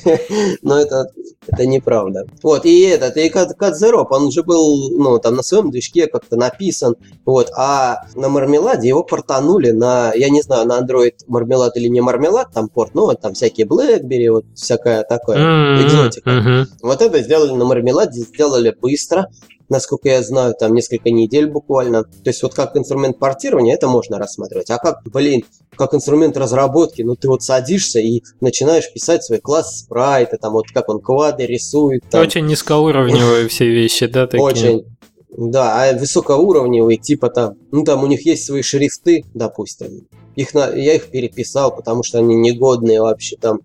Но 0.63 0.79
это, 0.79 1.07
это 1.49 1.67
неправда. 1.67 2.27
Вот, 2.43 2.65
и 2.65 2.83
этот, 2.83 3.17
и 3.17 3.29
Кадзероп, 3.29 4.13
он 4.13 4.25
уже 4.25 4.43
был, 4.43 4.91
ну, 4.91 5.19
там 5.19 5.37
на 5.37 5.43
своем 5.43 5.71
движке 5.71 6.07
как-то 6.07 6.37
написан, 6.37 6.97
вот, 7.25 7.51
а 7.57 8.03
на 8.15 8.29
мармеладе 8.29 8.89
его 8.89 9.03
портанули 9.03 9.71
на, 9.71 10.13
я 10.15 10.29
не 10.29 10.43
знаю, 10.43 10.67
на 10.67 10.81
Android 10.81 11.15
мармелад 11.27 11.77
или 11.77 11.89
не 11.89 12.01
мармелад, 12.01 12.53
там 12.53 12.69
порт, 12.69 12.95
ну, 12.95 13.03
вот 13.07 13.21
там 13.21 13.35
всякие 13.35 13.67
BlackBerry, 13.67 14.31
вот 14.31 14.45
всякое 14.55 15.03
такое, 15.03 15.39
М, 15.39 15.87
экзотика. 15.87 16.67
Вот 16.83 17.03
это 17.03 17.21
сделали 17.21 17.53
на 17.53 17.65
мармеладе, 17.65 18.21
сделали 18.21 18.75
быстро, 18.81 19.29
насколько 19.69 20.09
я 20.09 20.23
знаю, 20.23 20.55
там 20.59 20.75
несколько 20.75 21.11
недель 21.11 21.47
буквально. 21.47 22.05
То 22.05 22.27
есть 22.27 22.43
вот 22.43 22.55
как 22.55 22.77
инструмент 22.77 23.19
портирования 23.19 23.75
это 23.75 23.89
можно 23.89 24.19
рассматривать. 24.19 24.71
А 24.71 24.79
как, 24.79 25.01
блин, 25.05 25.45
как 25.77 25.95
инструмент 25.95 26.37
разработки, 26.37 27.03
ну 27.03 27.17
ты 27.17 27.29
вот 27.29 27.43
садишься 27.43 28.01
и 28.01 28.23
начинаешь 28.41 28.93
писать 28.93 29.25
свой 29.25 29.39
класс 29.39 29.81
спрайта, 29.81 30.37
там 30.39 30.53
вот 30.53 30.67
как 30.73 30.89
он 30.89 31.01
квады 31.01 31.47
рисует. 31.47 32.03
Там. 32.11 32.23
Очень 32.23 32.47
низкоуровневые 32.47 33.49
все 33.49 33.67
вещи, 33.67 34.07
да, 34.07 34.27
такие? 34.27 34.45
Очень. 34.45 34.98
Да, 35.31 35.83
а 35.83 35.99
высокоуровневые, 35.99 36.99
типа 36.99 37.29
там, 37.29 37.55
ну 37.71 37.85
там 37.85 38.03
у 38.03 38.07
них 38.07 38.25
есть 38.25 38.47
свои 38.47 38.63
шрифты, 38.63 39.25
допустим, 39.35 40.07
их 40.39 40.55
на, 40.55 40.71
я 40.71 40.95
их 40.95 41.07
переписал, 41.11 41.75
потому 41.75 42.05
что 42.05 42.19
они 42.19 42.37
негодные 42.37 43.01
вообще. 43.01 43.37
Там 43.37 43.61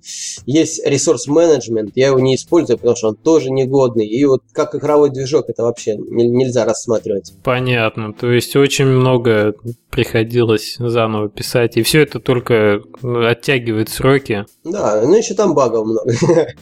есть 0.48 0.84
ресурс 0.86 1.28
менеджмент, 1.28 1.92
я 1.96 2.08
его 2.08 2.20
не 2.20 2.36
использую, 2.36 2.78
потому 2.78 2.96
что 2.96 3.10
он 3.10 3.16
тоже 3.16 3.52
негодный. 3.52 4.08
И 4.08 4.26
вот 4.26 4.42
как 4.52 4.74
игровой 4.74 5.12
движок 5.12 5.50
это 5.50 5.62
вообще 5.64 5.96
не, 5.96 6.28
нельзя 6.28 6.66
рассматривать. 6.66 7.34
Понятно. 7.44 8.12
То 8.12 8.32
есть 8.32 8.56
очень 8.56 8.86
много 8.86 9.54
приходилось 9.92 10.78
заново 10.80 11.30
писать, 11.30 11.78
и 11.78 11.84
все 11.84 12.02
это 12.02 12.20
только 12.20 12.82
ну, 13.04 13.26
оттягивает 13.26 13.90
сроки. 13.90 14.46
Да, 14.64 15.02
ну 15.06 15.16
еще 15.16 15.36
там 15.36 15.54
багов 15.54 15.86
много. 15.86 16.12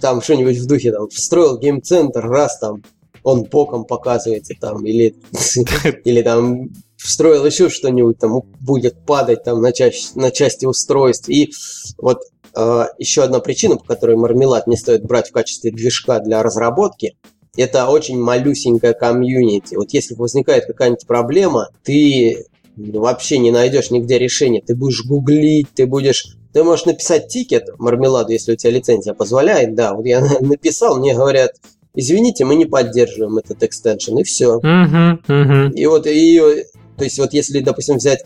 Там 0.00 0.22
что-нибудь 0.22 0.56
в 0.56 0.66
духе, 0.66 0.92
там, 0.92 1.08
встроил 1.10 1.58
геймцентр, 1.58 2.20
раз 2.20 2.58
там 2.58 2.82
он 3.22 3.44
боком 3.44 3.84
показывается 3.84 4.54
там, 4.60 4.84
или, 4.86 5.14
или 6.04 6.22
там 6.22 6.70
встроил 6.96 7.44
еще 7.46 7.68
что-нибудь, 7.68 8.18
там 8.18 8.42
будет 8.60 9.04
падать 9.04 9.44
там 9.44 9.60
на, 9.60 9.72
часть, 9.72 10.16
на 10.16 10.30
части 10.30 10.66
устройств. 10.66 11.28
И 11.28 11.52
вот 11.98 12.20
э, 12.54 12.84
еще 12.98 13.22
одна 13.22 13.40
причина, 13.40 13.76
по 13.76 13.84
которой 13.84 14.16
мармелад 14.16 14.66
не 14.66 14.76
стоит 14.76 15.04
брать 15.04 15.28
в 15.28 15.32
качестве 15.32 15.70
движка 15.70 16.20
для 16.20 16.42
разработки, 16.42 17.16
это 17.56 17.88
очень 17.88 18.18
малюсенькая 18.18 18.92
комьюнити. 18.92 19.74
Вот 19.74 19.92
если 19.92 20.14
возникает 20.14 20.66
какая-нибудь 20.66 21.06
проблема, 21.06 21.70
ты 21.82 22.46
вообще 22.76 23.38
не 23.38 23.50
найдешь 23.50 23.90
нигде 23.90 24.18
решения. 24.18 24.62
Ты 24.64 24.74
будешь 24.74 25.04
гуглить, 25.04 25.68
ты 25.74 25.86
будешь... 25.86 26.36
Ты 26.52 26.64
можешь 26.64 26.86
написать 26.86 27.28
тикет 27.28 27.68
мармеладу, 27.78 28.32
если 28.32 28.52
у 28.52 28.56
тебя 28.56 28.72
лицензия 28.72 29.14
позволяет. 29.14 29.74
Да, 29.74 29.94
вот 29.94 30.06
я 30.06 30.20
написал, 30.40 30.98
мне 30.98 31.14
говорят, 31.14 31.52
извините, 31.94 32.44
мы 32.44 32.54
не 32.54 32.66
поддерживаем 32.66 33.38
этот 33.38 33.62
extension, 33.62 34.18
и 34.18 34.22
все. 34.22 34.58
Uh-huh, 34.58 35.18
uh-huh. 35.26 35.72
И 35.72 35.86
вот 35.86 36.06
и 36.06 36.64
то 36.96 37.04
есть 37.04 37.18
вот 37.18 37.32
если, 37.32 37.60
допустим, 37.60 37.96
взять 37.96 38.24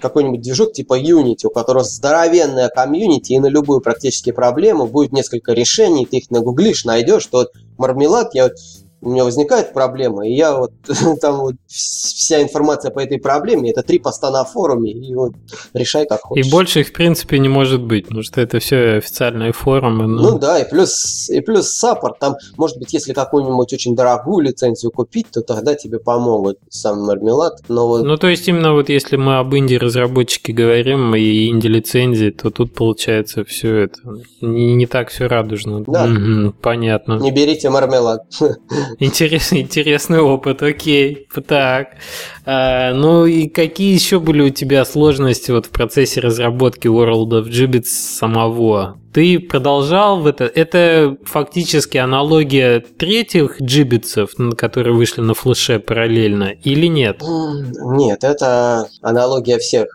какой-нибудь 0.00 0.40
движок 0.40 0.72
типа 0.72 1.00
Unity, 1.00 1.46
у 1.46 1.50
которого 1.50 1.84
здоровенная 1.84 2.68
комьюнити, 2.68 3.32
и 3.32 3.38
на 3.38 3.46
любую 3.46 3.80
практически 3.80 4.32
проблему 4.32 4.86
будет 4.86 5.12
несколько 5.12 5.52
решений, 5.52 6.06
ты 6.06 6.18
их 6.18 6.30
нагуглишь, 6.30 6.84
найдешь, 6.84 7.26
то 7.26 7.38
вот 7.38 7.52
мармелад, 7.78 8.34
я 8.34 8.44
вот 8.44 8.52
у 9.02 9.10
меня 9.10 9.24
возникает 9.24 9.72
проблема, 9.72 10.26
и 10.26 10.32
я 10.32 10.56
вот 10.56 10.72
там 11.20 11.40
вот 11.40 11.54
вся 11.66 12.42
информация 12.42 12.90
по 12.90 13.00
этой 13.00 13.18
проблеме, 13.18 13.70
это 13.70 13.82
три 13.82 13.98
поста 13.98 14.30
на 14.30 14.44
форуме, 14.44 14.92
и 14.92 15.14
вот 15.14 15.32
решай 15.74 16.06
как 16.06 16.20
хочешь. 16.20 16.46
И 16.46 16.50
больше 16.50 16.80
их 16.80 16.88
в 16.88 16.92
принципе 16.92 17.38
не 17.38 17.48
может 17.48 17.82
быть, 17.82 18.04
потому 18.04 18.22
что 18.22 18.40
это 18.40 18.58
все 18.58 18.96
официальные 18.98 19.52
форумы. 19.52 20.06
Но... 20.06 20.32
Ну 20.32 20.38
да, 20.38 20.58
и 20.58 20.68
плюс, 20.68 21.30
и 21.30 21.40
плюс 21.40 21.70
саппорт, 21.70 22.18
там, 22.18 22.36
может 22.56 22.78
быть, 22.78 22.92
если 22.92 23.12
какую-нибудь 23.12 23.72
очень 23.72 23.96
дорогую 23.96 24.44
лицензию 24.44 24.90
купить, 24.90 25.28
то 25.32 25.40
тогда 25.42 25.74
тебе 25.74 25.98
помогут 25.98 26.58
сам 26.68 27.02
мармелад, 27.02 27.60
но 27.68 27.88
вот... 27.88 28.04
Ну 28.04 28.16
то 28.16 28.28
есть 28.28 28.46
именно 28.48 28.72
вот 28.72 28.88
если 28.88 29.16
мы 29.16 29.38
об 29.38 29.54
инди-разработчике 29.54 30.52
говорим 30.52 31.14
и 31.14 31.48
инди-лицензии, 31.48 32.30
то 32.30 32.50
тут 32.50 32.74
получается 32.74 33.44
все 33.44 33.76
это 33.76 33.98
не, 34.40 34.74
не 34.74 34.86
так 34.86 35.08
все 35.08 35.26
радужно. 35.26 35.82
Да. 35.86 36.04
Угу, 36.04 36.54
понятно. 36.60 37.18
Не 37.18 37.30
берите 37.30 37.70
мармелад. 37.70 38.24
Интересный, 38.98 39.62
интересный 39.62 40.20
опыт, 40.20 40.62
окей. 40.62 41.26
Так. 41.46 41.96
А, 42.44 42.92
ну 42.94 43.26
и 43.26 43.48
какие 43.48 43.94
еще 43.94 44.20
были 44.20 44.42
у 44.42 44.50
тебя 44.50 44.84
сложности 44.84 45.50
вот 45.50 45.66
в 45.66 45.70
процессе 45.70 46.20
разработки 46.20 46.86
World 46.88 47.30
of 47.30 47.48
Gibbets 47.48 47.86
самого? 47.86 48.98
Ты 49.12 49.38
продолжал 49.40 50.20
в 50.20 50.26
это? 50.26 50.44
Это 50.44 51.16
фактически 51.24 51.98
аналогия 51.98 52.80
третьих 52.80 53.60
джибитсов, 53.60 54.30
которые 54.56 54.94
вышли 54.94 55.20
на 55.20 55.34
флеше 55.34 55.80
параллельно, 55.80 56.52
или 56.62 56.86
нет? 56.86 57.20
Нет, 57.22 58.22
это 58.22 58.86
аналогия 59.02 59.58
всех 59.58 59.88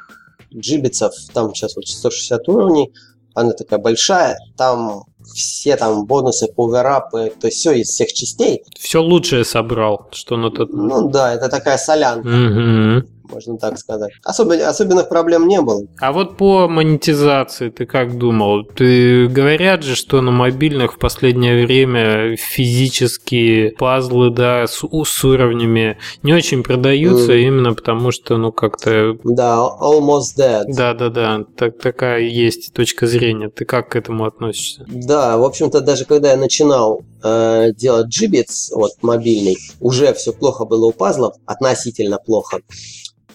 джибитсов. 0.54 1.14
Там 1.34 1.54
сейчас 1.54 1.76
вот 1.76 1.88
160 1.88 2.48
уровней, 2.50 2.92
она 3.34 3.54
такая 3.54 3.80
большая. 3.80 4.38
Там 4.58 5.04
все 5.34 5.76
там 5.78 6.06
бонусы, 6.06 6.48
пауэрапы, 6.48 7.34
то 7.40 7.48
есть 7.48 7.60
все 7.60 7.74
из 7.74 7.90
всех 7.90 8.14
частей. 8.14 8.64
Все 8.78 9.02
лучшее 9.02 9.46
собрал, 9.46 10.08
что 10.12 10.38
на 10.38 10.52
тот... 10.52 10.72
Ну 10.72 11.10
да, 11.10 11.34
это 11.34 11.50
такая 11.50 11.78
солянка. 11.78 12.28
Угу 12.28 13.15
можно 13.30 13.58
так 13.58 13.78
сказать. 13.78 14.12
Особо, 14.24 14.56
особенных 14.56 15.10
проблем 15.10 15.48
не 15.48 15.62
было. 15.62 15.84
А 16.00 16.12
вот 16.12 16.38
по 16.38 16.68
монетизации 16.68 17.70
ты 17.70 17.86
как 17.86 18.18
думал? 18.18 18.64
Ты 18.64 19.28
говорят 19.28 19.84
же, 19.84 19.96
что 19.96 20.22
на 20.22 20.32
мобильных 20.32 20.94
в 20.94 20.98
последнее 20.98 21.66
время 21.66 22.36
физические 22.38 23.72
пазлы, 23.72 24.30
да, 24.30 24.68
с, 24.68 24.84
с 24.84 25.24
уровнями 25.24 25.98
не 26.24 26.34
очень 26.34 26.64
продаются, 26.64 27.34
mm. 27.34 27.42
именно 27.42 27.74
потому 27.74 28.12
что, 28.12 28.38
ну, 28.38 28.52
как-то... 28.52 29.18
Да, 29.24 29.58
almost 29.82 30.38
dead. 30.38 30.64
Да-да-да, 30.68 31.46
так, 31.58 31.80
такая 31.80 32.22
есть 32.22 32.74
точка 32.74 33.08
зрения. 33.08 33.50
Ты 33.50 33.66
как 33.66 33.90
к 33.90 33.96
этому 33.96 34.26
относишься? 34.26 34.86
Да, 34.88 35.38
в 35.38 35.44
общем-то, 35.44 35.82
даже 35.82 36.06
когда 36.06 36.32
я 36.32 36.38
начинал 36.38 37.02
э, 37.24 37.72
делать 37.76 38.08
Gibbets, 38.08 38.74
вот 38.74 38.92
мобильный, 39.02 39.58
уже 39.80 40.14
все 40.14 40.34
плохо 40.34 40.66
было 40.66 40.88
у 40.88 40.92
пазлов, 40.92 41.36
относительно 41.46 42.18
плохо. 42.18 42.60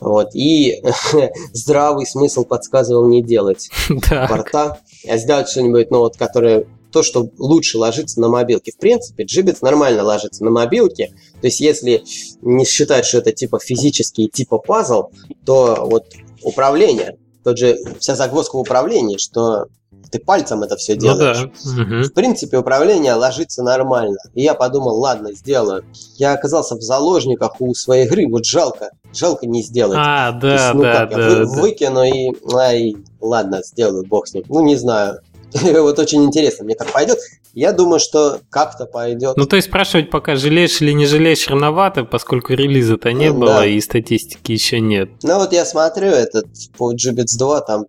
Вот. 0.00 0.34
И 0.34 0.82
здравый 1.52 2.06
смысл 2.06 2.44
подсказывал 2.44 3.08
не 3.08 3.22
делать 3.22 3.70
порта, 4.28 4.80
а 5.08 5.16
сделать 5.16 5.48
что-нибудь, 5.48 5.90
ну 5.90 6.00
вот, 6.00 6.16
которое 6.16 6.66
то, 6.90 7.02
что 7.02 7.28
лучше 7.38 7.78
ложится 7.78 8.20
на 8.20 8.28
мобилке. 8.28 8.72
В 8.72 8.76
принципе, 8.76 9.24
джибец 9.24 9.60
нормально 9.60 10.02
ложится 10.02 10.44
на 10.44 10.50
мобилке. 10.50 11.12
То 11.40 11.46
есть, 11.46 11.60
если 11.60 12.02
не 12.42 12.64
считать, 12.64 13.06
что 13.06 13.18
это 13.18 13.32
типа 13.32 13.58
физический 13.60 14.28
типа 14.28 14.58
пазл, 14.58 15.04
то 15.44 15.86
вот 15.88 16.06
управление, 16.42 17.16
тот 17.44 17.58
же 17.58 17.76
вся 17.98 18.14
загвоздка 18.16 18.56
в 18.56 18.60
управлении, 18.60 19.16
что 19.16 19.66
ты 20.10 20.18
пальцем 20.18 20.62
это 20.62 20.76
все 20.76 20.96
делаешь. 20.96 21.48
Ну, 21.64 21.76
да. 21.76 21.82
угу. 21.82 22.04
В 22.04 22.12
принципе, 22.12 22.58
управление 22.58 23.14
ложится 23.14 23.62
нормально. 23.62 24.18
И 24.34 24.42
я 24.42 24.54
подумал, 24.54 24.98
ладно, 24.98 25.32
сделаю. 25.32 25.84
Я 26.16 26.32
оказался 26.32 26.76
в 26.76 26.82
заложниках 26.82 27.60
у 27.60 27.74
своей 27.74 28.06
игры, 28.06 28.26
вот 28.28 28.44
жалко, 28.44 28.90
жалко 29.12 29.46
не 29.46 29.62
сделать. 29.62 29.98
А, 30.00 30.32
да, 30.32 30.52
есть, 30.52 30.74
ну, 30.74 30.82
да, 30.82 31.06
как, 31.06 31.10
да, 31.10 31.28
я 31.28 31.34
да. 31.36 31.44
выкину 31.44 32.02
и, 32.02 32.32
ай, 32.54 32.96
ладно, 33.20 33.62
сделаю, 33.64 34.06
бог 34.06 34.26
с 34.26 34.34
ним. 34.34 34.44
Ну, 34.48 34.62
не 34.62 34.76
знаю. 34.76 35.20
вот 35.82 35.98
очень 35.98 36.24
интересно, 36.24 36.64
мне 36.64 36.74
как 36.74 36.92
пойдет. 36.92 37.18
Я 37.54 37.72
думаю, 37.72 37.98
что 37.98 38.40
как-то 38.50 38.86
пойдет. 38.86 39.36
Ну, 39.36 39.46
то 39.46 39.56
есть 39.56 39.68
спрашивать 39.68 40.10
пока 40.10 40.36
жалеешь 40.36 40.80
или 40.80 40.92
не 40.92 41.06
жалеешь 41.06 41.48
рановато, 41.48 42.04
поскольку 42.04 42.52
релиза-то 42.52 43.12
не 43.12 43.30
ну, 43.30 43.40
было 43.40 43.54
да. 43.54 43.66
и 43.66 43.80
статистики 43.80 44.52
еще 44.52 44.80
нет. 44.80 45.10
Ну, 45.22 45.38
вот 45.38 45.52
я 45.52 45.64
смотрю 45.64 46.08
этот 46.08 46.46
по 46.76 46.92
Jubits 46.92 47.36
2, 47.38 47.60
там 47.62 47.86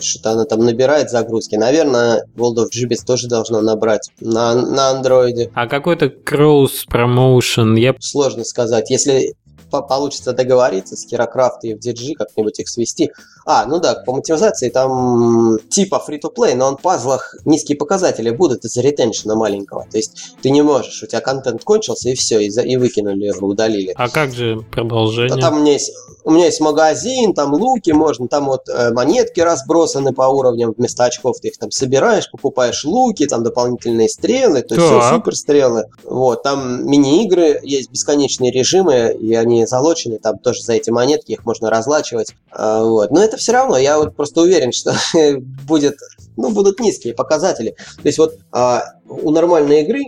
что-то 0.00 0.32
она 0.32 0.44
там 0.44 0.60
набирает 0.60 1.10
загрузки. 1.10 1.54
Наверное, 1.54 2.26
World 2.36 2.56
of 2.56 2.66
Gibbets 2.74 3.04
тоже 3.06 3.28
должна 3.28 3.62
набрать 3.62 4.10
на, 4.20 4.54
на 4.54 4.90
андроиде. 4.90 5.50
А 5.54 5.66
какой-то 5.66 6.06
cross 6.06 6.86
promotion? 6.90 7.78
Я... 7.78 7.94
Сложно 7.98 8.44
сказать. 8.44 8.90
Если 8.90 9.34
получится 9.82 10.32
договориться 10.32 10.96
с 10.96 11.06
Херокрафт 11.06 11.64
и 11.64 11.74
в 11.74 11.78
DG, 11.78 12.14
как-нибудь 12.14 12.58
их 12.60 12.68
свести. 12.68 13.10
А, 13.46 13.66
ну 13.66 13.78
да, 13.80 13.94
по 13.94 14.12
мотивизации 14.12 14.70
там 14.70 15.58
типа 15.68 16.02
free-to-play, 16.06 16.54
но 16.54 16.68
он 16.68 16.76
в 16.76 16.82
пазлах 16.82 17.34
низкие 17.44 17.76
показатели 17.76 18.30
будут 18.30 18.64
из-за 18.64 18.80
ретеншена 18.80 19.34
маленького. 19.34 19.86
То 19.90 19.98
есть 19.98 20.36
ты 20.42 20.50
не 20.50 20.62
можешь, 20.62 21.02
у 21.02 21.06
тебя 21.06 21.20
контент 21.20 21.62
кончился 21.64 22.08
и 22.10 22.14
все, 22.14 22.40
и, 22.40 22.50
за, 22.50 22.62
и 22.62 22.76
выкинули 22.76 23.26
его, 23.26 23.48
удалили. 23.48 23.92
А 23.96 24.08
как 24.08 24.32
же 24.32 24.64
продолжение? 24.70 25.36
А 25.36 25.40
там 25.40 25.56
у 25.56 25.60
меня 25.60 25.72
есть 25.72 25.92
у 26.24 26.30
меня 26.30 26.46
есть 26.46 26.60
магазин, 26.60 27.34
там 27.34 27.52
луки 27.52 27.90
можно, 27.90 28.28
там 28.28 28.46
вот 28.46 28.68
э, 28.68 28.92
монетки 28.92 29.40
разбросаны 29.40 30.14
по 30.14 30.22
уровням 30.22 30.74
вместо 30.76 31.04
очков, 31.04 31.38
ты 31.40 31.48
их 31.48 31.58
там 31.58 31.70
собираешь, 31.70 32.30
покупаешь 32.30 32.84
луки, 32.84 33.26
там 33.26 33.44
дополнительные 33.44 34.08
стрелы, 34.08 34.62
то 34.62 34.74
есть 34.74 34.86
все 34.86 35.02
супер 35.10 35.36
стрелы. 35.36 35.84
Вот, 36.04 36.42
там 36.42 36.88
мини-игры, 36.88 37.60
есть 37.62 37.90
бесконечные 37.90 38.50
режимы, 38.50 39.14
и 39.20 39.34
они 39.34 39.63
залочены, 39.66 40.18
там 40.18 40.38
тоже 40.38 40.62
за 40.62 40.74
эти 40.74 40.90
монетки 40.90 41.32
их 41.32 41.44
можно 41.44 41.70
разлачивать. 41.70 42.34
А, 42.50 42.82
вот. 42.82 43.10
Но 43.10 43.22
это 43.22 43.36
все 43.36 43.52
равно, 43.52 43.76
я 43.76 43.98
вот 43.98 44.16
просто 44.16 44.40
уверен, 44.40 44.72
что 44.72 44.94
будет, 45.66 45.96
ну, 46.36 46.50
будут 46.50 46.80
низкие 46.80 47.14
показатели. 47.14 47.70
То 47.96 48.06
есть 48.06 48.18
вот 48.18 48.38
а, 48.52 48.84
у 49.06 49.30
нормальной 49.30 49.82
игры 49.82 50.04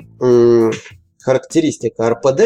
характеристика 1.26 2.08
РПД 2.08 2.40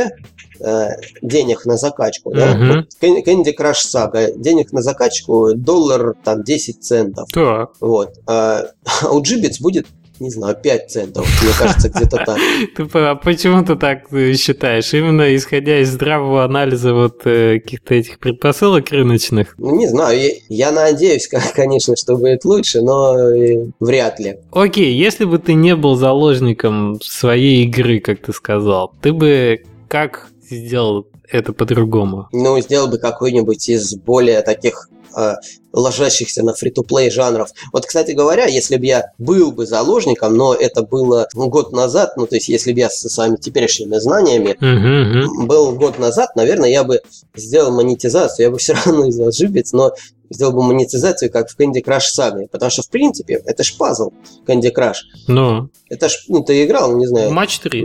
э, 0.61 0.89
денег 1.21 1.67
на 1.67 1.77
закачку. 1.77 2.33
Да? 2.33 2.57
Uh-huh. 2.57 2.87
Вот 3.03 3.27
Candy 3.27 3.55
Crush 3.57 3.85
Saga, 3.95 4.33
денег 4.35 4.73
на 4.73 4.81
закачку 4.81 5.55
доллар 5.55 6.15
там 6.25 6.43
10 6.43 6.83
центов. 6.83 7.29
Так. 7.31 7.73
Вот. 7.81 8.15
А 8.27 8.71
у 9.13 9.21
Джибиц 9.21 9.61
будет 9.61 9.87
не 10.21 10.31
знаю, 10.31 10.57
5 10.63 10.91
центов, 10.91 11.27
мне 11.43 11.53
кажется, 11.59 11.89
где-то 11.89 12.17
так. 12.25 12.39
Ты, 12.77 12.87
а 12.95 13.15
почему 13.15 13.65
ты 13.65 13.77
так 13.77 14.13
э, 14.13 14.35
считаешь? 14.35 14.93
Именно 14.93 15.35
исходя 15.35 15.81
из 15.81 15.91
здравого 15.91 16.45
анализа 16.45 16.93
вот 16.93 17.23
э, 17.25 17.59
каких-то 17.61 17.95
этих 17.95 18.19
предпосылок 18.19 18.91
рыночных? 18.91 19.55
Ну, 19.59 19.77
не 19.77 19.89
знаю, 19.89 20.21
я, 20.21 20.31
я 20.49 20.73
надеюсь, 20.73 21.29
конечно, 21.55 21.97
что 21.97 22.17
будет 22.17 22.45
лучше, 22.45 22.83
но 22.83 23.19
э, 23.19 23.71
вряд 23.81 24.21
ли. 24.21 24.39
Окей, 24.53 24.95
если 24.95 25.25
бы 25.25 25.39
ты 25.39 25.55
не 25.55 25.75
был 25.75 25.97
заложником 25.97 27.01
своей 27.03 27.65
игры, 27.65 28.01
как 28.01 28.21
ты 28.21 28.33
сказал, 28.33 28.93
ты 29.01 29.13
бы 29.13 29.63
как 29.89 30.29
сделал 30.49 31.07
это 31.29 31.53
по-другому? 31.53 32.29
Ну, 32.33 32.61
сделал 32.61 32.89
бы 32.89 32.99
какой-нибудь 32.99 33.69
из 33.69 33.95
более 33.95 34.43
таких 34.43 34.89
э, 35.17 35.35
ложащихся 35.73 36.43
на 36.43 36.55
фри-то-плей 36.55 37.11
жанров. 37.11 37.51
Вот, 37.73 37.87
кстати 37.87 38.13
говоря, 38.13 38.47
если 38.47 38.77
бы 38.77 38.87
я 38.87 39.13
был 39.19 39.53
бы 39.53 39.67
заложником, 39.67 40.37
но 40.37 40.55
это 40.55 40.83
было 40.83 41.29
год 41.35 41.73
назад, 41.73 42.17
ну, 42.17 42.27
то 42.27 42.37
есть, 42.37 42.49
если 42.49 42.73
бы 42.73 42.81
я 42.81 42.91
со 42.91 43.09
своими 43.09 43.37
теперешними 43.37 43.97
знаниями 43.97 44.57
Угу, 44.61 45.47
был 45.47 45.73
год 45.73 45.99
назад, 45.99 46.37
наверное, 46.37 46.69
я 46.69 46.85
бы 46.85 47.01
сделал 47.35 47.73
монетизацию, 47.73 48.47
я 48.47 48.51
бы 48.51 48.59
все 48.59 48.75
равно 48.75 49.07
взял 49.07 49.31
жибец, 49.33 49.73
но 49.73 49.93
сделал 50.31 50.53
бы 50.53 50.63
монетизацию, 50.63 51.31
как 51.31 51.51
в 51.51 51.59
Candy 51.59 51.83
Crush 51.85 52.07
Saga. 52.17 52.47
Потому 52.51 52.71
что, 52.71 52.83
в 52.83 52.89
принципе, 52.89 53.43
это 53.45 53.63
ж 53.63 53.77
пазл 53.77 54.13
Candy 54.47 54.73
Crush. 54.75 54.99
Ну, 55.27 55.69
Это 55.89 56.09
ж, 56.09 56.25
ну, 56.29 56.43
ты 56.43 56.65
играл, 56.65 56.97
не 56.97 57.07
знаю, 57.07 57.33
матч 57.33 57.59
3. 57.59 57.85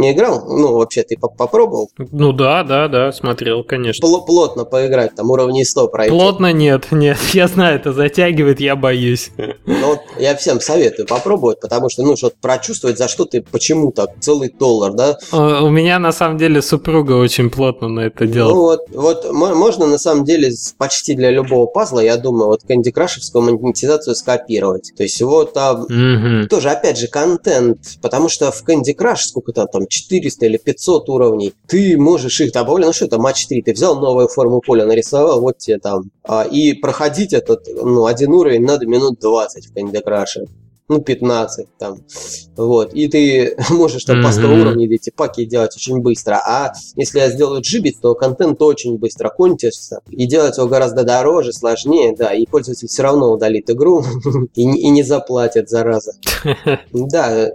Не 0.00 0.12
играл? 0.12 0.44
Ну, 0.46 0.74
вообще, 0.76 1.02
ты 1.02 1.16
по- 1.16 1.28
попробовал 1.28 1.90
Ну 2.10 2.32
да, 2.32 2.62
да, 2.64 2.88
да, 2.88 3.12
смотрел, 3.12 3.62
конечно. 3.64 4.06
Пл- 4.06 4.24
плотно 4.24 4.64
поиграть, 4.64 5.14
там 5.14 5.30
уровней 5.30 5.64
100 5.64 5.88
пройти. 5.88 6.10
Плотно 6.10 6.52
нет, 6.52 6.86
нет, 6.90 7.18
я 7.32 7.48
знаю, 7.48 7.76
это 7.76 7.92
затягивает, 7.92 8.60
я 8.60 8.76
боюсь. 8.76 9.30
Ну, 9.66 9.86
вот 9.86 10.00
я 10.18 10.34
всем 10.36 10.60
советую 10.60 11.06
попробовать, 11.06 11.60
потому 11.60 11.88
что, 11.90 12.02
ну, 12.02 12.16
что 12.16 12.32
прочувствовать, 12.40 12.98
за 12.98 13.08
что 13.08 13.24
ты 13.24 13.42
почему-то 13.42 14.12
целый 14.20 14.48
доллар, 14.50 14.92
да? 14.92 15.18
У 15.32 15.68
меня 15.70 15.98
на 15.98 16.12
самом 16.12 16.38
деле 16.38 16.62
супруга 16.62 17.12
очень 17.12 17.50
плотно 17.50 17.88
на 17.88 18.00
это 18.00 18.24
Ну, 18.24 18.30
делает. 18.32 18.54
вот, 18.56 18.80
вот 18.92 19.32
мо- 19.32 19.54
можно, 19.54 19.86
на 19.86 19.98
самом 19.98 20.24
деле, 20.24 20.50
почти 20.78 21.14
для 21.14 21.30
любого 21.30 21.66
пазла, 21.66 22.00
я 22.00 22.16
думаю, 22.16 22.46
вот 22.48 22.62
Candy 22.68 22.92
Crush'евскую 22.94 23.40
монетизацию 23.42 24.14
скопировать. 24.14 24.92
То 24.96 25.02
есть 25.02 25.20
его 25.20 25.44
там 25.44 25.86
Мгм. 25.88 26.48
тоже, 26.48 26.70
опять 26.70 26.98
же, 26.98 27.08
контент, 27.08 27.78
потому 28.00 28.28
что 28.28 28.50
в 28.50 28.62
Candy 28.66 28.96
Crush 28.96 29.16
сколько 29.28 29.52
там, 29.52 29.68
там 29.68 29.81
400 29.86 30.46
или 30.46 30.56
500 30.56 31.08
уровней, 31.08 31.54
ты 31.66 31.96
можешь 31.98 32.40
их 32.40 32.52
добавлять, 32.52 32.88
ну 32.88 32.92
что 32.92 33.04
это, 33.06 33.18
матч 33.18 33.46
3, 33.46 33.62
ты 33.62 33.72
взял 33.72 33.98
новую 33.98 34.28
форму 34.28 34.60
поля, 34.60 34.86
нарисовал, 34.86 35.40
вот 35.40 35.58
тебе 35.58 35.78
там, 35.78 36.10
а, 36.24 36.42
и 36.42 36.74
проходить 36.74 37.32
этот, 37.32 37.66
ну, 37.66 38.06
один 38.06 38.32
уровень 38.32 38.64
надо 38.64 38.86
минут 38.86 39.20
20 39.20 39.66
в 39.66 39.74
Candy 39.74 40.02
Crush. 40.04 40.46
Ну, 40.88 41.00
15 41.00 41.66
там. 41.78 41.98
Вот. 42.56 42.92
И 42.92 43.08
ты 43.08 43.56
можешь 43.70 44.04
там 44.04 44.22
по 44.22 44.30
100 44.30 44.42
Мгм. 44.42 44.60
уровней 44.60 44.86
эти 44.94 45.10
паки 45.10 45.44
делать 45.46 45.74
очень 45.76 46.00
быстро. 46.00 46.34
А 46.44 46.72
если 46.96 47.18
я 47.20 47.30
сделаю 47.30 47.62
джибит, 47.62 48.00
то 48.02 48.14
контент 48.14 48.60
очень 48.60 48.98
быстро 48.98 49.30
кончится. 49.30 50.00
И 50.10 50.26
делать 50.26 50.58
его 50.58 50.66
гораздо 50.66 51.04
дороже, 51.04 51.52
сложнее, 51.52 52.14
да. 52.16 52.34
И 52.34 52.44
пользователь 52.46 52.88
все 52.88 53.02
равно 53.04 53.32
удалит 53.32 53.70
игру 53.70 54.04
и, 54.54 54.64
не- 54.66 54.80
и 54.80 54.90
не 54.90 55.02
заплатит, 55.02 55.68
зараза. 55.70 56.12
Да, 56.92 57.48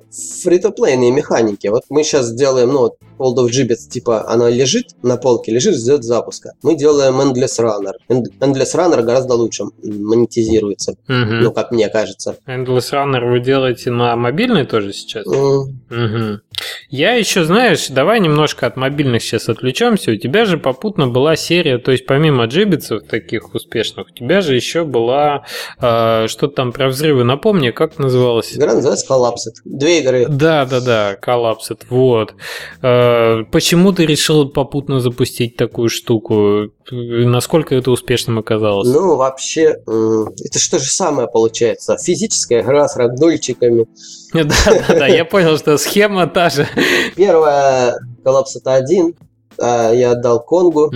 фри-то-плейные 0.43 1.11
механики. 1.11 1.67
Вот 1.67 1.83
мы 1.89 2.03
сейчас 2.03 2.31
делаем, 2.33 2.69
ну, 2.69 2.79
вот 2.79 2.95
World 3.19 3.45
of 3.45 3.49
Gibbets, 3.49 3.89
типа, 3.89 4.29
она 4.29 4.49
лежит 4.49 4.87
на 5.03 5.17
полке, 5.17 5.51
лежит, 5.51 5.75
ждет 5.75 6.03
запуска. 6.03 6.53
Мы 6.63 6.75
делаем 6.75 7.19
Endless 7.21 7.59
Runner. 7.59 7.93
End- 8.09 8.31
Endless 8.39 8.75
Runner 8.75 9.01
гораздо 9.03 9.33
лучше 9.35 9.65
монетизируется, 9.83 10.95
Мгм. 11.07 11.39
ну, 11.41 11.51
как 11.51 11.71
мне 11.71 11.89
кажется. 11.89 12.37
Endless 12.47 12.91
Runner 12.93 13.26
вы 13.27 13.39
делаете 13.39 13.91
на 13.91 14.15
мобильной 14.15 14.65
тоже 14.65 14.93
сейчас? 14.93 15.25
Мгм. 15.25 16.41
Я 16.89 17.13
еще, 17.13 17.43
знаешь, 17.43 17.87
давай 17.89 18.19
немножко 18.19 18.65
от 18.65 18.77
мобильных 18.77 19.21
сейчас 19.21 19.49
отвлечемся. 19.49 20.11
У 20.11 20.15
тебя 20.15 20.45
же 20.45 20.57
попутно 20.57 21.07
была 21.07 21.35
серия, 21.35 21.77
то 21.77 21.91
есть 21.91 22.05
помимо 22.05 22.45
джибицев 22.45 23.03
таких 23.07 23.53
успешных, 23.53 24.07
у 24.07 24.13
тебя 24.13 24.41
же 24.41 24.55
еще 24.55 24.83
была 24.83 25.45
э, 25.79 26.27
что-то 26.27 26.55
там 26.55 26.71
про 26.71 26.87
взрывы. 26.87 27.23
Напомни, 27.23 27.71
как 27.71 27.99
называлось? 27.99 28.55
Игра 28.55 28.73
называется 28.73 29.05
Collapsed. 29.07 29.61
Две 29.65 29.99
игры. 29.99 30.25
Да, 30.27 30.65
да, 30.65 30.79
да, 30.81 31.17
Collapsed, 31.21 31.81
вот. 31.89 32.33
Э, 32.81 33.43
почему 33.51 33.91
ты 33.91 34.05
решил 34.05 34.49
попутно 34.49 34.99
запустить 34.99 35.57
такую 35.57 35.89
штуку? 35.89 36.71
И 36.91 37.25
Насколько 37.25 37.75
это 37.75 37.91
успешным 37.91 38.39
оказалось? 38.39 38.87
Ну, 38.87 39.15
вообще, 39.15 39.77
м, 39.87 40.29
это 40.43 40.57
что 40.59 40.79
же 40.79 40.89
самое 40.89 41.27
получается? 41.27 41.97
Физическая 41.97 42.61
игра 42.61 42.87
с 42.87 42.95
рагдольчиками. 42.95 43.85
Да, 44.33 44.43
да, 44.65 44.99
да, 44.99 45.07
я 45.07 45.23
понял, 45.25 45.57
что 45.57 45.77
схема 45.77 46.27
та 46.27 46.49
же. 46.49 46.67
Первая 47.15 47.97
Collapsed 48.23 48.61
1 48.65 49.13
а, 49.59 49.91
я 49.91 50.11
отдал 50.11 50.43
Конгу. 50.43 50.91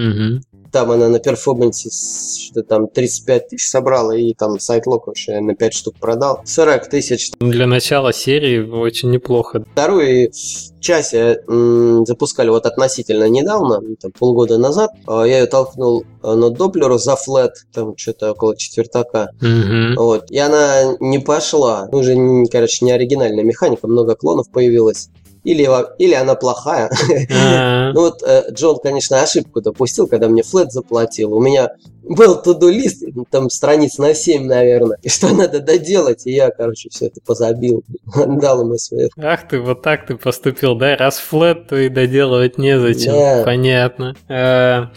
Там 0.71 0.91
она 0.91 1.09
на 1.09 1.19
перформансе 1.19 1.89
с- 1.89 2.37
что 2.51 2.63
там 2.63 2.87
35 2.87 3.49
тысяч 3.49 3.69
собрала, 3.69 4.11
и 4.15 4.33
там 4.33 4.59
сайт-лок 4.59 5.07
вообще 5.07 5.39
на 5.39 5.55
5 5.55 5.73
штук 5.73 5.95
продал. 5.99 6.41
40 6.45 6.87
тысяч. 6.89 7.31
Для 7.39 7.67
начала 7.67 8.13
серии 8.13 8.59
очень 8.61 9.09
неплохо. 9.11 9.63
Вторую 9.73 10.31
часть 10.79 11.13
м, 11.13 12.05
запускали 12.05 12.49
вот 12.49 12.65
относительно 12.65 13.29
недавно, 13.29 13.79
ну, 13.81 13.95
там, 13.99 14.11
полгода 14.17 14.57
назад. 14.57 14.91
А, 15.07 15.23
Я 15.23 15.39
ее 15.39 15.45
толкнул 15.47 16.03
а, 16.23 16.35
на 16.35 16.49
доплеру 16.49 16.97
за 16.97 17.15
флет, 17.15 17.51
там 17.73 17.95
что-то 17.97 18.31
около 18.31 18.55
четвертака. 18.57 19.31
Мгм. 19.41 19.95
Вот. 19.97 20.29
И 20.31 20.37
она 20.37 20.95
не 20.99 21.19
пошла. 21.19 21.87
Ну, 21.91 21.99
уже, 21.99 22.15
короче, 22.51 22.85
не 22.85 22.91
оригинальная 22.91 23.43
механика, 23.43 23.87
много 23.87 24.15
клонов 24.15 24.49
появилось. 24.51 25.09
Или, 25.43 25.67
или 25.97 26.13
она 26.13 26.35
плохая. 26.35 26.89
А, 27.33 27.91
Ну 27.93 28.01
вот 28.01 28.21
э, 28.23 28.51
Джон, 28.51 28.77
конечно, 28.81 29.21
ошибку 29.21 29.61
допустил, 29.61 30.07
когда 30.07 30.27
мне 30.27 30.43
флет 30.43 30.71
заплатил. 30.71 31.33
У 31.33 31.41
меня 31.41 31.71
был 32.03 32.41
туду-лист, 32.41 33.03
там 33.29 33.49
страниц 33.49 33.97
на 33.97 34.13
7, 34.13 34.45
наверное. 34.45 34.97
И 35.01 35.09
что 35.09 35.29
надо 35.33 35.59
доделать, 35.59 36.25
и 36.25 36.31
я, 36.31 36.49
короче, 36.49 36.89
все 36.89 37.07
это 37.07 37.21
позабил. 37.25 37.83
Отдал 38.15 38.61
ему 38.61 38.77
свое. 38.77 39.09
Ах 39.17 39.47
ты, 39.47 39.59
вот 39.59 39.81
так 39.81 40.05
ты 40.07 40.15
поступил, 40.15 40.75
да? 40.75 40.95
Раз 40.97 41.17
флет, 41.17 41.67
то 41.67 41.77
и 41.77 41.89
доделывать 41.89 42.57
незачем. 42.57 43.13
Да. 43.13 43.43
Понятно. 43.45 44.15
Э, 44.27 44.87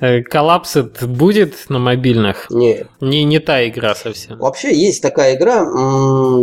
э, 0.00 0.22
Collapsed 0.22 1.06
будет 1.06 1.54
на 1.68 1.78
мобильных? 1.78 2.48
Не. 2.50 2.86
Не, 3.00 3.24
не 3.24 3.38
та 3.38 3.66
игра 3.66 3.94
совсем. 3.94 4.38
Вообще 4.38 4.74
есть 4.74 5.02
такая 5.02 5.36
игра, 5.36 5.66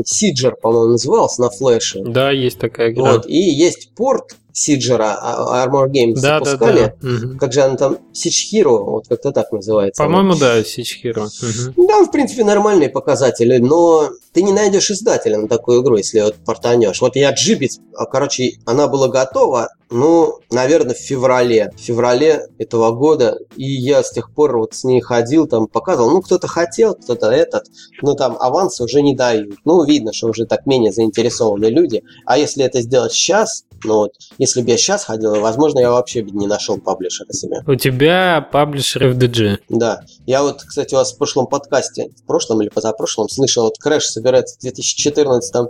Сиджер, 0.06 0.56
по-моему, 0.56 0.92
назывался 0.92 1.42
на 1.42 1.50
флеше. 1.50 2.02
Да, 2.04 2.32
есть 2.32 2.60
такая 2.60 2.92
игра. 2.92 3.14
Вот. 3.14 3.28
И 3.28 3.38
есть 3.38 3.94
порт 3.96 4.36
Сиджера, 4.58 5.16
а- 5.22 5.68
Armor 5.68 5.88
Games 5.88 6.16
да, 6.16 6.40
да, 6.40 6.46
запускали. 6.46 6.96
да. 7.00 7.08
Мгм. 7.08 7.38
Как 7.38 7.54
же 7.54 7.62
она 7.62 7.78
там? 7.78 7.98
Hero, 8.16 8.84
вот 8.86 9.08
как-то 9.08 9.32
так 9.32 9.52
называется. 9.52 10.02
По-моему, 10.04 10.34
да, 10.36 10.64
Сич 10.64 11.00
Hero. 11.04 11.28
Мгм. 11.42 11.88
Да, 11.88 12.04
в 12.04 12.12
принципе, 12.12 12.44
нормальные 12.44 12.90
показатели, 12.90 13.58
но 13.60 14.10
ты 14.34 14.42
не 14.42 14.52
найдешь 14.52 14.90
издателя 14.90 15.38
на 15.38 15.48
такую 15.48 15.84
игру, 15.84 15.98
если 15.98 16.22
вот 16.22 16.36
портанешь. 16.44 17.02
Вот 17.02 17.16
я 17.16 17.32
Джибит, 17.34 17.74
а, 17.96 18.06
короче, 18.06 18.54
она 18.66 18.88
была 18.88 19.10
готова, 19.10 19.70
ну, 19.90 20.40
наверное, 20.52 20.96
в 20.96 21.00
феврале. 21.00 21.72
В 21.76 21.80
феврале 21.80 22.48
этого 22.58 22.92
года. 22.92 23.38
И 23.56 23.64
я 23.64 24.04
с 24.04 24.12
тех 24.12 24.34
пор 24.34 24.58
вот 24.58 24.74
с 24.74 24.84
ней 24.84 25.02
ходил, 25.02 25.48
там 25.48 25.68
показывал. 25.68 26.10
Ну, 26.12 26.22
кто-то 26.22 26.48
хотел, 26.48 26.96
кто-то 26.96 27.30
этот. 27.32 27.66
Но 28.02 28.16
там 28.16 28.38
авансы 28.40 28.84
уже 28.84 29.02
не 29.02 29.16
дают. 29.16 29.56
Ну, 29.66 29.84
видно, 29.86 30.14
что 30.14 30.28
уже 30.28 30.46
так 30.46 30.66
менее 30.66 30.92
заинтересованы 30.92 31.66
люди. 31.68 32.04
А 32.26 32.38
если 32.38 32.66
это 32.66 32.82
сделать 32.82 33.14
сейчас, 33.14 33.64
ну 33.84 33.96
вот, 33.96 34.14
если 34.38 34.62
бы 34.62 34.70
я 34.70 34.78
сейчас 34.78 35.06
ходил, 35.06 35.40
возможно, 35.40 35.80
я 35.80 35.92
вообще 35.92 36.24
бы 36.24 36.32
не 36.32 36.48
нашел 36.48 36.78
паблишера 36.78 37.32
себе. 37.32 37.62
У 37.66 37.76
тебя 37.76 38.48
паблишер 38.52 39.08
FDG. 39.08 39.60
Да. 39.70 40.02
Я 40.26 40.44
вот, 40.44 40.62
кстати, 40.64 40.94
у 40.94 40.98
вас 40.98 41.14
в 41.14 41.18
прошлом 41.18 41.48
подкасте, 41.48 42.10
в 42.16 42.26
прошлом 42.26 42.62
или 42.62 42.70
позапрошлом, 42.70 43.30
слышал, 43.30 43.64
вот 43.66 43.76
Crash 43.84 44.02
собирается 44.02 44.58
в 44.60 44.64
2014-м 44.64 45.70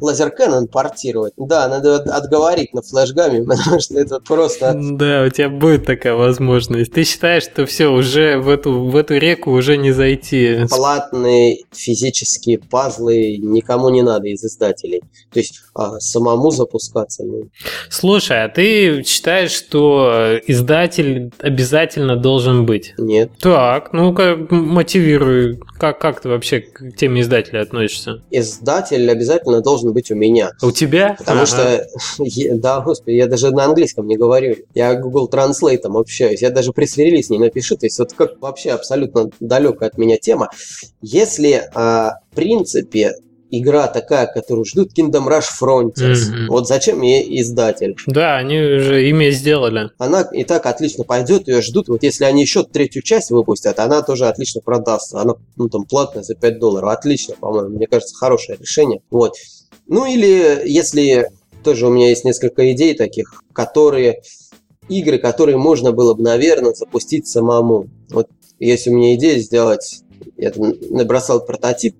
лазер 0.00 0.32
Canon 0.38 0.66
портировать. 0.66 1.32
Да, 1.36 1.68
надо 1.68 1.96
от- 1.96 2.08
отговорить 2.08 2.72
на 2.74 2.82
флешгаме, 2.82 3.42
потому 3.46 3.80
что 3.80 3.98
это 3.98 4.20
просто... 4.20 4.74
Да, 4.74 5.24
у 5.26 5.30
тебя 5.30 5.48
будет 5.48 5.86
такая 5.86 6.14
возможность. 6.14 6.92
Ты 6.92 7.04
считаешь, 7.04 7.44
что 7.44 7.66
все, 7.66 7.88
уже 7.88 8.38
в 8.38 8.48
эту, 8.48 8.84
в 8.84 8.96
эту 8.96 9.16
реку 9.16 9.52
уже 9.52 9.76
не 9.76 9.92
зайти? 9.92 10.66
Платные 10.68 11.64
физические 11.72 12.58
пазлы 12.58 13.36
никому 13.38 13.88
не 13.88 14.02
надо 14.02 14.28
из 14.28 14.44
издателей. 14.44 15.00
То 15.32 15.38
есть 15.38 15.60
а, 15.74 15.98
самому 16.00 16.50
запускаться. 17.08 17.24
Ну, 17.24 17.48
Слушай, 17.90 18.44
а 18.44 18.48
ты 18.48 19.02
считаешь, 19.04 19.50
что 19.50 20.38
издатель 20.46 21.30
обязательно 21.38 22.16
должен 22.16 22.66
быть? 22.66 22.94
нет. 22.98 23.30
Так, 23.40 23.92
ну-ка, 23.92 24.36
мотивируй. 24.50 25.58
Как, 25.78 26.00
как 26.00 26.20
ты 26.20 26.28
вообще 26.28 26.60
к 26.60 26.96
теме 26.96 27.20
издателя 27.20 27.62
относишься? 27.62 28.22
Издатель 28.30 29.10
обязательно 29.10 29.60
должен 29.60 29.92
быть 29.92 30.10
у 30.10 30.14
меня. 30.14 30.50
У 30.62 30.70
тебя? 30.72 31.14
Потому 31.18 31.42
Ага. 31.42 31.46
что, 31.46 31.86
да, 32.56 32.80
господи, 32.80 33.16
я 33.16 33.26
даже 33.26 33.50
на 33.50 33.64
английском 33.64 34.06
не 34.06 34.16
говорю. 34.16 34.56
Я 34.74 34.94
Google 34.94 35.28
Translate 35.32 35.80
общаюсь. 35.84 36.42
Я 36.42 36.50
даже 36.50 36.72
пресс-релиз 36.72 37.30
не 37.30 37.38
напишу. 37.38 37.76
То 37.76 37.86
есть 37.86 37.98
вот 37.98 38.12
как 38.12 38.40
вообще 38.40 38.70
абсолютно 38.70 39.30
далекая 39.40 39.88
от 39.90 39.98
меня 39.98 40.16
тема. 40.16 40.50
Если, 41.00 41.62
а, 41.74 42.14
в 42.32 42.34
принципе, 42.34 43.12
игра 43.50 43.86
такая, 43.88 44.26
которую 44.26 44.64
ждут 44.64 44.90
Kingdom 44.96 45.28
Rush 45.28 45.48
Frontiers. 45.60 46.30
Мгм. 46.30 46.48
Вот 46.48 46.68
зачем 46.68 47.02
ей 47.02 47.40
издатель? 47.40 47.96
Да, 48.06 48.36
они 48.36 48.58
уже 48.60 49.08
имя 49.08 49.30
сделали. 49.30 49.90
Она 49.98 50.22
и 50.32 50.44
так 50.44 50.66
отлично 50.66 51.04
пойдет, 51.04 51.48
ее 51.48 51.62
ждут. 51.62 51.88
Вот 51.88 52.02
если 52.02 52.24
они 52.24 52.42
еще 52.42 52.64
третью 52.64 53.02
часть 53.02 53.30
выпустят, 53.30 53.78
она 53.78 54.02
тоже 54.02 54.26
отлично 54.26 54.60
продастся. 54.60 55.20
Она, 55.20 55.34
ну, 55.56 55.68
там, 55.68 55.84
платная 55.84 56.22
за 56.22 56.34
5 56.34 56.58
долларов. 56.58 56.90
Отлично, 56.90 57.34
по-моему. 57.38 57.76
Мне 57.76 57.86
кажется, 57.86 58.14
хорошее 58.14 58.58
решение. 58.60 59.00
Вот. 59.10 59.34
Ну, 59.86 60.06
или 60.06 60.62
если... 60.64 61.28
Тоже 61.64 61.88
у 61.88 61.90
меня 61.90 62.08
есть 62.10 62.24
несколько 62.24 62.72
идей 62.72 62.94
таких, 62.94 63.42
которые... 63.52 64.22
Игры, 64.88 65.18
которые 65.18 65.58
можно 65.58 65.92
было 65.92 66.14
бы, 66.14 66.22
наверное, 66.22 66.72
запустить 66.72 67.26
самому. 67.26 67.88
Вот 68.10 68.28
есть 68.58 68.86
у 68.88 68.92
меня 68.92 69.14
идея 69.16 69.38
сделать... 69.38 70.02
Я 70.36 70.52
набросал 70.90 71.44
прототип. 71.44 71.96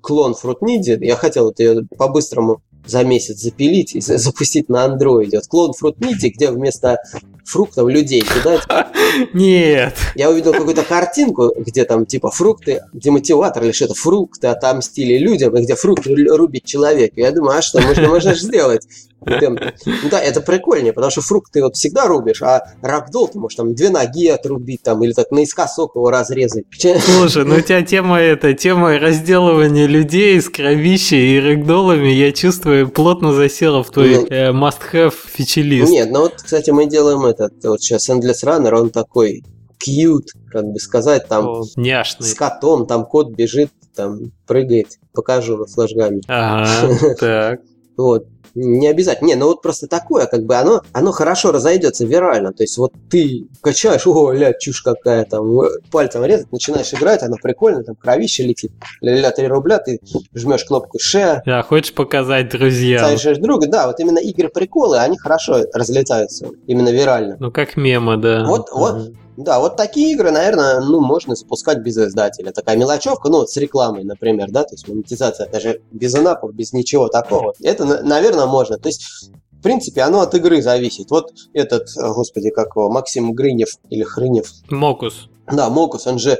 Клон 0.00 0.34
Fruit 0.40 0.58
Ninja. 0.60 0.98
Я 1.00 1.16
хотел 1.16 1.44
вот 1.44 1.58
ее 1.60 1.86
по-быстрому 1.96 2.62
за 2.86 3.04
месяц 3.04 3.38
запилить 3.40 3.94
и 3.94 4.00
за- 4.00 4.18
запустить 4.18 4.68
на 4.68 4.84
андроиде. 4.84 5.36
Вот 5.38 5.46
клон 5.46 5.72
Fruit 5.80 5.96
Ninja, 5.98 6.28
где 6.34 6.50
вместо 6.50 6.96
фруктов 7.44 7.88
людей 7.88 8.20
кидать 8.22 8.62
Нет. 9.34 9.94
я 10.14 10.30
увидел 10.30 10.52
какую-то 10.52 10.82
картинку, 10.84 11.52
где 11.56 11.84
там 11.84 12.06
типа 12.06 12.30
фрукты, 12.30 12.82
демотиватор 12.92 13.64
или 13.64 13.72
что-то, 13.72 13.94
фрукты 13.94 14.46
отомстили 14.46 15.18
людям, 15.18 15.56
и 15.56 15.62
где 15.62 15.74
фрукты 15.74 16.10
ру- 16.12 16.36
рубит 16.36 16.64
человек. 16.64 17.12
И 17.16 17.20
я 17.20 17.32
думаю, 17.32 17.58
а 17.58 17.62
что, 17.62 17.80
можно, 17.80 18.08
можно 18.08 18.34
же 18.34 18.40
сделать? 18.40 18.86
Прям, 19.24 19.58
ну 19.86 20.08
да, 20.10 20.20
это 20.20 20.40
прикольнее, 20.40 20.92
потому 20.92 21.10
что 21.10 21.20
фрукты 21.20 21.62
вот 21.62 21.76
всегда 21.76 22.06
рубишь, 22.06 22.42
а 22.42 22.62
рагдол 22.82 23.28
ты 23.28 23.38
можешь 23.38 23.56
там 23.56 23.74
две 23.74 23.90
ноги 23.90 24.28
отрубить 24.28 24.82
там, 24.82 25.02
или 25.04 25.12
так 25.12 25.30
наискосок 25.30 25.94
его 25.94 26.10
разрезать. 26.10 26.64
Слушай, 26.70 27.44
ну 27.44 27.56
у 27.56 27.60
тебя 27.60 27.82
тема 27.82 28.18
это, 28.20 28.54
тема 28.54 28.98
разделывания 28.98 29.86
людей 29.86 30.40
с 30.40 30.48
кровищей 30.48 31.36
и 31.36 31.40
рэгдолами, 31.40 32.08
я 32.08 32.32
чувствую, 32.32 32.88
плотно 32.88 33.32
засела 33.32 33.82
в 33.82 33.90
твой 33.90 34.16
Ну. 34.16 34.26
э, 34.28 34.50
must-have 34.52 35.14
фичи-лист. 35.26 35.90
Нет, 35.90 36.10
ну 36.10 36.20
вот, 36.20 36.34
кстати, 36.42 36.70
мы 36.70 36.86
делаем 36.86 37.24
этот, 37.24 37.52
вот 37.64 37.80
сейчас 37.82 38.08
Endless 38.08 38.44
Runner, 38.44 38.72
он 38.74 38.90
такой 38.90 39.42
cute, 39.86 40.28
как 40.50 40.64
бы 40.66 40.78
сказать, 40.78 41.26
там 41.28 41.46
О, 41.48 41.64
Няшный. 41.76 42.26
с 42.26 42.34
котом, 42.34 42.86
там 42.86 43.04
кот 43.06 43.30
бежит, 43.30 43.70
там 43.94 44.32
прыгает, 44.46 44.98
покажу 45.12 45.66
флажгами. 45.66 46.20
Ага, 46.28 47.14
так. 47.20 47.60
Вот. 47.96 48.26
Не 48.54 48.88
обязательно. 48.88 49.28
Не, 49.28 49.34
ну 49.34 49.46
вот 49.46 49.62
просто 49.62 49.86
такое, 49.86 50.26
как 50.26 50.44
бы 50.44 50.56
оно, 50.56 50.82
оно 50.92 51.12
хорошо 51.12 51.52
разойдется 51.52 52.04
вирально. 52.04 52.52
То 52.52 52.62
есть 52.62 52.76
вот 52.78 52.92
ты 53.10 53.46
качаешь, 53.60 54.06
о, 54.06 54.32
ля, 54.32 54.52
чушь 54.52 54.82
какая 54.82 55.24
там, 55.24 55.60
э, 55.60 55.68
пальцем 55.90 56.24
резать, 56.24 56.50
начинаешь 56.52 56.92
играть, 56.92 57.22
оно 57.22 57.36
прикольно, 57.40 57.84
там 57.84 57.96
кровище 57.96 58.42
летит. 58.44 58.72
Ля-ля, 59.00 59.30
3 59.30 59.46
рубля, 59.46 59.78
ты 59.78 60.00
жмешь 60.34 60.64
кнопку 60.64 60.98
share, 60.98 61.40
Да, 61.46 61.62
хочешь 61.62 61.94
показать 61.94 62.50
друзьям? 62.50 63.16
ставишь 63.16 63.38
друга. 63.38 63.66
Да, 63.66 63.86
вот 63.86 64.00
именно 64.00 64.18
игры-приколы, 64.18 64.98
они 64.98 65.18
хорошо 65.18 65.64
разлетаются, 65.72 66.48
именно 66.66 66.90
вирально. 66.90 67.36
Ну, 67.38 67.50
как 67.50 67.76
мемы, 67.76 68.16
да. 68.16 68.44
Вот, 68.44 68.68
вот. 68.72 69.12
Да, 69.42 69.58
вот 69.58 69.76
такие 69.76 70.12
игры, 70.12 70.30
наверное, 70.30 70.80
ну, 70.80 71.00
можно 71.00 71.34
запускать 71.34 71.78
без 71.78 71.96
издателя. 71.96 72.52
Такая 72.52 72.76
мелочевка, 72.76 73.28
ну, 73.30 73.38
вот 73.38 73.50
с 73.50 73.56
рекламой, 73.56 74.04
например, 74.04 74.50
да, 74.50 74.64
то 74.64 74.74
есть 74.74 74.86
монетизация 74.86 75.48
даже 75.48 75.80
без 75.92 76.14
инапов, 76.14 76.52
без 76.54 76.72
ничего 76.74 77.08
такого. 77.08 77.54
Это, 77.62 77.84
на- 77.86 78.02
наверное, 78.02 78.44
можно. 78.46 78.76
То 78.78 78.88
есть, 78.90 79.30
в 79.50 79.62
принципе, 79.62 80.02
оно 80.02 80.20
от 80.20 80.34
игры 80.34 80.60
зависит. 80.60 81.10
Вот 81.10 81.32
этот, 81.54 81.88
э, 81.96 82.12
господи, 82.12 82.50
как 82.50 82.76
его, 82.76 82.90
Максим 82.90 83.32
Грынев 83.32 83.68
или 83.88 84.02
Хрынев, 84.02 84.50
Мокус. 84.68 85.28
да, 85.50 85.70
Мокус, 85.70 86.06
он 86.06 86.18
же, 86.18 86.32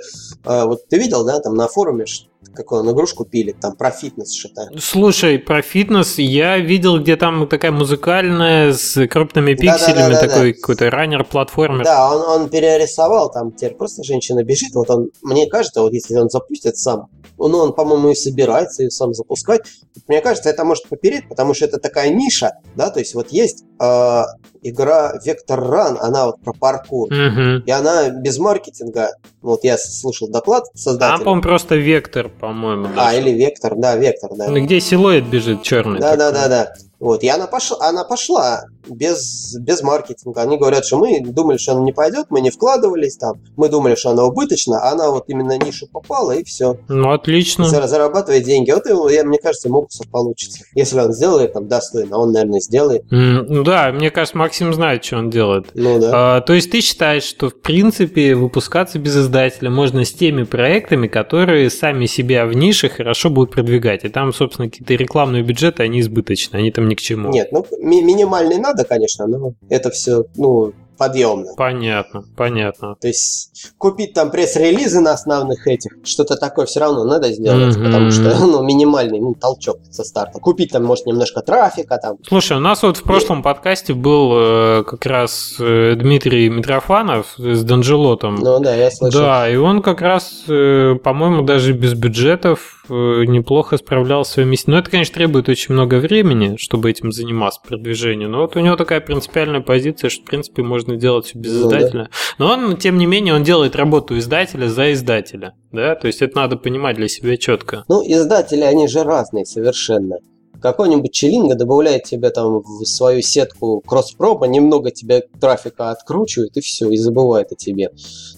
э, 0.44 0.64
вот 0.66 0.86
ты 0.88 0.98
видел, 0.98 1.24
да, 1.24 1.40
там 1.40 1.54
на 1.54 1.68
форуме, 1.68 2.04
ш- 2.06 2.26
какую 2.54 2.82
он 2.82 2.90
игрушку 2.92 3.24
пилит, 3.24 3.60
там 3.60 3.76
про 3.76 3.90
фитнес 3.90 4.32
что-то. 4.34 4.70
Слушай, 4.78 5.38
про 5.38 5.62
фитнес 5.62 6.18
я 6.18 6.58
видел, 6.58 7.00
где 7.00 7.16
там 7.16 7.46
такая 7.46 7.70
музыкальная 7.72 8.72
с 8.72 9.06
крупными 9.06 9.54
пикселями, 9.54 9.94
Да-да-да-да-да. 10.12 10.28
такой 10.28 10.52
какой-то 10.54 10.90
раннер-платформер. 10.90 11.84
Да, 11.84 12.10
он, 12.14 12.42
он 12.42 12.48
перерисовал, 12.48 13.30
там 13.30 13.52
теперь 13.52 13.74
просто 13.76 14.02
женщина 14.02 14.42
бежит, 14.42 14.74
вот 14.74 14.90
он, 14.90 15.10
мне 15.22 15.46
кажется, 15.46 15.82
вот 15.82 15.92
если 15.92 16.16
он 16.16 16.28
запустит 16.28 16.76
сам, 16.76 17.08
ну, 17.38 17.56
он, 17.58 17.72
по-моему, 17.72 18.10
и 18.10 18.14
собирается 18.14 18.82
ее 18.82 18.90
сам 18.90 19.14
запускать, 19.14 19.62
мне 20.08 20.20
кажется, 20.20 20.50
это 20.50 20.64
может 20.64 20.88
попереть, 20.88 21.28
потому 21.28 21.54
что 21.54 21.64
это 21.64 21.78
такая 21.78 22.10
ниша, 22.10 22.52
да, 22.74 22.90
то 22.90 22.98
есть 22.98 23.14
вот 23.14 23.28
есть 23.30 23.64
э, 23.80 24.22
игра 24.62 25.14
Vector 25.24 25.58
Run, 25.58 25.96
она 26.00 26.26
вот 26.26 26.40
про 26.42 26.52
паркур, 26.52 27.08
Мгм. 27.10 27.60
и 27.64 27.70
она 27.70 28.10
без 28.10 28.38
маркетинга, 28.38 29.12
вот 29.40 29.64
я 29.64 29.78
слушал 29.78 30.28
доклад 30.28 30.64
Там, 30.64 30.76
создателя, 30.76 31.24
по-моему, 31.24 31.42
просто 31.42 31.76
вектор, 31.76 32.29
по-моему. 32.38 32.86
а, 32.86 33.06
даже. 33.06 33.20
или 33.20 33.30
Вектор, 33.30 33.74
да, 33.76 33.96
Вектор, 33.96 34.30
да. 34.36 34.48
Ну, 34.48 34.60
Где 34.64 34.80
силуэт 34.80 35.24
бежит 35.24 35.62
черный. 35.62 36.00
Да, 36.00 36.16
да, 36.16 36.30
такой. 36.32 36.48
да, 36.48 36.48
да. 36.48 36.72
Вот, 36.98 37.22
и 37.22 37.28
она 37.28 37.46
пошла, 37.46 37.78
она 37.80 38.04
пошла 38.04 38.64
без, 38.88 39.56
без 39.58 39.82
маркетинга. 39.82 40.42
Они 40.42 40.56
говорят, 40.58 40.84
что 40.84 40.98
мы 40.98 41.20
думали, 41.20 41.58
что 41.58 41.72
она 41.72 41.82
не 41.82 41.92
пойдет, 41.92 42.26
мы 42.30 42.40
не 42.40 42.50
вкладывались 42.50 43.16
там, 43.16 43.40
мы 43.56 43.68
думали, 43.68 43.94
что 43.94 44.10
она 44.10 44.24
убыточна, 44.24 44.78
а 44.80 44.92
она 44.92 45.10
вот 45.10 45.24
именно 45.28 45.56
нишу 45.58 45.86
попала, 45.86 46.32
и 46.32 46.44
все. 46.44 46.76
Ну, 46.88 47.10
отлично. 47.12 47.66
Зарабатывает 47.66 48.44
деньги. 48.44 48.70
Вот, 48.70 48.86
и, 48.86 49.14
я, 49.14 49.24
мне 49.24 49.38
кажется, 49.38 49.68
Мокусов 49.68 50.08
получится. 50.08 50.64
Если 50.74 50.98
он 50.98 51.12
сделает 51.12 51.52
там 51.52 51.68
достойно, 51.68 52.18
он, 52.18 52.32
наверное, 52.32 52.60
сделает. 52.60 53.02
М, 53.10 53.46
Ну 53.48 53.64
да, 53.64 53.92
мне 53.92 54.10
кажется, 54.10 54.38
Максим 54.38 54.72
знает, 54.74 55.04
что 55.04 55.16
он 55.18 55.30
делает. 55.30 55.66
Ну 55.74 55.98
да. 55.98 56.36
А, 56.36 56.40
то 56.40 56.52
есть 56.54 56.70
ты 56.70 56.80
считаешь, 56.80 57.24
что 57.24 57.48
в 57.50 57.60
принципе 57.60 58.34
выпускаться 58.34 58.98
без 58.98 59.16
издателя 59.16 59.70
можно 59.70 60.04
с 60.04 60.12
теми 60.12 60.44
проектами, 60.44 61.06
которые 61.08 61.70
сами 61.70 62.06
себя 62.06 62.46
в 62.46 62.52
нише 62.54 62.88
хорошо 62.88 63.30
будут 63.30 63.52
продвигать. 63.52 64.04
И 64.04 64.08
там, 64.08 64.32
собственно, 64.32 64.68
какие-то 64.68 64.94
рекламные 64.94 65.42
бюджеты, 65.42 65.82
они 65.82 66.00
избыточны, 66.00 66.56
они 66.56 66.70
там 66.70 66.88
ни 66.88 66.94
к 66.94 67.00
чему. 67.00 67.30
Нет, 67.30 67.48
ну 67.52 67.66
ми- 67.80 68.02
минимальный 68.02 68.58
надо, 68.70 68.84
конечно, 68.84 69.26
но 69.26 69.52
это 69.68 69.90
все, 69.90 70.24
ну, 70.36 70.72
подъемно. 70.96 71.54
Понятно, 71.56 72.24
понятно. 72.36 72.94
То 73.00 73.08
есть 73.08 73.72
купить 73.78 74.12
там 74.12 74.30
пресс-релизы 74.30 75.00
на 75.00 75.12
основных 75.12 75.66
этих, 75.66 75.92
что-то 76.04 76.36
такое 76.36 76.66
все 76.66 76.80
равно 76.80 77.04
надо 77.04 77.32
сделать, 77.32 77.74
Мгм. 77.74 77.86
потому 77.86 78.10
что, 78.10 78.38
ну, 78.46 78.62
минимальный 78.62 79.18
ну, 79.18 79.34
толчок 79.34 79.78
со 79.90 80.04
старта. 80.04 80.38
Купить 80.38 80.72
там, 80.72 80.84
может, 80.84 81.06
немножко 81.06 81.40
трафика 81.40 81.96
там. 81.96 82.18
Слушай, 82.28 82.58
у 82.58 82.60
нас 82.60 82.82
вот 82.82 82.98
в 82.98 83.02
прошлом 83.02 83.42
подкасте 83.42 83.94
был 83.94 84.32
э, 84.34 84.84
как 84.84 85.06
раз 85.06 85.56
э, 85.58 85.94
Дмитрий 85.96 86.50
Митрофанов 86.50 87.34
с 87.38 87.64
Данжелотом. 87.64 88.36
Ну 88.36 88.60
да, 88.60 88.74
я 88.74 88.90
слышал. 88.90 89.20
Да, 89.20 89.48
и 89.48 89.56
он 89.56 89.80
как 89.80 90.02
раз, 90.02 90.44
э, 90.48 90.96
по-моему, 91.02 91.42
даже 91.42 91.72
без 91.72 91.94
бюджетов 91.94 92.79
неплохо 92.90 93.76
справлялся 93.76 94.30
с 94.30 94.34
своей 94.34 94.48
миссией. 94.48 94.72
Но 94.72 94.78
это, 94.78 94.90
конечно, 94.90 95.14
требует 95.14 95.48
очень 95.48 95.74
много 95.74 95.96
времени, 95.96 96.56
чтобы 96.58 96.90
этим 96.90 97.12
заниматься, 97.12 97.60
продвижением. 97.66 98.32
Но 98.32 98.42
вот 98.42 98.56
у 98.56 98.60
него 98.60 98.76
такая 98.76 99.00
принципиальная 99.00 99.60
позиция, 99.60 100.10
что, 100.10 100.22
в 100.22 100.26
принципе, 100.26 100.62
можно 100.62 100.96
делать 100.96 101.26
все 101.26 101.38
без 101.38 101.52
Ну 101.52 101.68
да. 101.68 101.78
издателя. 101.78 102.08
Но 102.38 102.52
он, 102.52 102.76
тем 102.76 102.98
не 102.98 103.06
менее, 103.06 103.34
он 103.34 103.42
делает 103.42 103.76
работу 103.76 104.18
издателя 104.18 104.68
за 104.68 104.92
издателя. 104.92 105.54
Да, 105.72 105.94
то 105.94 106.06
есть 106.06 106.20
это 106.22 106.36
надо 106.36 106.56
понимать 106.56 106.96
для 106.96 107.08
себя 107.08 107.36
четко. 107.36 107.84
Ну, 107.88 108.02
издатели, 108.02 108.62
они 108.62 108.88
же 108.88 109.02
разные 109.04 109.44
совершенно. 109.46 110.16
Какой-нибудь 110.60 111.12
Челинга 111.12 111.54
добавляет 111.54 112.04
тебе 112.04 112.30
там 112.30 112.60
в 112.60 112.84
свою 112.84 113.22
сетку 113.22 113.82
кросс-проба, 113.86 114.46
немного 114.46 114.90
тебе 114.90 115.24
трафика 115.40 115.90
откручивает 115.90 116.56
и 116.56 116.60
все, 116.60 116.90
и 116.90 116.96
забывает 116.96 117.52
о 117.52 117.54
тебе. 117.54 117.90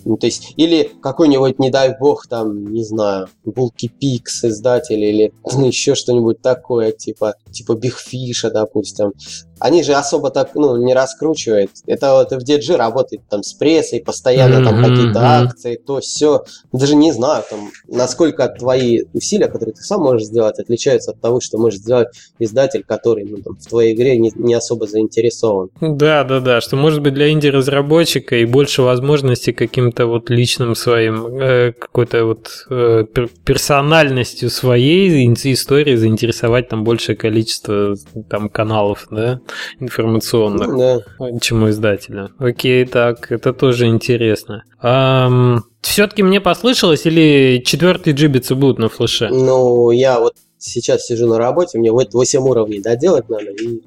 Ну, 0.05 0.17
то 0.17 0.27
есть, 0.27 0.55
или 0.57 0.91
какой-нибудь, 1.01 1.59
не 1.59 1.71
дай 1.71 1.97
бог, 1.99 2.27
там, 2.27 2.73
не 2.73 2.85
знаю, 2.85 3.29
Булки 3.45 3.89
Пикс 3.89 4.45
издатель 4.45 5.03
или 5.03 5.33
еще 5.67 5.95
что-нибудь 5.95 6.41
такое, 6.41 6.93
типа, 6.93 7.35
типа 7.53 7.75
Бигфиша, 7.75 8.51
допустим. 8.51 9.13
Они 9.59 9.85
же 9.85 9.93
особо 9.93 10.31
так, 10.31 10.55
ну, 10.55 10.77
не 10.77 10.93
раскручивают. 10.93 11.71
Это 11.87 12.15
вот 12.15 12.33
в 12.33 12.45
DG 12.45 12.77
работает 12.77 13.23
там 13.31 13.45
с 13.45 13.53
прессой, 13.53 14.01
постоянно 14.01 14.65
там 14.65 14.81
Мгм, 14.81 14.83
какие-то 14.83 15.21
мгм. 15.21 15.29
акции, 15.29 15.77
то 15.77 16.01
все. 16.01 16.45
Даже 16.73 16.97
не 16.97 17.13
знаю, 17.13 17.45
там, 17.49 17.71
насколько 17.87 18.49
твои 18.49 19.03
усилия, 19.13 19.47
которые 19.47 19.75
ты 19.75 19.83
сам 19.83 20.01
можешь 20.01 20.27
сделать, 20.27 20.59
отличаются 20.59 21.13
от 21.13 21.21
того, 21.21 21.41
что 21.41 21.59
может 21.59 21.81
сделать 21.81 22.09
издатель, 22.41 22.83
который 22.83 23.25
ну, 23.25 23.37
там, 23.37 23.57
в 23.57 23.69
твоей 23.69 23.95
игре 23.95 24.19
не, 24.19 24.33
не 24.35 24.55
особо 24.55 24.87
заинтересован. 24.89 25.69
Да, 25.81 26.25
да, 26.25 26.41
да, 26.41 26.61
что 26.61 26.75
может 26.77 27.01
быть 27.01 27.15
для 27.15 27.31
инди-разработчика 27.31 28.37
и 28.37 28.45
больше 28.45 28.83
возможностей 28.83 29.53
каким-то 29.53 30.07
вот 30.07 30.29
личным 30.29 30.75
своим, 30.75 31.39
э, 31.39 31.73
какой-то 31.73 32.25
вот 32.25 32.49
э, 32.69 33.05
пер- 33.15 33.31
персональностью 33.45 34.51
своей 34.51 35.13
истории 35.33 35.95
заинтересовать 35.95 36.69
там 36.69 36.85
большее 36.85 37.17
количество 37.17 37.42
там 38.29 38.49
каналов, 38.49 39.07
да, 39.11 39.41
информационных, 39.81 40.77
Да. 40.77 41.39
чем 41.41 41.63
у 41.63 41.71
издателя. 41.71 42.31
Окей, 42.39 42.85
так, 42.87 43.31
это 43.33 43.53
тоже 43.53 43.87
интересно. 43.87 44.65
все-таки 45.81 46.23
мне 46.23 46.41
послышалось, 46.41 47.07
или 47.07 47.63
четвертые 47.65 48.15
джибицы 48.15 48.55
будут 48.55 48.79
на 48.79 48.89
флеше? 48.89 49.29
Ну, 49.29 49.91
я 49.91 50.19
вот 50.21 50.35
сейчас 50.59 51.07
сижу 51.07 51.27
на 51.27 51.39
работе, 51.39 51.79
мне 51.79 51.91
вот 51.93 52.15
8 52.15 52.41
уровней 52.43 52.81
доделать 52.81 53.29
надо, 53.29 53.51
и 53.51 53.83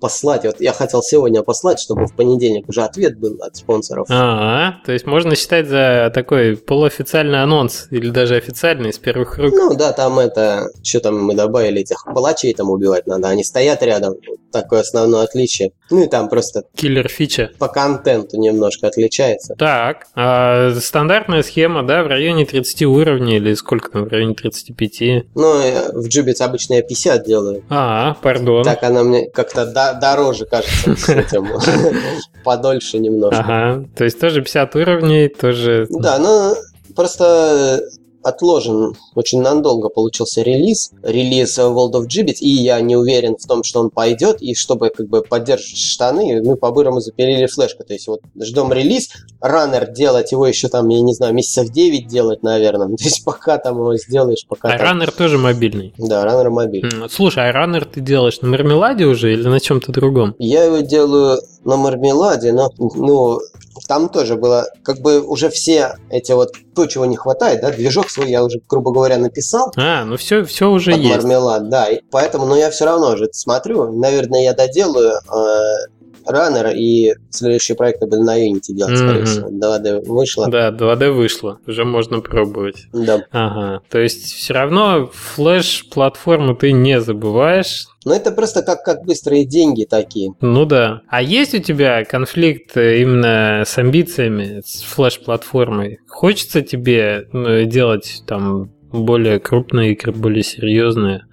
послать. 0.00 0.44
Вот 0.44 0.60
я 0.60 0.72
хотел 0.72 1.02
сегодня 1.02 1.42
послать, 1.42 1.78
чтобы 1.78 2.06
в 2.06 2.14
понедельник 2.14 2.68
уже 2.68 2.82
ответ 2.82 3.18
был 3.18 3.36
от 3.40 3.56
спонсоров. 3.56 4.06
А, 4.10 4.80
то 4.84 4.92
есть 4.92 5.06
можно 5.06 5.36
считать 5.36 5.68
за 5.68 6.10
такой 6.14 6.56
полуофициальный 6.56 7.42
анонс 7.42 7.86
или 7.90 8.10
даже 8.10 8.36
официальный 8.36 8.90
из 8.90 8.98
первых 8.98 9.38
рук. 9.38 9.52
Ну 9.52 9.74
да, 9.74 9.92
там 9.92 10.18
это, 10.18 10.68
что 10.82 11.00
там 11.00 11.22
мы 11.22 11.34
добавили, 11.34 11.82
этих 11.82 12.04
палачей 12.04 12.54
там 12.54 12.70
убивать 12.70 13.06
надо, 13.06 13.28
они 13.28 13.44
стоят 13.44 13.82
рядом, 13.82 14.14
такое 14.50 14.80
основное 14.80 15.22
отличие. 15.22 15.72
Ну 15.90 16.04
и 16.04 16.08
там 16.08 16.28
просто 16.28 16.62
Киллер 16.74 17.08
фича. 17.08 17.50
по 17.58 17.68
контенту 17.68 18.36
немножко 18.38 18.86
отличается. 18.86 19.54
Так, 19.56 20.06
а 20.14 20.72
стандартная 20.80 21.42
схема, 21.42 21.82
да, 21.82 22.02
в 22.02 22.06
районе 22.06 22.46
30 22.46 22.82
уровней 22.82 23.36
или 23.36 23.54
сколько 23.54 23.90
там, 23.90 24.04
в 24.04 24.08
районе 24.08 24.34
35? 24.34 25.26
Ну, 25.34 25.60
э, 25.60 25.92
в 25.92 26.08
Джубиц 26.08 26.40
обычно 26.40 26.74
я 26.74 26.82
50 26.82 27.24
делаю. 27.26 27.64
А, 27.68 28.14
пардон. 28.22 28.64
Так 28.64 28.82
она 28.82 29.02
мне 29.02 29.28
как-то 29.30 29.66
до- 29.66 29.98
дороже 30.00 30.46
кажется. 30.46 30.94
Подольше 32.44 32.98
немножко. 32.98 33.40
Ага, 33.40 33.84
то 33.96 34.04
есть 34.04 34.18
тоже 34.20 34.42
50 34.42 34.76
уровней, 34.76 35.28
тоже... 35.28 35.86
Да, 35.90 36.18
но 36.18 36.54
просто 36.94 37.80
отложен 38.22 38.94
очень 39.14 39.40
надолго 39.40 39.88
получился 39.88 40.42
релиз, 40.42 40.90
релиз 41.02 41.58
World 41.58 41.92
of 41.92 42.06
Gibbet, 42.06 42.36
и 42.40 42.48
я 42.48 42.80
не 42.80 42.96
уверен 42.96 43.36
в 43.36 43.46
том, 43.46 43.62
что 43.62 43.80
он 43.80 43.90
пойдет, 43.90 44.40
и 44.40 44.54
чтобы 44.54 44.90
как 44.90 45.08
бы 45.08 45.22
поддерживать 45.22 45.78
штаны, 45.78 46.42
мы 46.42 46.56
по-бырому 46.56 47.00
запилили 47.00 47.46
флешку, 47.46 47.84
то 47.84 47.92
есть 47.92 48.06
вот 48.06 48.20
ждем 48.40 48.72
релиз, 48.72 49.08
раннер 49.40 49.90
делать 49.90 50.32
его 50.32 50.46
еще 50.46 50.68
там, 50.68 50.88
я 50.88 51.00
не 51.00 51.14
знаю, 51.14 51.34
месяцев 51.34 51.70
9 51.70 52.06
делать, 52.06 52.42
наверное, 52.42 52.88
то 52.96 53.04
есть 53.04 53.24
пока 53.24 53.58
там 53.58 53.76
его 53.78 53.96
сделаешь, 53.96 54.46
пока 54.48 54.68
А 54.68 54.78
там- 54.78 54.80
раннер 54.86 55.10
тоже 55.10 55.38
мобильный. 55.38 55.94
Да, 55.98 56.24
раннер 56.24 56.50
мобиль. 56.50 56.84
М, 56.92 57.08
Слушай, 57.08 57.48
а 57.48 57.52
раннер 57.52 57.84
ты 57.84 58.00
делаешь 58.00 58.40
на 58.40 58.48
мармеладе 58.48 59.06
уже 59.06 59.32
или 59.32 59.48
на 59.48 59.60
чем-то 59.60 59.92
другом? 59.92 60.34
Я 60.38 60.64
его 60.64 60.78
делаю 60.80 61.40
на 61.64 61.76
мармеладе, 61.76 62.52
но 62.52 62.70
ну, 62.78 63.38
там 63.86 64.08
тоже 64.08 64.36
было, 64.36 64.68
как 64.82 64.98
бы 65.00 65.20
уже 65.20 65.50
все 65.50 65.96
эти 66.10 66.32
вот, 66.32 66.52
то, 66.74 66.86
чего 66.86 67.06
не 67.06 67.16
хватает, 67.16 67.60
да, 67.60 67.70
движок 67.70 68.10
свой 68.10 68.30
я 68.30 68.44
уже, 68.44 68.60
грубо 68.68 68.92
говоря, 68.92 69.18
написал 69.18 69.72
А, 69.76 70.04
ну 70.04 70.16
все, 70.16 70.44
все 70.44 70.70
уже 70.70 70.92
под 70.92 71.00
есть. 71.00 71.16
мармелад, 71.16 71.68
да, 71.68 71.88
и 71.88 72.00
поэтому, 72.10 72.46
но 72.46 72.56
я 72.56 72.70
все 72.70 72.84
равно 72.84 73.16
же 73.16 73.28
смотрю, 73.32 73.92
наверное, 73.92 74.42
я 74.42 74.52
доделаю 74.54 75.12
э, 75.12 75.99
раннер, 76.26 76.68
и 76.74 77.14
следующие 77.30 77.76
проекты 77.76 78.06
буду 78.06 78.22
на 78.22 78.38
Unity 78.38 78.72
делать, 78.72 78.96
скорее 78.96 79.20
Мгм. 79.20 79.26
всего, 79.26 79.48
2D 79.50 80.00
вышло, 80.06 80.48
Да, 80.50 80.70
2D 80.70 81.10
вышло, 81.10 81.58
уже 81.66 81.84
можно 81.84 82.20
пробовать. 82.20 82.86
да. 82.92 83.24
Ага, 83.30 83.82
то 83.90 83.98
есть 83.98 84.24
все 84.32 84.54
равно 84.54 85.10
флеш-платформу 85.12 86.54
ты 86.54 86.72
не 86.72 87.00
забываешь. 87.00 87.86
Но 88.04 88.14
это 88.14 88.30
просто 88.32 88.62
как, 88.62 88.82
как 88.82 89.02
быстрые 89.04 89.44
деньги 89.44 89.84
такие. 89.84 90.32
Ну 90.40 90.64
да. 90.64 91.02
А 91.08 91.20
есть 91.22 91.54
у 91.54 91.58
тебя 91.58 92.04
конфликт 92.04 92.76
э, 92.76 93.00
именно 93.02 93.62
с 93.66 93.76
амбициями, 93.76 94.62
с 94.64 94.82
флеш-платформой? 94.82 95.98
Хочется 96.08 96.62
тебе 96.62 97.26
ну, 97.32 97.64
делать 97.64 98.22
там 98.26 98.70
более 98.90 99.38
крупные 99.38 99.92
игры, 99.92 100.12
более 100.12 100.42
серьезные? 100.42 101.24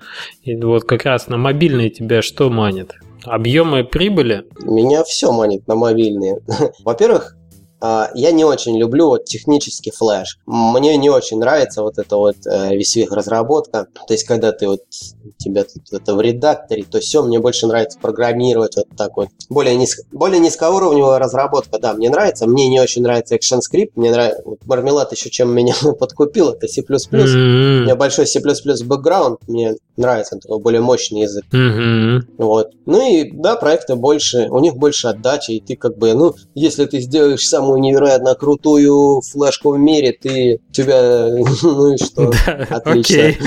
И 0.43 0.55
вот 0.57 0.83
как 0.83 1.05
раз 1.05 1.27
на 1.27 1.37
мобильные 1.37 1.89
тебя 1.89 2.21
что 2.21 2.49
манит? 2.49 2.93
Объемы 3.27 3.83
прибыли? 3.83 4.45
Меня 4.63 5.03
все 5.03 5.31
манит 5.31 5.67
на 5.67 5.75
мобильные. 5.75 6.39
Во-первых, 6.83 7.36
я 7.81 8.31
не 8.31 8.43
очень 8.43 8.77
люблю 8.77 9.07
вот 9.07 9.25
технический 9.25 9.91
флеш. 9.91 10.39
Мне 10.45 10.97
не 10.97 11.09
очень 11.09 11.39
нравится 11.39 11.81
вот 11.83 11.97
эта 11.97 12.17
вот 12.17 12.37
э, 12.45 12.75
весь 12.75 12.95
их 12.97 13.11
разработка. 13.11 13.87
То 14.07 14.13
есть, 14.13 14.25
когда 14.25 14.51
ты 14.51 14.67
вот 14.67 14.81
у 15.23 15.31
тебя 15.37 15.63
тут 15.63 15.83
это 15.91 16.15
в 16.15 16.21
редакторе, 16.21 16.83
то 16.89 16.99
все, 16.99 17.21
мне 17.21 17.39
больше 17.39 17.67
нравится 17.67 17.99
программировать 17.99 18.75
вот 18.77 18.87
так 18.97 19.15
вот. 19.17 19.29
Более, 19.49 19.75
низко, 19.75 20.03
более 20.11 20.39
низкоуровневая 20.39 21.19
разработка, 21.19 21.79
да, 21.79 21.93
мне 21.93 22.09
нравится. 22.09 22.47
Мне 22.47 22.67
не 22.67 22.79
очень 22.79 23.03
нравится 23.03 23.35
ActionScript. 23.35 23.91
Мне 23.95 24.11
нравится, 24.11 24.41
вот 24.45 24.59
Мармелад 24.65 25.11
еще 25.11 25.29
чем 25.29 25.53
меня 25.53 25.75
подкупил, 25.99 26.49
это 26.49 26.67
C++. 26.67 26.81
У 26.81 27.15
М-м. 27.15 27.83
меня 27.83 27.95
большой 27.95 28.27
C++ 28.27 28.39
бэкграунд, 28.39 29.39
мне 29.47 29.75
нравится, 29.97 30.37
такой 30.37 30.59
более 30.59 30.81
мощный 30.81 31.21
язык. 31.21 31.45
Мгм. 31.51 32.27
Вот. 32.37 32.71
Ну 32.85 33.11
и 33.11 33.31
да, 33.31 33.55
проекты 33.55 33.95
больше, 33.95 34.47
у 34.49 34.59
них 34.59 34.75
больше 34.75 35.07
отдачи, 35.07 35.51
и 35.51 35.59
ты 35.59 35.75
как 35.75 35.97
бы, 35.97 36.13
ну, 36.13 36.35
если 36.55 36.85
ты 36.85 36.99
сделаешь 36.99 37.47
самую 37.67 37.81
невероятно 37.81 38.33
крутую 38.35 39.21
флешку 39.21 39.71
в 39.71 39.79
мире, 39.79 40.13
ты 40.13 40.59
тебя, 40.71 41.27
ну 41.63 41.93
и 41.93 41.97
что? 41.97 42.31
Отлично. 42.69 43.33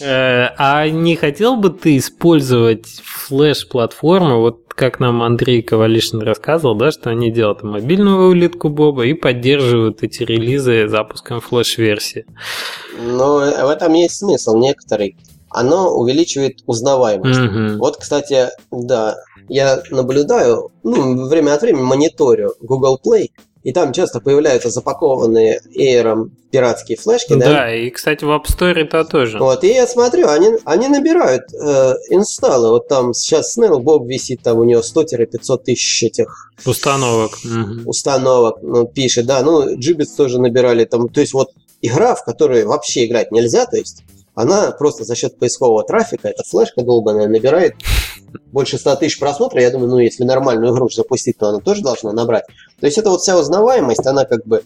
Э, 0.00 0.48
А 0.56 0.88
не 0.88 1.14
хотел 1.16 1.56
бы 1.56 1.68
ты 1.68 1.98
использовать 1.98 2.86
флеш-платформу, 3.04 4.40
вот 4.40 4.60
как 4.68 4.98
нам 4.98 5.22
Андрей 5.22 5.62
Ковалишин 5.62 6.22
рассказывал, 6.22 6.74
да, 6.74 6.90
что 6.90 7.10
они 7.10 7.30
делают 7.30 7.62
мобильную 7.62 8.30
улитку 8.30 8.70
Боба 8.70 9.04
и 9.04 9.14
поддерживают 9.14 10.02
эти 10.02 10.22
релизы 10.22 10.88
запуском 10.88 11.40
флеш-версии. 11.40 12.24
Но 12.98 13.38
в 13.38 13.68
этом 13.68 13.92
есть 13.94 14.16
смысл 14.16 14.56
некоторый. 14.56 15.16
Оно 15.54 15.94
увеличивает 15.96 16.58
узнаваемость. 16.66 17.38
Мгм. 17.38 17.78
Вот, 17.78 17.96
кстати, 17.96 18.48
да, 18.72 19.16
я 19.48 19.80
наблюдаю, 19.90 20.72
ну, 20.82 21.28
время 21.28 21.54
от 21.54 21.62
времени 21.62 21.82
мониторю 21.82 22.54
Google 22.60 22.98
Play, 23.04 23.28
и 23.62 23.72
там 23.72 23.92
часто 23.92 24.20
появляются 24.20 24.68
запакованные 24.68 25.60
Air 25.78 26.28
пиратские 26.50 26.98
флешки, 26.98 27.34
да? 27.34 27.46
Да, 27.46 27.74
и, 27.74 27.88
кстати, 27.90 28.24
в 28.24 28.30
App 28.30 28.44
Store-то 28.46 29.04
тоже. 29.04 29.38
Вот, 29.38 29.62
и 29.62 29.68
я 29.68 29.86
смотрю, 29.86 30.28
они, 30.28 30.50
они 30.64 30.88
набирают 30.88 31.44
э, 31.54 31.94
инсталлы. 32.10 32.70
Вот 32.70 32.88
там 32.88 33.14
сейчас 33.14 33.56
Snell 33.56 33.78
Bob 33.78 34.06
висит, 34.06 34.42
там 34.42 34.58
у 34.58 34.64
него 34.64 34.82
100-500 34.82 35.64
тысяч 35.64 36.02
этих 36.02 36.52
Установок. 36.66 37.38
Установок, 37.86 38.58
ну, 38.60 38.86
пишет, 38.86 39.26
да, 39.26 39.42
ну, 39.42 39.76
Gibbets 39.76 40.16
тоже 40.16 40.40
набирали 40.40 40.84
там, 40.84 41.08
то 41.08 41.20
есть 41.20 41.32
вот 41.32 41.50
игра, 41.80 42.14
в 42.14 42.24
которой 42.24 42.64
вообще 42.64 43.06
играть 43.06 43.30
нельзя, 43.30 43.66
то 43.66 43.76
есть 43.76 44.02
она 44.34 44.72
просто 44.72 45.04
за 45.04 45.14
счет 45.14 45.38
поискового 45.38 45.84
трафика, 45.84 46.28
эта 46.28 46.42
флешка 46.42 46.82
долбанная, 46.82 47.28
набирает 47.28 47.74
больше 48.52 48.78
100 48.78 48.96
тысяч 48.96 49.18
просмотров. 49.18 49.60
Я 49.60 49.70
думаю, 49.70 49.90
ну, 49.90 49.98
если 49.98 50.24
нормальную 50.24 50.74
игру 50.74 50.88
запустить, 50.88 51.38
то 51.38 51.48
она 51.48 51.60
тоже 51.60 51.82
должна 51.82 52.12
набрать. 52.12 52.44
То 52.80 52.86
есть 52.86 52.98
это 52.98 53.10
вот 53.10 53.20
вся 53.20 53.38
узнаваемость, 53.38 54.06
она 54.06 54.24
как 54.24 54.44
бы, 54.44 54.62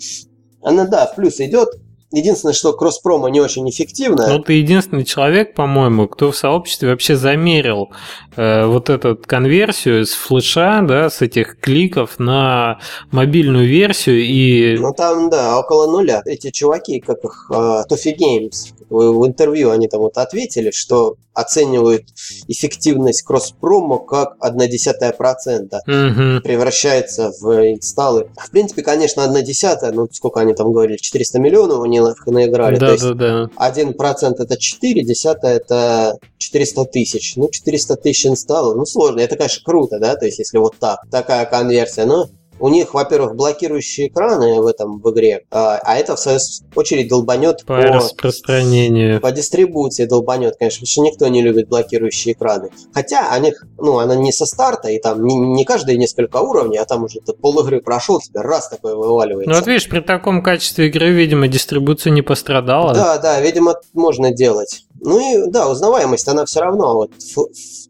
она, 0.62 0.86
да, 0.86 1.06
в 1.06 1.14
плюс 1.14 1.40
идет. 1.40 1.68
Единственное, 2.10 2.54
что 2.54 2.72
кросс-промо 2.72 3.28
не 3.28 3.38
очень 3.38 3.68
эффективно. 3.68 4.26
Ну, 4.28 4.38
ты 4.38 4.54
единственный 4.54 5.04
человек, 5.04 5.54
по-моему, 5.54 6.08
кто 6.08 6.30
в 6.30 6.36
сообществе 6.38 6.88
вообще 6.88 7.16
замерил 7.16 7.90
э, 8.34 8.64
вот 8.64 8.88
эту 8.88 9.14
конверсию 9.14 10.06
с 10.06 10.14
флеша, 10.14 10.80
да, 10.88 11.10
с 11.10 11.20
этих 11.20 11.60
кликов 11.60 12.18
на 12.18 12.78
мобильную 13.10 13.68
версию 13.68 14.24
и 14.24 14.78
Ну 14.78 14.94
там, 14.94 15.28
да, 15.28 15.58
около 15.58 15.86
нуля. 15.86 16.22
Эти 16.24 16.50
чуваки, 16.50 17.00
как 17.00 17.22
их, 17.22 17.50
а, 17.52 17.84
Toffee 17.86 18.16
Games, 18.16 18.72
в, 18.90 19.26
интервью 19.26 19.70
они 19.70 19.88
там 19.88 20.00
вот 20.00 20.16
ответили, 20.18 20.70
что 20.70 21.16
оценивают 21.34 22.04
эффективность 22.48 23.22
кросс-промо 23.22 23.98
как 24.00 24.36
0,1%. 24.40 25.78
Мгм. 25.86 26.42
превращается 26.42 27.32
в 27.40 27.72
инсталлы. 27.72 28.28
В 28.36 28.50
принципе, 28.50 28.82
конечно, 28.82 29.22
1 29.24 29.42
десятая, 29.42 29.92
ну, 29.92 30.08
сколько 30.12 30.40
они 30.40 30.54
там 30.54 30.72
говорили, 30.72 30.96
400 30.96 31.38
миллионов 31.38 31.82
они 31.84 32.00
на- 32.00 32.14
наиграли. 32.26 32.74
То 32.74 32.80
Да, 32.80 32.92
есть 32.92 33.04
да, 33.04 33.14
да. 33.14 33.50
1% 33.56 34.40
это 34.40 34.56
4, 34.56 35.04
десятая 35.04 35.56
это 35.56 36.18
400 36.38 36.84
тысяч. 36.86 37.36
Ну, 37.36 37.48
400 37.50 37.96
тысяч 37.96 38.26
инсталлов, 38.26 38.76
ну, 38.76 38.84
сложно. 38.86 39.20
Это, 39.20 39.36
конечно, 39.36 39.62
круто, 39.64 39.98
да, 40.00 40.16
то 40.16 40.26
есть, 40.26 40.38
если 40.38 40.58
вот 40.58 40.76
так, 40.78 41.00
такая 41.10 41.46
конверсия. 41.46 42.04
Но 42.04 42.28
у 42.60 42.68
них, 42.68 42.94
во-первых, 42.94 43.34
блокирующие 43.34 44.08
экраны 44.08 44.60
в 44.60 44.66
этом 44.66 45.00
в 45.00 45.10
игре, 45.12 45.44
а, 45.50 45.78
а 45.82 45.96
это, 45.96 46.16
в 46.16 46.20
свою 46.20 46.38
очередь, 46.74 47.08
долбанет 47.08 47.64
По 47.64 47.76
по, 47.76 47.82
распространению. 47.82 49.20
по 49.20 49.30
дистрибуции 49.32 50.04
долбанет, 50.04 50.56
конечно, 50.58 50.80
потому 50.80 50.90
что 50.90 51.02
никто 51.02 51.28
не 51.28 51.42
любит 51.42 51.68
блокирующие 51.68 52.34
экраны. 52.34 52.70
Хотя 52.92 53.30
они, 53.30 53.54
ну, 53.78 53.98
она 53.98 54.14
не 54.14 54.32
со 54.32 54.46
старта, 54.46 54.88
и 54.88 54.98
там 54.98 55.24
не, 55.24 55.36
не 55.36 55.64
каждые 55.64 55.98
несколько 55.98 56.38
уровней, 56.38 56.78
а 56.78 56.84
там 56.84 57.04
уже 57.04 57.20
ты 57.20 57.32
пол 57.32 57.60
игры 57.60 57.80
прошел, 57.80 58.20
тебе 58.20 58.40
раз 58.40 58.68
такое 58.68 58.94
вываливается. 58.94 59.50
Ну, 59.50 59.56
вот 59.56 59.66
видишь, 59.66 59.88
при 59.88 60.00
таком 60.00 60.42
качестве 60.42 60.88
игры, 60.88 61.10
видимо, 61.10 61.48
дистрибуция 61.48 62.12
не 62.12 62.22
пострадала. 62.22 62.94
Да, 62.94 63.18
да, 63.18 63.40
видимо, 63.40 63.76
можно 63.92 64.32
делать. 64.32 64.84
Ну 65.00 65.46
и 65.46 65.50
да, 65.50 65.68
узнаваемость, 65.68 66.26
она 66.28 66.44
все 66.44 66.60
равно. 66.60 66.94
Вот, 66.94 67.10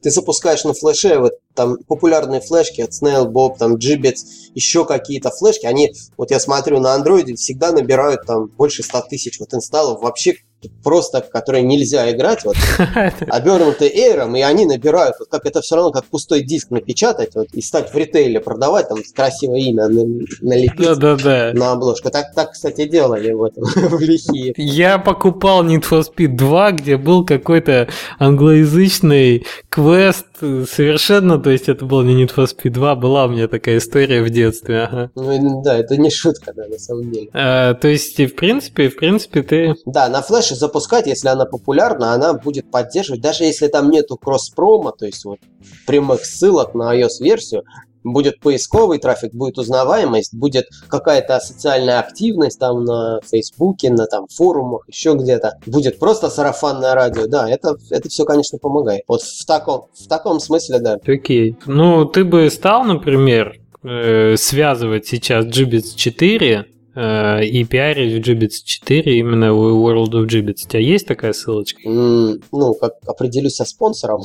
ты 0.03 0.11
запускаешь 0.11 0.65
на 0.65 0.75
флеше 0.75 1.19
вот 1.19 1.33
там 1.59 1.77
популярные 1.89 2.41
флешки 2.41 2.81
от 2.81 2.91
Snail 2.91 3.27
Bob, 3.27 3.59
там 3.59 3.75
Gibbets, 3.75 4.21
еще 4.55 4.85
какие-то 4.85 5.31
флешки, 5.31 5.67
они, 5.67 5.93
вот 6.17 6.31
я 6.31 6.39
смотрю 6.39 6.79
на 6.79 6.95
андроиде, 6.95 7.35
всегда 7.35 7.73
набирают 7.73 8.25
там 8.27 8.47
больше 8.47 8.85
100 8.85 9.07
тысяч 9.11 9.41
вот 9.41 9.53
инсталлов. 9.53 10.01
Вообще 10.01 10.37
просто, 10.83 11.21
которые 11.21 11.63
нельзя 11.63 12.11
играть, 12.11 12.45
вот, 12.45 12.57
обернуты 13.29 13.89
эйром, 13.89 14.35
и 14.37 14.41
они 14.41 14.67
набирают, 14.67 15.17
вот 15.19 15.29
как 15.29 15.47
это 15.47 15.61
все 15.61 15.77
равно, 15.77 15.93
как 15.93 16.05
пустой 16.07 16.43
диск 16.43 16.71
напечатать, 16.71 17.35
вот, 17.35 17.49
и 17.53 17.63
стать 17.63 17.93
в 17.93 17.97
ритейле 17.97 18.41
продавать, 18.41 18.89
там, 18.89 18.99
красивое 19.15 19.61
имя 19.61 19.89
налепить 19.89 20.79
да, 20.79 20.95
да, 20.95 21.17
да. 21.17 21.53
на 21.55 21.73
обложку. 21.73 22.11
Так, 22.11 22.35
так, 22.35 22.53
кстати, 22.53 22.87
делали 22.89 23.33
в 23.33 23.43
этом, 23.43 23.65
в 23.75 24.01
лихие. 24.01 24.55
Я 24.57 24.99
покупал 24.99 25.65
Need 25.65 25.85
for 25.89 26.03
Speed 26.03 26.37
2, 26.37 26.73
где 26.73 26.97
был 26.97 27.25
какой-то 27.25 27.89
англоязычный 28.19 29.47
квест, 29.69 30.27
совершенно, 30.41 31.39
то 31.39 31.51
есть 31.51 31.69
это 31.69 31.85
был 31.85 32.03
не 32.03 32.23
Need 32.23 32.35
for 32.35 32.47
Speed 32.47 32.71
2, 32.71 32.95
была 32.97 33.27
у 33.27 33.29
меня 33.29 33.49
такая 33.49 33.79
история 33.79 34.23
в 34.23 34.31
детстве. 34.31 34.83
Ага. 34.83 35.11
Ну 35.15 35.63
да, 35.63 35.79
это 35.79 35.97
не 35.97 36.11
шутка, 36.11 36.53
да, 36.55 36.67
на 36.67 36.79
самом 36.79 37.11
деле. 37.11 37.29
А, 37.33 37.75
то 37.75 37.89
есть, 37.89 38.19
в 38.19 38.35
принципе, 38.35 38.89
в 38.89 38.97
принципе, 38.97 39.43
ты... 39.43 39.75
Да, 39.87 40.09
на 40.09 40.23
флеше 40.23 40.55
запускать, 40.55 41.07
если 41.07 41.29
она 41.29 41.45
популярна, 41.45 42.13
она 42.13 42.35
будет 42.35 42.71
поддерживать, 42.71 43.21
даже 43.21 43.45
если 43.45 43.69
там 43.69 43.91
нету 43.91 44.17
кросс-промо, 44.17 44.93
то 44.93 45.07
есть 45.07 45.25
вот 45.25 45.39
прямых 45.87 46.25
ссылок 46.25 46.75
на 46.75 46.95
iOS-версию, 46.99 47.65
будет 48.05 48.41
поисковый 48.41 48.99
трафик, 48.99 49.33
будет 49.33 49.59
узнаваемость, 49.59 50.35
будет 50.35 50.67
какая-то 50.89 51.41
социальная 51.41 52.01
активность 52.01 52.59
там 52.59 52.85
на 52.85 53.21
Фейсбуке, 53.31 53.91
на 53.91 54.07
там 54.07 54.27
форумах, 54.29 54.85
еще 54.89 55.15
где-то. 55.15 55.59
Будет 55.67 55.99
просто 55.99 56.31
сарафанное 56.31 56.95
радио. 56.95 57.27
Да, 57.27 57.49
это, 57.49 57.77
это 57.91 58.09
все, 58.09 58.25
конечно, 58.25 58.59
помогает. 58.59 59.03
Вот 59.09 59.23
в 59.23 59.47
таком, 59.47 59.87
в 59.95 60.09
таком 60.09 60.41
смысле, 60.41 60.79
да. 60.81 60.99
Окей. 61.07 61.57
Ну, 61.67 62.05
ты 62.05 62.25
бы 62.25 62.51
стал, 62.51 62.85
например, 62.85 63.57
э, 63.83 64.37
связывать 64.37 65.07
сейчас 65.07 65.47
Gibbets 65.47 65.95
4 65.97 66.67
Э, 67.01 67.45
и 67.45 67.63
пиарить 67.63 68.13
в 68.15 68.29
Gibbets 68.29 68.65
4 68.65 69.21
именно 69.21 69.55
в 69.55 69.87
World 69.87 70.15
of 70.15 70.27
Gibbets. 70.27 70.65
У 70.67 70.69
тебя 70.69 70.81
есть 70.81 71.07
такая 71.07 71.33
ссылочка? 71.33 71.81
Mm, 71.89 72.43
ну, 72.51 72.75
как 72.75 72.95
определюсь 73.07 73.55
со 73.55 73.65
спонсором. 73.65 74.23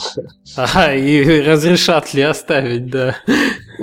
Ага, 0.56 0.96
и 0.96 1.42
разрешат 1.46 2.16
ли 2.16 2.24
оставить, 2.24 2.90
да. 2.90 3.16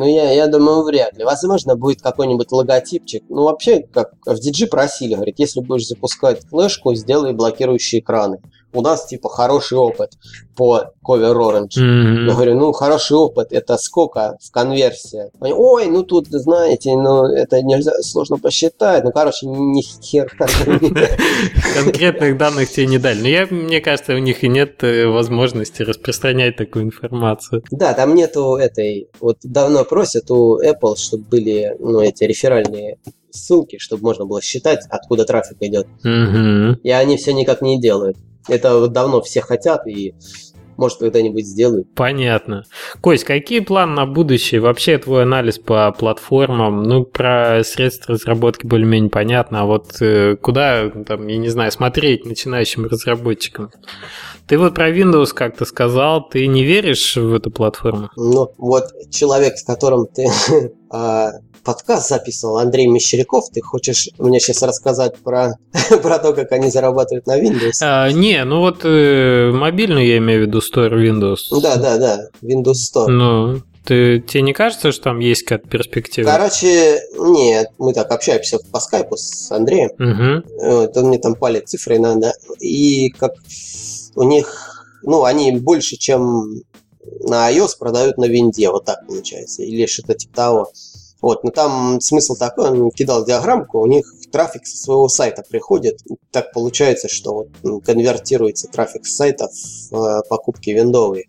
Ну, 0.00 0.06
я, 0.06 0.32
я 0.32 0.46
думаю, 0.46 0.82
вряд 0.82 1.18
ли. 1.18 1.24
Возможно, 1.24 1.76
будет 1.76 2.00
какой-нибудь 2.00 2.50
логотипчик. 2.52 3.22
Ну, 3.28 3.42
вообще, 3.42 3.82
как 3.82 4.14
в 4.24 4.30
DG 4.30 4.66
просили, 4.68 5.12
говорит, 5.12 5.38
если 5.38 5.60
будешь 5.60 5.88
запускать 5.88 6.40
флешку, 6.46 6.94
сделай 6.94 7.34
блокирующие 7.34 8.00
экраны 8.00 8.40
у 8.72 8.82
нас 8.82 9.06
типа 9.06 9.28
хороший 9.28 9.78
опыт 9.78 10.12
по 10.56 10.92
Cover 11.06 11.34
Orange. 11.34 11.78
Mm-hmm. 11.78 12.26
Я 12.26 12.32
говорю, 12.32 12.54
ну 12.56 12.72
хороший 12.72 13.16
опыт, 13.16 13.52
это 13.52 13.76
сколько 13.78 14.36
в 14.40 14.50
конверсии? 14.50 15.30
Они, 15.40 15.52
Ой, 15.54 15.86
ну 15.86 16.02
тут, 16.02 16.26
знаете, 16.28 16.96
ну 16.96 17.24
это 17.24 17.62
нельзя, 17.62 17.92
сложно 18.02 18.38
посчитать. 18.38 19.04
Ну, 19.04 19.10
короче, 19.10 19.46
ни 19.46 19.80
хер. 19.82 20.30
Конкретных 21.74 22.36
данных 22.36 22.70
тебе 22.70 22.86
не 22.86 22.98
дали. 22.98 23.20
Но 23.20 23.28
я, 23.28 23.46
мне 23.50 23.80
кажется, 23.80 24.14
у 24.14 24.18
них 24.18 24.44
и 24.44 24.48
нет 24.48 24.82
э, 24.84 25.06
возможности 25.06 25.82
распространять 25.82 26.56
такую 26.56 26.84
информацию. 26.84 27.62
Да, 27.70 27.94
там 27.94 28.14
нету 28.14 28.56
этой... 28.56 29.08
Вот 29.20 29.38
давно 29.42 29.84
просят 29.84 30.30
у 30.30 30.60
Apple, 30.60 30.96
чтобы 30.96 31.24
были 31.24 31.74
ну, 31.78 32.00
эти 32.00 32.24
реферальные 32.24 32.98
ссылки, 33.30 33.78
чтобы 33.78 34.02
можно 34.02 34.26
было 34.26 34.42
считать, 34.42 34.84
откуда 34.90 35.24
трафик 35.24 35.56
идет. 35.60 35.86
Угу. 36.04 36.80
И 36.82 36.90
они 36.90 37.16
все 37.16 37.32
никак 37.32 37.62
не 37.62 37.80
делают. 37.80 38.16
Это 38.50 38.88
давно 38.88 39.20
все 39.22 39.40
хотят 39.40 39.86
и 39.86 40.14
может, 40.80 40.98
когда-нибудь 40.98 41.46
сделают. 41.46 41.88
Понятно. 41.94 42.64
Кость, 43.02 43.24
какие 43.24 43.60
планы 43.60 43.92
на 43.92 44.06
будущее? 44.06 44.62
Вообще 44.62 44.96
твой 44.96 45.24
анализ 45.24 45.58
по 45.58 45.92
платформам, 45.92 46.82
ну, 46.82 47.04
про 47.04 47.62
средства 47.64 48.14
разработки 48.14 48.66
более-менее 48.66 49.10
понятно, 49.10 49.60
а 49.60 49.64
вот 49.66 50.00
э, 50.00 50.36
куда, 50.36 50.88
там, 50.88 51.26
я 51.26 51.36
не 51.36 51.50
знаю, 51.50 51.70
смотреть 51.70 52.24
начинающим 52.24 52.86
разработчикам? 52.86 53.70
Ты 54.48 54.56
вот 54.56 54.74
про 54.74 54.90
Windows 54.90 55.34
как-то 55.34 55.66
сказал, 55.66 56.26
ты 56.26 56.46
не 56.46 56.64
веришь 56.64 57.14
в 57.14 57.34
эту 57.34 57.50
платформу? 57.50 58.08
Ну, 58.16 58.50
вот 58.56 58.84
человек, 59.10 59.58
с 59.58 59.62
которым 59.62 60.06
ты 60.06 60.28
а, 60.90 61.32
подкаст 61.62 62.08
записывал 62.08 62.58
Андрей 62.58 62.86
Мещеряков. 62.86 63.50
Ты 63.50 63.60
хочешь 63.60 64.08
мне 64.18 64.40
сейчас 64.40 64.62
рассказать 64.62 65.16
про, 65.18 65.54
про 66.02 66.18
то, 66.18 66.32
как 66.32 66.52
они 66.52 66.70
зарабатывают 66.70 67.26
на 67.26 67.40
Windows? 67.40 67.72
А, 67.82 68.10
не, 68.10 68.44
ну 68.44 68.60
вот 68.60 68.80
э, 68.84 69.50
мобильную 69.52 70.06
я 70.06 70.18
имею 70.18 70.44
в 70.44 70.46
виду 70.46 70.58
Store 70.58 70.92
Windows. 70.92 71.60
Да, 71.60 71.76
да, 71.76 71.98
да, 71.98 72.28
Windows 72.42 72.74
Store. 72.92 73.06
Ну, 73.08 73.62
ты, 73.84 74.20
тебе 74.20 74.42
не 74.42 74.52
кажется, 74.52 74.92
что 74.92 75.04
там 75.04 75.18
есть 75.18 75.42
какая-то 75.42 75.68
перспектива? 75.68 76.30
Короче, 76.30 77.00
нет, 77.18 77.68
мы 77.78 77.92
так 77.92 78.10
общаемся 78.10 78.58
по 78.70 78.78
скайпу 78.78 79.16
с 79.16 79.50
Андреем. 79.50 79.90
Угу. 79.98 80.72
Вот, 80.72 80.96
он 80.96 81.06
мне 81.06 81.18
там 81.18 81.34
палит 81.34 81.68
цифры 81.68 81.96
иногда. 81.96 82.32
И 82.60 83.10
как 83.10 83.32
у 84.14 84.22
них, 84.22 84.86
ну, 85.02 85.24
они 85.24 85.52
больше, 85.52 85.96
чем 85.96 86.62
на 87.20 87.50
iOS 87.52 87.78
продают 87.78 88.18
на 88.18 88.26
винде, 88.26 88.70
вот 88.70 88.84
так 88.84 89.06
получается, 89.06 89.62
или 89.62 89.86
что-то 89.86 90.14
типа 90.14 90.34
того. 90.34 90.72
Вот, 91.22 91.44
но 91.44 91.50
там 91.50 92.00
смысл 92.00 92.34
такой, 92.34 92.70
он 92.70 92.90
кидал 92.90 93.24
диаграммку, 93.24 93.80
у 93.80 93.86
них 93.86 94.12
трафик 94.30 94.66
со 94.66 94.76
своего 94.76 95.08
сайта 95.08 95.42
приходит. 95.48 96.00
Так 96.30 96.52
получается, 96.52 97.08
что 97.08 97.34
вот 97.34 97.48
ну, 97.62 97.80
конвертируется 97.80 98.68
трафик 98.68 99.06
с 99.06 99.16
сайта 99.16 99.48
в 99.90 99.94
э, 99.94 100.22
покупки 100.28 100.70
виндовые. 100.70 101.24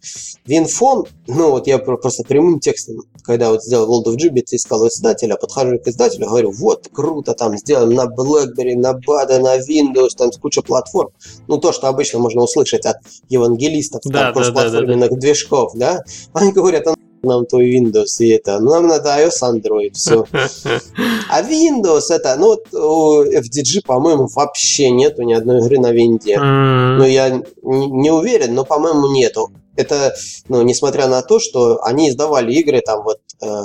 Винфон, 0.45 1.05
ну 1.27 1.51
вот 1.51 1.67
я 1.67 1.79
просто 1.79 2.23
прямым 2.23 2.59
текстом, 2.59 2.97
когда 3.23 3.49
вот 3.49 3.63
сделал 3.63 4.03
World 4.03 4.13
of 4.13 4.17
Gibbet, 4.17 4.45
искал 4.51 4.87
издателя, 4.87 5.35
подхожу 5.35 5.79
к 5.79 5.87
издателю, 5.87 6.27
говорю, 6.27 6.51
вот, 6.51 6.87
круто, 6.91 7.33
там 7.33 7.57
сделаем 7.57 7.93
на 7.93 8.05
BlackBerry, 8.05 8.75
на 8.75 8.93
BAD, 8.93 9.39
на 9.39 9.57
Windows, 9.57 10.09
там 10.17 10.31
куча 10.31 10.61
платформ. 10.61 11.09
Ну, 11.47 11.57
то, 11.57 11.71
что 11.71 11.87
обычно 11.87 12.19
можно 12.19 12.41
услышать 12.41 12.85
от 12.85 12.97
евангелистов, 13.29 14.01
да, 14.05 14.31
там, 14.31 14.43
да, 14.43 14.51
платформенных 14.51 15.09
да, 15.09 15.15
да, 15.15 15.21
движков, 15.21 15.73
да. 15.75 16.03
Они 16.33 16.51
говорят, 16.51 16.87
нам 17.23 17.45
твой 17.45 17.77
Windows 17.77 18.19
и 18.19 18.29
это. 18.29 18.59
Ну, 18.59 18.71
нам 18.71 18.87
надо 18.87 19.09
iOS, 19.09 19.41
Android, 19.43 19.93
все. 19.93 20.25
А 21.29 21.41
Windows 21.43 22.09
это, 22.09 22.35
ну, 22.37 22.47
вот 22.47 22.73
у 22.73 23.23
FDG, 23.23 23.85
по-моему, 23.85 24.27
вообще 24.27 24.89
нету 24.89 25.21
ни 25.21 25.33
одной 25.33 25.59
игры 25.59 25.79
на 25.79 25.91
винде. 25.91 26.37
Ну, 26.39 27.05
я 27.05 27.41
не 27.63 28.11
уверен, 28.11 28.53
но, 28.53 28.65
по-моему, 28.65 29.07
нету. 29.13 29.51
Это, 29.77 30.13
ну, 30.49 30.61
несмотря 30.61 31.07
на 31.07 31.21
то, 31.21 31.39
что 31.39 31.81
они 31.83 32.09
издавали 32.09 32.53
игры, 32.53 32.81
там, 32.81 33.03
вот, 33.03 33.19
э, 33.41 33.61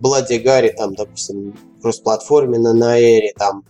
Bloody 0.00 0.38
Гарри, 0.38 0.72
там, 0.76 0.94
допустим, 0.94 1.54
кросс-платформе 1.82 2.58
на, 2.58 2.72
на 2.72 2.98
Эре, 2.98 3.32
там, 3.36 3.64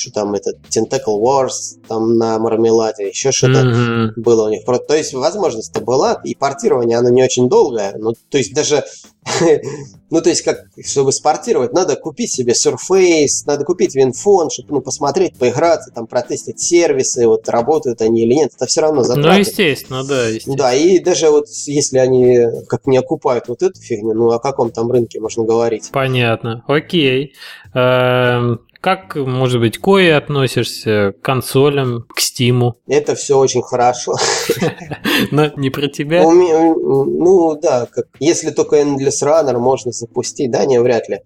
что 0.00 0.12
там 0.12 0.34
этот 0.34 0.56
Tentacle 0.68 1.20
Wars 1.20 1.78
там 1.86 2.16
на 2.16 2.38
мармеладе, 2.38 3.08
еще 3.08 3.32
что-то 3.32 3.60
mm-hmm. 3.60 4.12
было 4.16 4.46
у 4.46 4.50
них. 4.50 4.64
То 4.64 4.96
есть 4.96 5.12
возможность-то 5.12 5.80
была, 5.80 6.20
и 6.24 6.34
портирование 6.34 6.98
оно 6.98 7.10
не 7.10 7.22
очень 7.22 7.48
долгое. 7.48 7.94
Ну, 7.98 8.14
то 8.28 8.38
есть 8.38 8.54
даже, 8.54 8.84
ну, 10.10 10.20
то 10.20 10.28
есть 10.30 10.42
как, 10.42 10.64
чтобы 10.84 11.12
спортировать, 11.12 11.72
надо 11.72 11.96
купить 11.96 12.32
себе 12.32 12.54
Surface, 12.54 13.44
надо 13.46 13.64
купить 13.64 13.96
WinPhone, 13.96 14.50
чтобы 14.50 14.74
ну, 14.74 14.80
посмотреть, 14.80 15.36
поиграться, 15.36 15.90
там, 15.94 16.06
протестить 16.06 16.60
сервисы, 16.60 17.26
вот 17.26 17.48
работают 17.48 18.00
они 18.00 18.22
или 18.22 18.34
нет, 18.34 18.52
это 18.56 18.66
все 18.66 18.80
равно 18.80 19.02
затраты. 19.02 19.28
Ну, 19.28 19.38
естественно, 19.38 20.04
да. 20.04 20.26
Естественно. 20.26 20.56
Да, 20.56 20.74
и 20.74 20.98
даже 20.98 21.30
вот 21.30 21.46
если 21.66 21.98
они 21.98 22.38
как 22.68 22.86
не 22.86 22.96
окупают 22.96 23.48
вот 23.48 23.62
эту 23.62 23.80
фигню, 23.80 24.14
ну, 24.14 24.30
о 24.30 24.38
каком 24.38 24.70
там 24.70 24.90
рынке 24.90 25.20
можно 25.20 25.44
говорить? 25.44 25.90
Понятно, 25.92 26.64
окей. 26.66 27.34
Эм, 27.74 28.60
как, 28.80 29.16
может 29.16 29.60
быть, 29.60 29.78
к 29.78 29.82
Кое 29.82 30.16
относишься, 30.16 31.12
к 31.12 31.24
консолям, 31.24 32.06
к 32.08 32.20
Стиму? 32.20 32.76
Это 32.86 33.14
все 33.14 33.38
очень 33.38 33.62
хорошо. 33.62 34.14
Но 35.30 35.50
не 35.56 35.70
про 35.70 35.88
тебя? 35.88 36.22
Ну 36.22 37.58
да, 37.60 37.88
если 38.18 38.50
только 38.50 38.80
Endless 38.80 39.22
Runner 39.22 39.58
можно 39.58 39.92
запустить, 39.92 40.50
да, 40.50 40.64
не, 40.64 40.80
вряд 40.80 41.08
ли. 41.08 41.20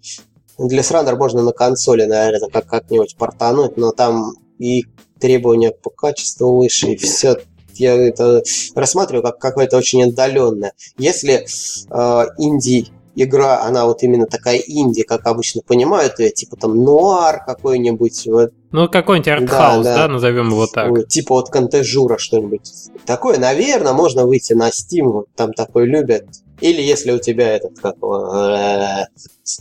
Endless 0.59 0.93
Runner 0.93 1.17
можно 1.17 1.43
на 1.43 1.53
консоли, 1.53 2.05
наверное, 2.05 2.49
как- 2.51 2.67
как-нибудь 2.67 3.17
портануть, 3.17 3.77
но 3.77 3.93
там 3.93 4.35
и 4.59 4.85
требования 5.21 5.71
по 5.71 5.91
качеству 5.91 6.59
выше, 6.59 6.93
и 6.93 6.97
все 6.97 7.37
я 7.77 7.95
это 7.95 8.43
рассматриваю 8.75 9.23
как 9.23 9.39
какое-то 9.39 9.77
очень 9.77 10.05
отдаленное. 10.05 10.73
Если 10.97 11.45
э, 11.45 12.27
инди 12.39 12.89
игра, 13.17 13.63
она 13.63 13.87
вот 13.87 14.03
именно 14.03 14.27
такая 14.27 14.59
инди, 14.59 15.03
как 15.03 15.27
обычно 15.27 15.63
понимают 15.63 16.19
ее, 16.19 16.31
типа 16.31 16.57
там 16.57 16.77
нуар 16.77 17.45
какой-нибудь. 17.45 18.27
Вот. 18.27 18.53
Ну, 18.71 18.89
какой-нибудь 18.89 19.29
артхаус, 19.29 19.85
да, 19.85 19.95
да. 19.95 20.07
да, 20.07 20.13
назовем 20.13 20.51
его 20.51 20.67
так. 20.67 21.09
Типа 21.09 21.35
вот 21.35 21.51
Кантежура 21.51 22.19
что-нибудь. 22.19 22.71
Такое, 23.07 23.39
наверное, 23.39 23.93
можно 23.93 24.27
выйти 24.27 24.53
на 24.53 24.69
Steam, 24.69 25.05
вот 25.05 25.27
там 25.37 25.53
такой 25.53 25.87
любят. 25.87 26.27
Или 26.61 26.81
если 26.81 27.11
у 27.11 27.19
тебя 27.19 27.57
этот, 27.57 27.79
как 27.81 27.97
э, 28.03 29.07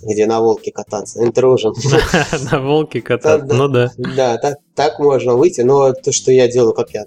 где 0.03 0.25
на 0.27 0.39
волке 0.41 0.71
кататься, 0.71 1.23
интружен. 1.23 1.73
На 2.51 2.61
волке 2.61 3.01
кататься, 3.01 3.53
ну 3.53 3.67
да. 3.67 3.91
Да, 3.97 4.39
так 4.75 4.99
можно 4.99 5.33
выйти, 5.33 5.61
но 5.61 5.91
то, 5.93 6.11
что 6.11 6.31
я 6.31 6.47
делаю, 6.47 6.73
как 6.73 6.91
я. 6.91 7.05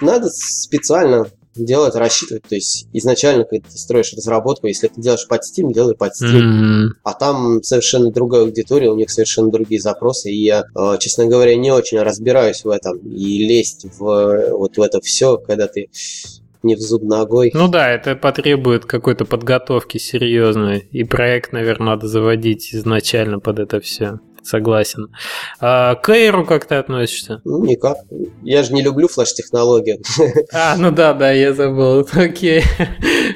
Надо 0.00 0.28
специально 0.30 1.26
делать, 1.54 1.94
рассчитывать. 1.94 2.44
То 2.44 2.54
есть 2.54 2.86
изначально, 2.92 3.44
когда 3.44 3.68
ты 3.68 3.78
строишь 3.78 4.12
разработку, 4.12 4.66
если 4.66 4.88
ты 4.88 5.00
делаешь 5.00 5.26
под 5.28 5.40
Steam, 5.40 5.72
делай 5.72 5.94
под 5.94 6.12
Steam. 6.12 6.38
М, 6.38 6.94
А 7.02 7.12
там 7.12 7.62
совершенно 7.62 8.10
другая 8.10 8.42
аудитория, 8.42 8.90
у 8.90 8.96
них 8.96 9.10
совершенно 9.10 9.50
другие 9.50 9.80
запросы. 9.80 10.30
И 10.30 10.44
я, 10.44 10.64
э, 10.74 10.96
честно 10.98 11.26
говоря, 11.26 11.56
не 11.56 11.70
очень 11.72 11.98
разбираюсь 12.00 12.64
в 12.64 12.68
этом. 12.68 12.98
И 12.98 13.46
лезть 13.46 13.86
в 13.98 14.50
вот 14.52 14.76
в 14.76 14.82
это 14.82 15.00
все, 15.00 15.36
когда 15.38 15.66
ты 15.66 15.88
не 16.62 16.74
в 16.74 16.80
зуб 16.80 17.02
ногой. 17.02 17.50
Ну 17.54 17.68
да, 17.68 17.90
это 17.90 18.14
потребует 18.16 18.84
какой-то 18.84 19.24
подготовки 19.24 19.98
серьезной. 19.98 20.80
И 20.90 21.04
проект, 21.04 21.52
наверное, 21.52 21.94
надо 21.94 22.06
заводить 22.06 22.74
изначально 22.74 23.40
под 23.40 23.58
это 23.60 23.80
все. 23.80 24.20
Согласен. 24.42 25.08
А 25.60 25.94
к 25.94 26.08
Эйру 26.08 26.44
как 26.44 26.64
ты 26.64 26.76
относишься? 26.76 27.40
Ну, 27.44 27.64
никак. 27.64 27.98
Я 28.42 28.62
же 28.62 28.72
не 28.72 28.82
люблю 28.82 29.08
флеш-технологии. 29.08 30.00
А, 30.52 30.76
ну 30.76 30.90
да, 30.90 31.14
да, 31.14 31.30
я 31.30 31.52
забыл. 31.52 32.06
Окей. 32.12 32.62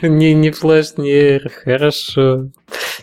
Не, 0.02 0.34
не 0.34 0.50
флеш, 0.50 0.96
не 0.96 1.10
Эйр. 1.10 1.50
Хорошо. 1.64 2.50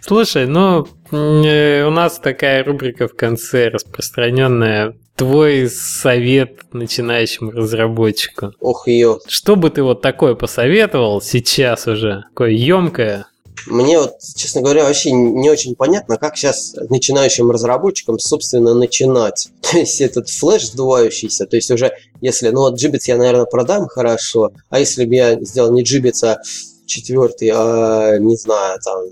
Слушай, 0.01 0.47
ну, 0.47 0.87
э, 1.11 1.85
у 1.85 1.91
нас 1.91 2.19
такая 2.19 2.63
рубрика 2.63 3.07
в 3.07 3.15
конце 3.15 3.69
распространенная. 3.69 4.95
Твой 5.15 5.69
совет 5.69 6.73
начинающему 6.73 7.51
разработчику. 7.51 8.53
Ох, 8.59 8.87
ее. 8.87 9.19
Что 9.27 9.55
бы 9.55 9.69
ты 9.69 9.83
вот 9.83 10.01
такое 10.01 10.35
посоветовал 10.35 11.21
сейчас 11.21 11.87
уже? 11.87 12.23
Такое 12.29 12.51
емкое. 12.51 13.27
Мне 13.67 13.99
вот, 13.99 14.15
честно 14.35 14.61
говоря, 14.61 14.83
вообще 14.83 15.11
не 15.11 15.49
очень 15.49 15.75
понятно, 15.75 16.17
как 16.17 16.37
сейчас 16.37 16.73
начинающим 16.89 17.51
разработчикам, 17.51 18.19
собственно, 18.19 18.73
начинать. 18.73 19.49
То 19.61 19.77
есть 19.77 20.01
этот 20.01 20.29
флеш 20.29 20.67
сдувающийся, 20.67 21.45
то 21.45 21.55
есть 21.55 21.71
уже, 21.71 21.91
если, 22.19 22.49
ну 22.49 22.61
вот 22.61 22.75
Gibbets 22.75 23.07
я, 23.07 23.17
наверное, 23.17 23.45
продам 23.45 23.87
хорошо, 23.87 24.51
а 24.69 24.79
если 24.79 25.05
бы 25.05 25.15
я 25.15 25.39
сделал 25.41 25.71
не 25.71 25.83
Gibbets, 25.83 26.23
а 26.23 26.41
четвертый, 26.85 27.51
а, 27.53 28.17
не 28.17 28.35
знаю, 28.35 28.79
там, 28.83 29.05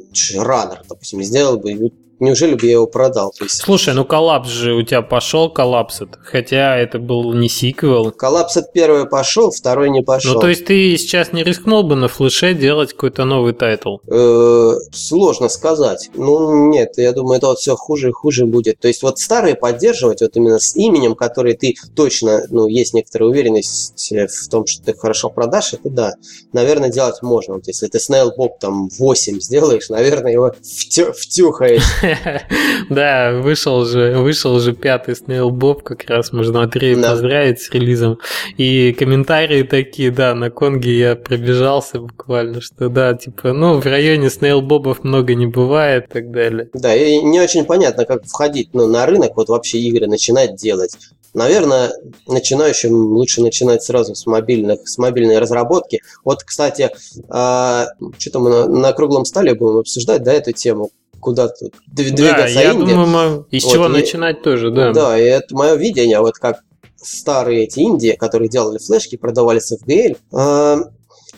runner, 0.43 0.81
допустим, 0.87 1.23
сделал 1.23 1.57
бы, 1.57 1.91
неужели 2.19 2.55
бы 2.55 2.65
я 2.65 2.73
его 2.73 2.87
продал? 2.87 3.31
То 3.37 3.45
есть 3.45 3.57
Слушай, 3.61 3.93
ну 3.93 4.05
коллапс 4.05 4.49
же 4.49 4.73
у 4.73 4.83
тебя 4.83 5.01
пошел, 5.01 5.49
коллапс 5.49 6.01
это. 6.01 6.17
Хотя 6.23 6.77
это 6.77 6.99
был 6.99 7.33
не 7.33 7.49
сиквел. 7.49 8.11
коллапс 8.11 8.57
от 8.57 8.73
первый 8.73 9.05
пошел, 9.07 9.51
второй 9.51 9.89
не 9.89 10.01
пошел. 10.01 10.35
Ну, 10.35 10.39
то 10.39 10.47
есть 10.47 10.65
ты 10.65 10.97
сейчас 10.97 11.33
не 11.33 11.43
рискнул 11.43 11.83
бы 11.83 11.95
на 11.95 12.07
флеше 12.07 12.53
делать 12.53 12.93
какой-то 12.93 13.25
новый 13.25 13.53
title? 13.53 13.97
Э, 14.07 14.73
сложно 14.91 15.49
сказать. 15.49 16.09
Ну, 16.15 16.69
нет, 16.69 16.93
я 16.97 17.11
думаю, 17.11 17.37
это 17.37 17.47
вот 17.47 17.59
все 17.59 17.75
хуже 17.75 18.09
и 18.09 18.11
хуже 18.11 18.45
будет. 18.45 18.79
То 18.79 18.87
есть 18.87 19.01
вот 19.03 19.19
старые 19.19 19.55
поддерживать 19.55 20.21
вот 20.21 20.35
именно 20.35 20.59
с 20.59 20.75
именем, 20.75 21.15
который 21.15 21.53
ты 21.53 21.75
точно, 21.95 22.43
ну, 22.49 22.67
есть 22.67 22.93
некоторая 22.93 23.29
уверенность 23.29 24.11
в 24.11 24.49
том, 24.49 24.65
что 24.65 24.83
ты 24.83 24.93
хорошо 24.93 25.29
продашь, 25.29 25.73
это 25.73 25.89
да, 25.89 26.13
наверное, 26.53 26.89
делать 26.89 27.21
можно. 27.21 27.55
Вот 27.55 27.67
если 27.67 27.87
ты 27.87 27.97
Snailbob 27.97 28.51
там 28.59 28.89
8 28.97 29.39
сделаешь, 29.41 29.89
наверное, 29.89 30.31
его 30.31 30.53
втю- 30.61 31.13
втюхаешь. 31.13 31.83
Да, 32.89 33.33
вышел 33.33 33.85
же, 33.85 34.15
вышел 34.17 34.59
же 34.59 34.73
пятый 34.73 35.13
Snail 35.13 35.49
Bob, 35.49 35.81
как 35.83 36.09
раз 36.09 36.31
можно 36.31 36.63
Андрея 36.63 36.95
Да. 36.95 37.11
поздравить 37.11 37.61
с 37.61 37.69
релизом. 37.71 38.19
И 38.57 38.93
комментарии 38.93 39.63
такие, 39.63 40.11
да, 40.11 40.33
на 40.33 40.49
Конге 40.49 40.97
я 40.97 41.15
пробежался 41.15 41.99
буквально, 41.99 42.61
что 42.61 42.89
да, 42.89 43.13
типа, 43.13 43.53
ну, 43.53 43.79
в 43.79 43.85
районе 43.85 44.27
Snail 44.27 44.61
Бобов 44.61 45.03
много 45.03 45.35
не 45.35 45.47
бывает 45.47 46.05
и 46.09 46.13
так 46.13 46.31
далее. 46.31 46.69
Да, 46.73 46.95
и 46.95 47.17
не 47.21 47.39
очень 47.39 47.65
понятно, 47.65 48.05
как 48.05 48.25
входить 48.25 48.69
ну, 48.73 48.87
на 48.87 49.05
рынок, 49.05 49.35
вот 49.35 49.49
вообще 49.49 49.79
игры 49.79 50.07
начинать 50.07 50.55
делать. 50.55 50.95
Наверное, 51.33 51.91
начинающим 52.27 52.91
лучше 52.91 53.41
начинать 53.41 53.83
сразу 53.83 54.15
с 54.15 54.25
мобильных, 54.25 54.87
с 54.89 54.97
мобильной 54.97 55.37
разработки. 55.37 56.01
Вот, 56.23 56.43
кстати, 56.43 56.89
что-то 57.27 58.39
мы 58.39 58.49
на, 58.49 58.67
на 58.67 58.93
круглом 58.93 59.25
столе 59.25 59.53
будем 59.53 59.77
обсуждать, 59.77 60.23
да, 60.23 60.33
эту 60.33 60.53
тему, 60.53 60.89
куда 61.19 61.47
тут 61.49 61.73
дв- 61.93 62.09
Да, 62.11 62.15
двигаться 62.15 62.59
я 62.59 62.71
Индия. 62.73 62.93
думаю, 62.95 63.07
мы- 63.07 63.45
из 63.51 63.63
Вот, 63.65 63.73
чего 63.73 63.85
и- 63.85 63.89
начинать 63.89 64.41
тоже, 64.41 64.71
да. 64.71 64.91
Да, 64.93 65.19
и 65.19 65.23
это 65.23 65.55
мое 65.55 65.75
видение, 65.75 66.19
вот 66.19 66.35
как 66.35 66.61
старые 66.97 67.63
эти 67.63 67.79
Индии, 67.79 68.15
которые 68.19 68.49
делали 68.49 68.77
флешки, 68.77 69.15
продавали 69.15 69.59
с 69.59 69.71
FGL, 69.71 70.17
э, 70.33 70.77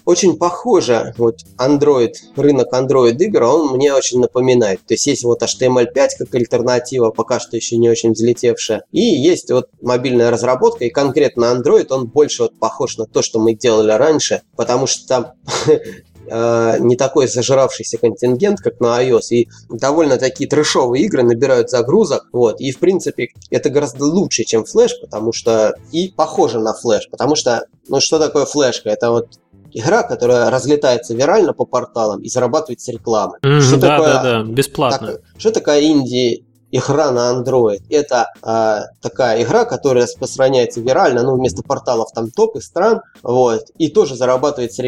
очень 0.03 0.35
похоже, 0.37 1.13
вот 1.17 1.41
Android, 1.59 2.13
рынок 2.35 2.73
Android 2.73 3.15
игр, 3.19 3.43
он 3.43 3.75
мне 3.75 3.93
очень 3.93 4.19
напоминает. 4.19 4.79
То 4.87 4.95
есть 4.95 5.05
есть 5.05 5.23
вот 5.23 5.43
HTML5 5.43 6.09
как 6.17 6.33
альтернатива, 6.33 7.11
пока 7.11 7.39
что 7.39 7.55
еще 7.55 7.77
не 7.77 7.87
очень 7.87 8.13
взлетевшая, 8.13 8.83
и 8.91 9.01
есть 9.01 9.51
вот 9.51 9.69
мобильная 9.79 10.31
разработка, 10.31 10.85
и 10.85 10.89
конкретно 10.89 11.53
Android, 11.55 11.85
он 11.91 12.07
больше 12.07 12.43
вот 12.43 12.57
похож 12.57 12.97
на 12.97 13.05
то, 13.05 13.21
что 13.21 13.39
мы 13.39 13.53
делали 13.53 13.91
раньше, 13.91 14.41
потому 14.55 14.87
что 14.87 15.07
там 15.07 15.33
э, 16.31 16.77
не 16.79 16.95
такой 16.95 17.27
зажравшийся 17.27 17.97
контингент, 17.97 18.59
как 18.61 18.79
на 18.79 19.03
iOS, 19.03 19.27
и 19.31 19.49
довольно 19.69 20.17
такие 20.17 20.49
трешовые 20.49 21.03
игры 21.05 21.23
набирают 21.23 21.69
загрузок, 21.69 22.27
вот, 22.31 22.61
и 22.61 22.71
в 22.71 22.79
принципе 22.79 23.29
это 23.49 23.69
гораздо 23.69 24.05
лучше, 24.05 24.43
чем 24.45 24.63
флеш, 24.65 24.99
потому 25.01 25.33
что 25.33 25.73
и 25.91 26.09
похоже 26.15 26.59
на 26.59 26.73
флеш, 26.73 27.07
потому 27.11 27.35
что, 27.35 27.65
ну 27.89 27.99
что 27.99 28.17
такое 28.19 28.45
флешка? 28.45 28.89
Это 28.89 29.11
вот 29.11 29.27
игра, 29.73 30.03
которая 30.03 30.49
разлетается 30.49 31.13
вирально 31.13 31.53
по 31.53 31.65
порталам 31.65 32.21
и 32.21 32.29
зарабатывает 32.29 32.81
с 32.81 32.87
рекламы. 32.87 33.37
Мгм, 33.41 33.61
Что 33.61 33.77
да, 33.77 33.87
такое- 33.97 34.13
да, 34.13 34.23
да, 34.23 34.43
бесплатно. 34.43 35.07
так, 35.07 35.21
что 35.37 35.51
такая 35.51 35.83
инди 35.83 36.45
игра 36.71 37.11
на 37.11 37.33
Android? 37.33 37.81
Это 37.89 38.27
а, 38.41 38.85
такая 39.01 39.43
игра, 39.43 39.65
которая 39.65 40.05
распространяется 40.05 40.81
вирально, 40.81 41.23
ну, 41.23 41.35
вместо 41.35 41.63
порталов 41.63 42.11
там 42.13 42.31
топы 42.31 42.61
стран, 42.61 43.01
вот, 43.21 43.65
и 43.77 43.89
тоже 43.89 44.15
зарабатывает 44.15 44.73
с. 44.73 44.81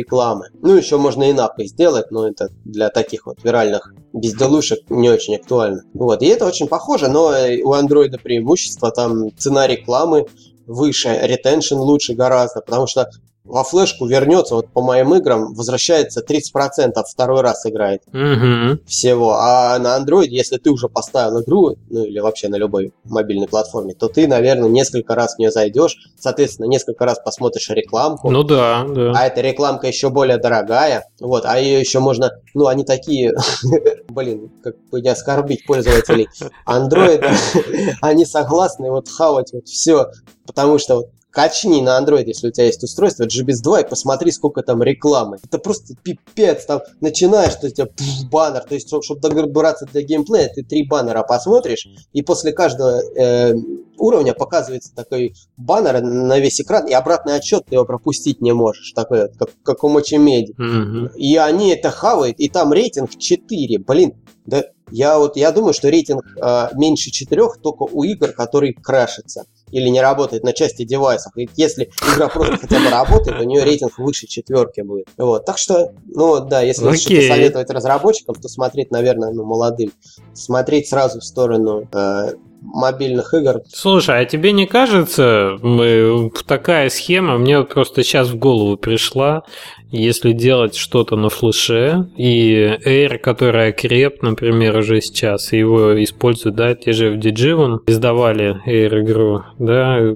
Ну, 0.61 0.75
еще 0.75 0.97
можно 0.97 1.23
и 1.29 1.33
напой 1.33 1.67
сделать, 1.67 2.11
но 2.11 2.27
это 2.27 2.49
для 2.65 2.89
таких 2.89 3.25
вот 3.25 3.43
виральных 3.43 3.93
безделушек 4.13 4.89
не 4.89 5.09
очень 5.09 5.35
актуально. 5.35 5.83
Вот, 5.93 6.21
и 6.21 6.27
это 6.27 6.45
очень 6.45 6.67
похоже, 6.67 7.09
но 7.09 7.33
э, 7.33 7.61
у 7.61 7.73
Android 7.73 8.17
преимущество, 8.19 8.91
там 8.91 9.35
цена 9.37 9.67
рекламы 9.67 10.25
выше, 10.65 11.19
ретеншн 11.21 11.75
лучше 11.75 12.13
гораздо, 12.13 12.61
потому 12.61 12.87
что 12.87 13.09
во 13.45 13.63
флешку 13.63 14.05
вернется, 14.05 14.55
вот 14.55 14.69
по 14.69 14.81
моим 14.81 15.13
играм, 15.15 15.53
возвращается 15.53 16.21
30% 16.21 17.03
второй 17.11 17.41
раз 17.41 17.65
играет 17.65 18.01
Мгм. 18.11 18.79
всего. 18.85 19.33
А 19.33 19.77
на 19.79 19.97
Android, 19.97 20.27
если 20.27 20.57
ты 20.57 20.69
уже 20.69 20.87
поставил 20.87 21.41
игру, 21.41 21.75
ну 21.89 22.05
или 22.05 22.19
вообще 22.19 22.47
на 22.47 22.55
любой 22.55 22.93
мобильной 23.03 23.47
платформе, 23.47 23.93
то 23.95 24.07
ты, 24.07 24.27
наверное, 24.27 24.69
несколько 24.69 25.13
раз 25.13 25.35
в 25.35 25.39
нее 25.39 25.51
зайдешь, 25.51 25.97
соответственно, 26.17 26.67
несколько 26.67 27.05
раз 27.05 27.19
посмотришь 27.19 27.69
рекламку. 27.69 28.29
Ну 28.31 28.43
да, 28.43 28.85
да. 28.87 29.11
А 29.15 29.27
эта 29.27 29.41
рекламка 29.41 29.87
еще 29.87 30.09
более 30.09 30.37
дорогая, 30.37 31.05
вот, 31.19 31.43
а 31.45 31.59
ее 31.59 31.79
еще 31.79 31.99
можно, 31.99 32.31
ну, 32.53 32.67
они 32.67 32.85
такие, 32.85 33.33
блин, 34.09 34.51
как 34.63 34.75
бы 34.89 35.01
не 35.01 35.09
оскорбить 35.09 35.65
пользователей 35.65 36.29
Android, 36.65 37.25
они 38.01 38.25
согласны 38.25 38.89
вот 38.89 39.09
хавать 39.09 39.51
вот 39.51 39.67
все, 39.67 40.07
потому 40.47 40.77
что 40.79 40.95
вот 40.95 41.09
качни 41.33 41.81
на 41.81 41.99
Android, 41.99 42.25
если 42.25 42.47
у 42.47 42.51
тебя 42.51 42.67
есть 42.67 42.83
устройство, 42.83 43.25
GBS 43.25 43.61
2, 43.63 43.81
и 43.81 43.89
посмотри, 43.89 44.31
сколько 44.31 44.61
там 44.61 44.83
рекламы. 44.83 45.39
Это 45.43 45.57
просто 45.57 45.95
пипец, 46.03 46.65
там 46.65 46.81
начинаешь, 47.01 47.55
то 47.55 47.65
есть 47.65 47.79
у 47.79 47.83
тебя 47.83 47.87
пф, 47.87 48.29
баннер, 48.29 48.61
то 48.61 48.75
есть, 48.75 48.87
чтобы 48.87 49.19
добраться 49.19 49.87
до 49.91 50.03
геймплея, 50.03 50.49
ты 50.53 50.63
три 50.63 50.87
баннера 50.87 51.23
посмотришь, 51.23 51.87
и 52.13 52.21
после 52.21 52.53
каждого 52.53 53.01
э, 53.17 53.55
уровня 53.97 54.33
показывается 54.33 54.93
такой 54.93 55.33
баннер 55.57 56.01
на 56.01 56.37
весь 56.37 56.61
экран, 56.61 56.87
и 56.87 56.93
обратный 56.93 57.35
отчет 57.35 57.65
ты 57.67 57.75
его 57.75 57.85
пропустить 57.85 58.39
не 58.39 58.53
можешь, 58.53 58.91
такой 58.93 59.23
вот, 59.23 59.31
как, 59.37 59.49
как 59.63 59.83
у 59.83 59.89
Мочемеди. 59.89 60.53
Мгм. 60.57 61.07
И 61.15 61.35
они 61.37 61.69
это 61.69 61.89
хавают, 61.89 62.39
и 62.39 62.47
там 62.47 62.71
рейтинг 62.71 63.17
4. 63.17 63.79
Блин, 63.79 64.13
да 64.45 64.65
я 64.91 65.17
вот 65.17 65.35
я 65.35 65.51
думаю, 65.51 65.73
что 65.73 65.89
рейтинг 65.89 66.23
э, 66.39 66.67
меньше 66.75 67.09
4 67.09 67.41
только 67.63 67.83
у 67.83 68.03
игр, 68.03 68.33
которые 68.33 68.73
крашатся 68.75 69.45
или 69.73 69.89
не 69.89 70.01
работает 70.01 70.43
на 70.43 70.53
части 70.53 70.83
девайсов. 70.83 71.35
И 71.35 71.49
если 71.55 71.89
игра 72.13 72.29
просто 72.29 72.57
хотя 72.57 72.79
бы 72.79 72.89
работает, 72.89 73.41
у 73.41 73.43
нее 73.43 73.63
рейтинг 73.63 73.97
выше 73.97 74.27
четверки 74.27 74.81
будет. 74.81 75.07
Вот. 75.17 75.45
Так 75.45 75.57
что, 75.57 75.91
ну 76.05 76.39
да, 76.45 76.61
если 76.61 76.87
Окей. 76.87 76.97
что-то 76.97 77.35
советовать 77.35 77.69
разработчикам, 77.71 78.35
то 78.35 78.47
смотреть, 78.47 78.91
наверное, 78.91 79.31
ну, 79.31 79.43
молодым. 79.43 79.91
Смотреть 80.33 80.87
сразу 80.87 81.19
в 81.19 81.23
сторону 81.23 81.87
э, 81.91 82.33
мобильных 82.63 83.33
игр. 83.33 83.61
Слушай, 83.67 84.21
а 84.21 84.25
тебе 84.25 84.51
не 84.51 84.65
кажется, 84.65 85.57
мы, 85.61 86.31
такая 86.47 86.89
схема 86.89 87.37
мне 87.37 87.63
просто 87.63 88.03
сейчас 88.03 88.29
в 88.29 88.37
голову 88.37 88.77
пришла, 88.77 89.43
если 89.91 90.31
делать 90.31 90.75
что-то 90.75 91.15
на 91.15 91.29
флеше, 91.29 92.09
и 92.17 92.77
Air, 92.85 93.17
которая 93.19 93.71
креп, 93.71 94.23
например, 94.23 94.77
уже 94.77 95.01
сейчас, 95.01 95.51
его 95.53 96.01
используют, 96.03 96.55
да, 96.55 96.73
те 96.73 96.93
же 96.93 97.11
в 97.11 97.19
Digimon 97.19 97.79
издавали 97.85 98.57
Air 98.65 99.01
игру, 99.01 99.43
да, 99.59 100.15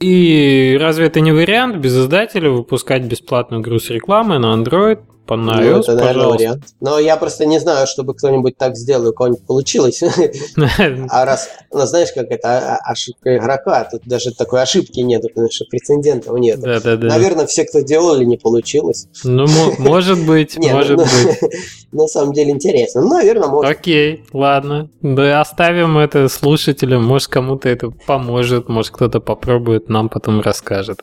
и 0.00 0.76
разве 0.80 1.06
это 1.06 1.20
не 1.20 1.32
вариант 1.32 1.76
без 1.76 1.96
издателя 1.96 2.50
выпускать 2.50 3.02
бесплатную 3.04 3.62
игру 3.62 3.78
с 3.78 3.90
рекламой 3.90 4.38
на 4.38 4.54
Android, 4.54 5.00
по 5.28 5.36
на 5.36 5.60
Ну, 5.60 5.60
iOS, 5.62 5.80
это, 5.82 5.94
наверное, 5.94 6.06
пожалуйста. 6.14 6.38
вариант. 6.38 6.64
Но 6.80 6.98
я 6.98 7.16
просто 7.18 7.44
не 7.46 7.60
знаю, 7.60 7.86
чтобы 7.86 8.14
кто-нибудь 8.14 8.56
так 8.56 8.76
сделал, 8.76 9.10
у 9.10 9.12
кого-нибудь 9.12 9.46
получилось. 9.46 10.02
А 11.10 11.24
раз, 11.24 11.48
ну, 11.72 11.84
знаешь, 11.86 12.08
как 12.14 12.30
это 12.30 12.48
а- 12.76 12.90
ошибка 12.92 13.36
игрока, 13.36 13.84
тут 13.90 14.02
даже 14.06 14.34
такой 14.34 14.62
ошибки 14.62 15.00
нет, 15.00 15.22
потому 15.22 15.50
что 15.50 15.64
прецедентов 15.66 16.36
нет. 16.38 16.60
Да, 16.60 16.80
да, 16.80 16.96
да. 16.96 17.08
Наверное, 17.08 17.46
все, 17.46 17.64
кто 17.64 17.80
делали, 17.80 18.24
не 18.24 18.36
получилось. 18.38 19.06
Ну, 19.24 19.46
мо- 19.46 19.74
может 19.78 20.24
быть, 20.26 20.56
Не, 20.58 20.72
может 20.72 20.96
ну, 20.96 21.04
быть. 21.04 21.38
На 21.92 22.06
самом 22.06 22.32
деле 22.32 22.50
интересно. 22.50 23.02
Ну, 23.02 23.08
наверное, 23.14 23.48
может. 23.48 23.70
Окей, 23.70 24.24
ладно. 24.32 24.88
Да 25.02 25.40
оставим 25.40 25.98
это 25.98 26.28
слушателям. 26.28 27.04
Может, 27.04 27.28
кому-то 27.28 27.68
это 27.68 27.90
поможет, 27.90 28.68
может, 28.68 28.92
кто-то 28.92 29.20
попробует, 29.20 29.88
нам 29.88 30.08
потом 30.08 30.40
расскажет. 30.40 31.00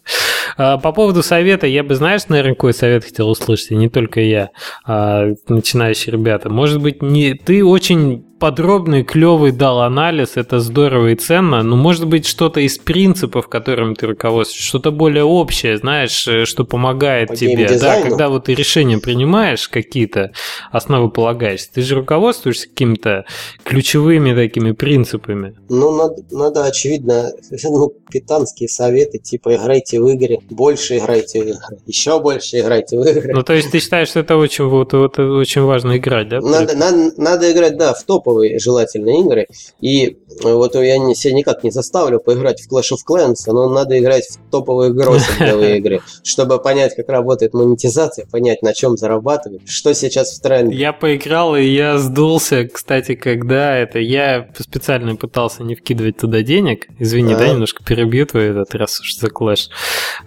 А, 0.58 0.78
По 0.78 0.92
поводу 0.92 1.24
совета, 1.24 1.68
я 1.68 1.84
бы, 1.84 1.96
знаешь, 1.96 2.22
наверное, 2.28 2.54
какой 2.56 2.74
совет 2.74 3.04
хотел 3.04 3.30
услышать, 3.30 3.72
и 3.72 3.76
не 3.76 3.90
только 3.90 4.15
я, 4.22 4.52
а 4.86 5.28
начинающие 5.48 6.14
ребята. 6.14 6.50
Может 6.50 6.82
быть, 6.82 7.02
не 7.02 7.34
ты 7.34 7.64
очень 7.64 8.26
подробный, 8.40 9.04
клевый 9.04 9.52
дал 9.52 9.82
анализ, 9.82 10.32
это 10.36 10.60
здорово 10.60 11.12
и 11.12 11.16
ценно, 11.16 11.64
но 11.64 11.76
может 11.76 12.08
быть 12.08 12.26
что-то 12.26 12.60
из 12.60 12.78
принципов, 12.78 13.48
которыми 13.48 13.94
ты 13.94 14.08
руководствуешься, 14.08 14.68
что-то 14.68 14.92
более 14.92 15.24
общее, 15.24 15.78
знаешь, 15.78 16.28
э, 16.28 16.46
что 16.46 16.66
помогает 16.66 17.30
По 17.30 17.36
тебе. 17.36 17.68
Да, 17.80 18.02
когда 18.02 18.30
вот 18.30 18.46
ты 18.46 18.54
решения 18.54 18.98
принимаешь 18.98 19.70
какие-то, 19.70 20.32
основополагаешься, 20.72 21.70
ты 21.74 21.82
же 21.82 21.96
руководствуешься 21.96 22.68
какими-то 22.68 23.26
ключевыми 23.64 24.36
такими 24.36 24.72
принципами. 24.72 25.56
Ну, 25.70 25.96
надо, 25.96 26.24
надо, 26.32 26.66
очевидно, 26.66 27.32
ну, 27.64 27.94
питанские 28.12 28.70
советы, 28.70 29.18
типа, 29.18 29.56
играйте 29.56 30.00
в 30.00 30.08
игры, 30.10 30.40
больше 30.50 30.98
играйте 30.98 31.42
в 31.42 31.48
игры, 31.48 31.80
еще 31.86 32.20
больше 32.20 32.60
играйте 32.60 32.98
в 32.98 33.02
игры. 33.02 33.34
Ну, 33.34 33.44
то 33.44 33.54
есть 33.54 33.72
ты 33.72 33.80
считаешь, 33.80 34.10
что 34.10 34.20
это 34.20 34.36
очень, 34.36 34.66
вот, 34.66 34.94
вот, 34.94 35.20
очень 35.20 35.62
важно 35.62 35.98
играть, 35.98 36.30
да? 36.30 36.42
Надо, 36.42 36.76
надо, 36.76 37.12
надо 37.18 37.52
играть, 37.52 37.78
да, 37.78 37.94
в 37.94 38.04
топовые 38.26 38.60
желательно 38.60 39.20
игры. 39.22 39.48
И 39.82 40.18
вот 40.44 40.76
я 40.76 40.98
не, 40.98 41.16
себя 41.16 41.34
никак 41.34 41.64
не 41.64 41.72
заставлю 41.72 42.20
поиграть 42.20 42.62
в 42.62 42.72
Clash 42.72 42.94
of 42.94 43.00
Clans, 43.08 43.36
но 43.48 43.70
надо 43.70 43.98
играть 44.00 44.26
в 44.26 44.52
топовые 44.52 44.92
гроссинговые 44.92 45.78
игры, 45.80 46.02
чтобы 46.24 46.60
понять, 46.60 46.96
как 46.96 47.10
работает 47.10 47.54
монетизация, 47.54 48.26
понять, 48.26 48.62
на 48.62 48.74
чем 48.74 48.98
зарабатывать, 48.98 49.70
что 49.70 49.94
сейчас 49.94 50.38
в 50.38 50.42
тренде. 50.42 50.76
Я 50.76 50.94
поиграл, 50.94 51.56
и 51.56 51.64
я 51.64 51.98
сдулся, 51.98 52.68
кстати, 52.68 53.16
когда 53.16 53.78
это... 53.78 54.00
Я 54.00 54.50
специально 54.60 55.16
пытался 55.16 55.64
не 55.64 55.76
вкидывать 55.76 56.18
туда 56.18 56.42
денег. 56.42 56.88
Извини, 57.00 57.34
А. 57.34 57.38
да, 57.38 57.50
немножко 57.50 57.84
перебью 57.84 58.26
твой 58.26 58.46
этот 58.46 58.74
раз 58.76 59.00
уж 59.00 59.16
за 59.16 59.30
клэш. 59.30 59.70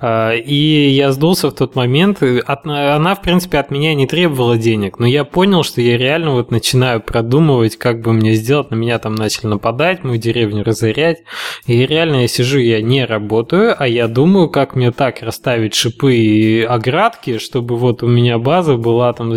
А, 0.01 0.33
И 0.35 0.89
я 0.91 1.13
сдулся 1.13 1.49
в 1.49 1.55
тот 1.55 1.75
момент. 1.75 2.23
Она, 2.47 3.15
в 3.15 3.23
принципе, 3.23 3.59
от 3.59 3.71
меня 3.71 3.95
не 3.95 4.07
требовала 4.07 4.57
денег, 4.57 4.99
но 4.99 5.07
я 5.07 5.25
понял, 5.25 5.63
что 5.63 5.81
я 5.81 5.97
реально 5.97 6.33
вот 6.33 6.51
начинаю 6.51 7.01
продумывать, 7.01 7.77
как 7.77 7.88
бы 8.01 8.13
мне 8.13 8.35
сделать. 8.35 8.71
На 8.71 8.75
меня 8.75 8.99
там 8.99 9.15
начали 9.15 9.47
нападать, 9.47 10.05
мою 10.05 10.19
деревню 10.19 10.65
разорять. 10.65 11.19
И 11.67 11.87
реально 11.87 12.23
я 12.23 12.29
сижу, 12.29 12.59
я 12.59 12.81
не 12.83 13.05
работаю, 13.05 13.75
а 13.79 13.87
я 13.87 14.09
думаю, 14.09 14.49
как 14.49 14.75
мне 14.75 14.93
так 14.93 15.23
расставить 15.23 15.75
шипы 15.75 16.15
и 16.15 16.63
оградки, 16.63 17.39
чтобы 17.39 17.77
вот 17.77 18.03
у 18.03 18.09
меня 18.09 18.39
база 18.39 18.77
была 18.77 19.13
там... 19.13 19.33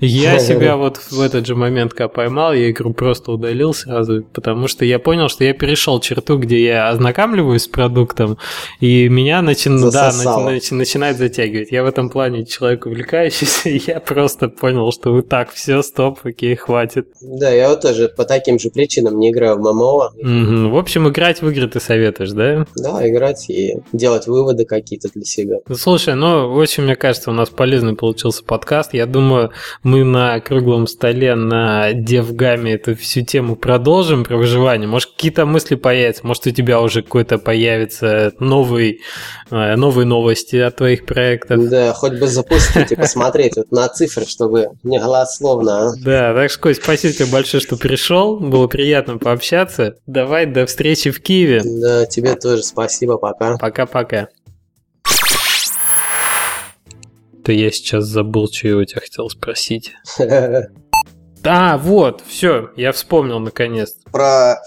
Я 0.00 0.38
себя 0.38 0.76
вот 0.76 0.98
в 1.10 1.20
этот 1.20 1.46
же 1.46 1.54
момент, 1.54 1.92
когда 1.92 2.08
поймал, 2.08 2.52
я 2.54 2.70
игру 2.70 2.92
просто 2.92 3.32
удалил 3.32 3.74
сразу, 3.74 4.24
потому 4.32 4.68
что 4.68 4.84
я 4.84 4.98
понял, 4.98 5.28
что 5.28 5.44
я 5.44 5.52
перешел 5.52 6.00
черту, 6.00 6.38
где 6.38 6.62
я 6.64 6.88
ознакомливаюсь 6.88 7.62
с 7.62 7.68
продуктом, 7.68 8.38
и 8.80 9.08
меня 9.08 9.40
начи- 9.40 9.68
да, 9.68 10.10
Засосало. 10.10 10.50
начи- 10.50 10.56
начи- 10.56 10.74
начинает 10.74 11.16
затягивать. 11.16 11.70
Я 11.72 11.82
в 11.82 11.86
этом 11.86 12.08
плане 12.10 12.44
человек 12.44 12.86
увлекающийся, 12.86 13.68
и 13.68 13.80
я 13.86 14.00
просто 14.00 14.48
понял, 14.48 14.90
что 14.92 15.12
вот 15.12 15.28
так, 15.28 15.52
все, 15.52 15.82
стоп, 15.82 16.20
окей, 16.24 16.54
хватит. 16.56 17.08
Да, 17.20 17.50
я 17.50 17.68
вот 17.68 17.84
тоже 17.92 18.08
по 18.08 18.24
таким 18.24 18.58
же 18.58 18.70
причинам 18.70 19.18
не 19.18 19.30
играю 19.30 19.56
в 19.56 19.60
ММО. 19.60 20.12
Мгм. 20.16 20.70
В 20.70 20.76
общем, 20.76 21.08
играть 21.08 21.42
в 21.42 21.48
игры 21.48 21.68
ты 21.68 21.80
советуешь, 21.80 22.30
да? 22.30 22.66
Да, 22.76 23.08
играть 23.08 23.50
и 23.50 23.76
делать 23.92 24.26
выводы 24.26 24.64
какие-то 24.64 25.08
для 25.14 25.24
себя. 25.24 25.58
Ну, 25.68 25.74
Слушай, 25.74 26.14
ну, 26.14 26.52
очень, 26.54 26.84
мне 26.84 26.96
кажется, 26.96 27.30
у 27.30 27.34
нас 27.34 27.50
полезный 27.50 27.94
получился 27.94 28.42
подкаст. 28.44 28.94
Я 28.94 29.06
думаю, 29.06 29.50
мы 29.82 30.04
на 30.04 30.40
круглом 30.40 30.86
столе 30.86 31.34
на 31.34 31.92
Девгаме 31.92 32.74
эту 32.74 32.96
всю 32.96 33.22
тему 33.22 33.56
продолжим 33.56 34.24
про 34.24 34.36
выживание. 34.36 34.88
Может, 34.88 35.10
какие-то 35.10 35.44
мысли 35.44 35.74
появятся, 35.74 36.26
может, 36.26 36.46
у 36.46 36.50
тебя 36.50 36.80
уже 36.80 37.02
какой-то 37.02 37.38
появится 37.38 38.32
новый, 38.38 39.00
э, 39.50 39.76
новые 39.76 40.06
новости 40.06 40.56
от 40.56 40.76
твоих 40.76 41.04
проектов. 41.04 41.68
Да, 41.68 41.92
хоть 41.92 42.18
бы 42.18 42.26
запустить 42.26 42.92
и 42.92 42.96
посмотреть 42.96 43.56
вот 43.56 43.70
на 43.70 43.88
цифры, 43.88 44.24
чтобы 44.24 44.68
не 44.82 44.98
голословно. 44.98 45.88
а. 45.88 45.92
Да, 46.02 46.34
так 46.34 46.50
что, 46.50 46.60
Кость, 46.62 46.82
спасибо 46.82 47.12
тебе 47.12 47.26
большое, 47.26 47.60
что 47.60 47.76
пришел. 47.82 48.38
Было 48.38 48.68
приятно 48.68 49.18
пообщаться. 49.18 49.96
Давай, 50.06 50.46
до 50.46 50.64
встречи 50.66 51.10
в 51.10 51.20
Киеве. 51.20 51.60
Да, 51.64 52.06
тебе 52.06 52.36
тоже 52.36 52.62
спасибо, 52.62 53.18
пока. 53.18 53.58
Пока-пока. 53.58 54.28
Да 57.44 57.52
я 57.52 57.72
сейчас 57.72 58.04
забыл, 58.04 58.48
что 58.50 58.68
я 58.68 58.76
у 58.76 58.84
тебя 58.84 59.00
хотел 59.00 59.28
спросить. 59.28 59.92
А, 61.44 61.76
вот, 61.76 62.22
все, 62.24 62.70
я 62.76 62.92
вспомнил 62.92 63.40
наконец. 63.40 63.96
Про, 64.12 64.62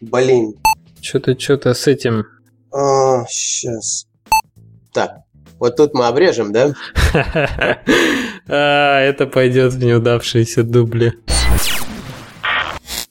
блин, 0.00 0.54
Что-то, 1.00 1.36
что-то 1.36 1.74
с 1.74 1.88
этим. 1.88 2.26
сейчас. 3.28 4.06
Так, 4.92 5.16
вот 5.58 5.74
тут 5.74 5.94
мы 5.94 6.06
обрежем, 6.06 6.52
да? 6.52 6.74
А, 8.46 9.00
это 9.00 9.26
пойдет 9.26 9.72
в 9.72 9.84
неудавшиеся 9.84 10.62
дубли. 10.62 11.14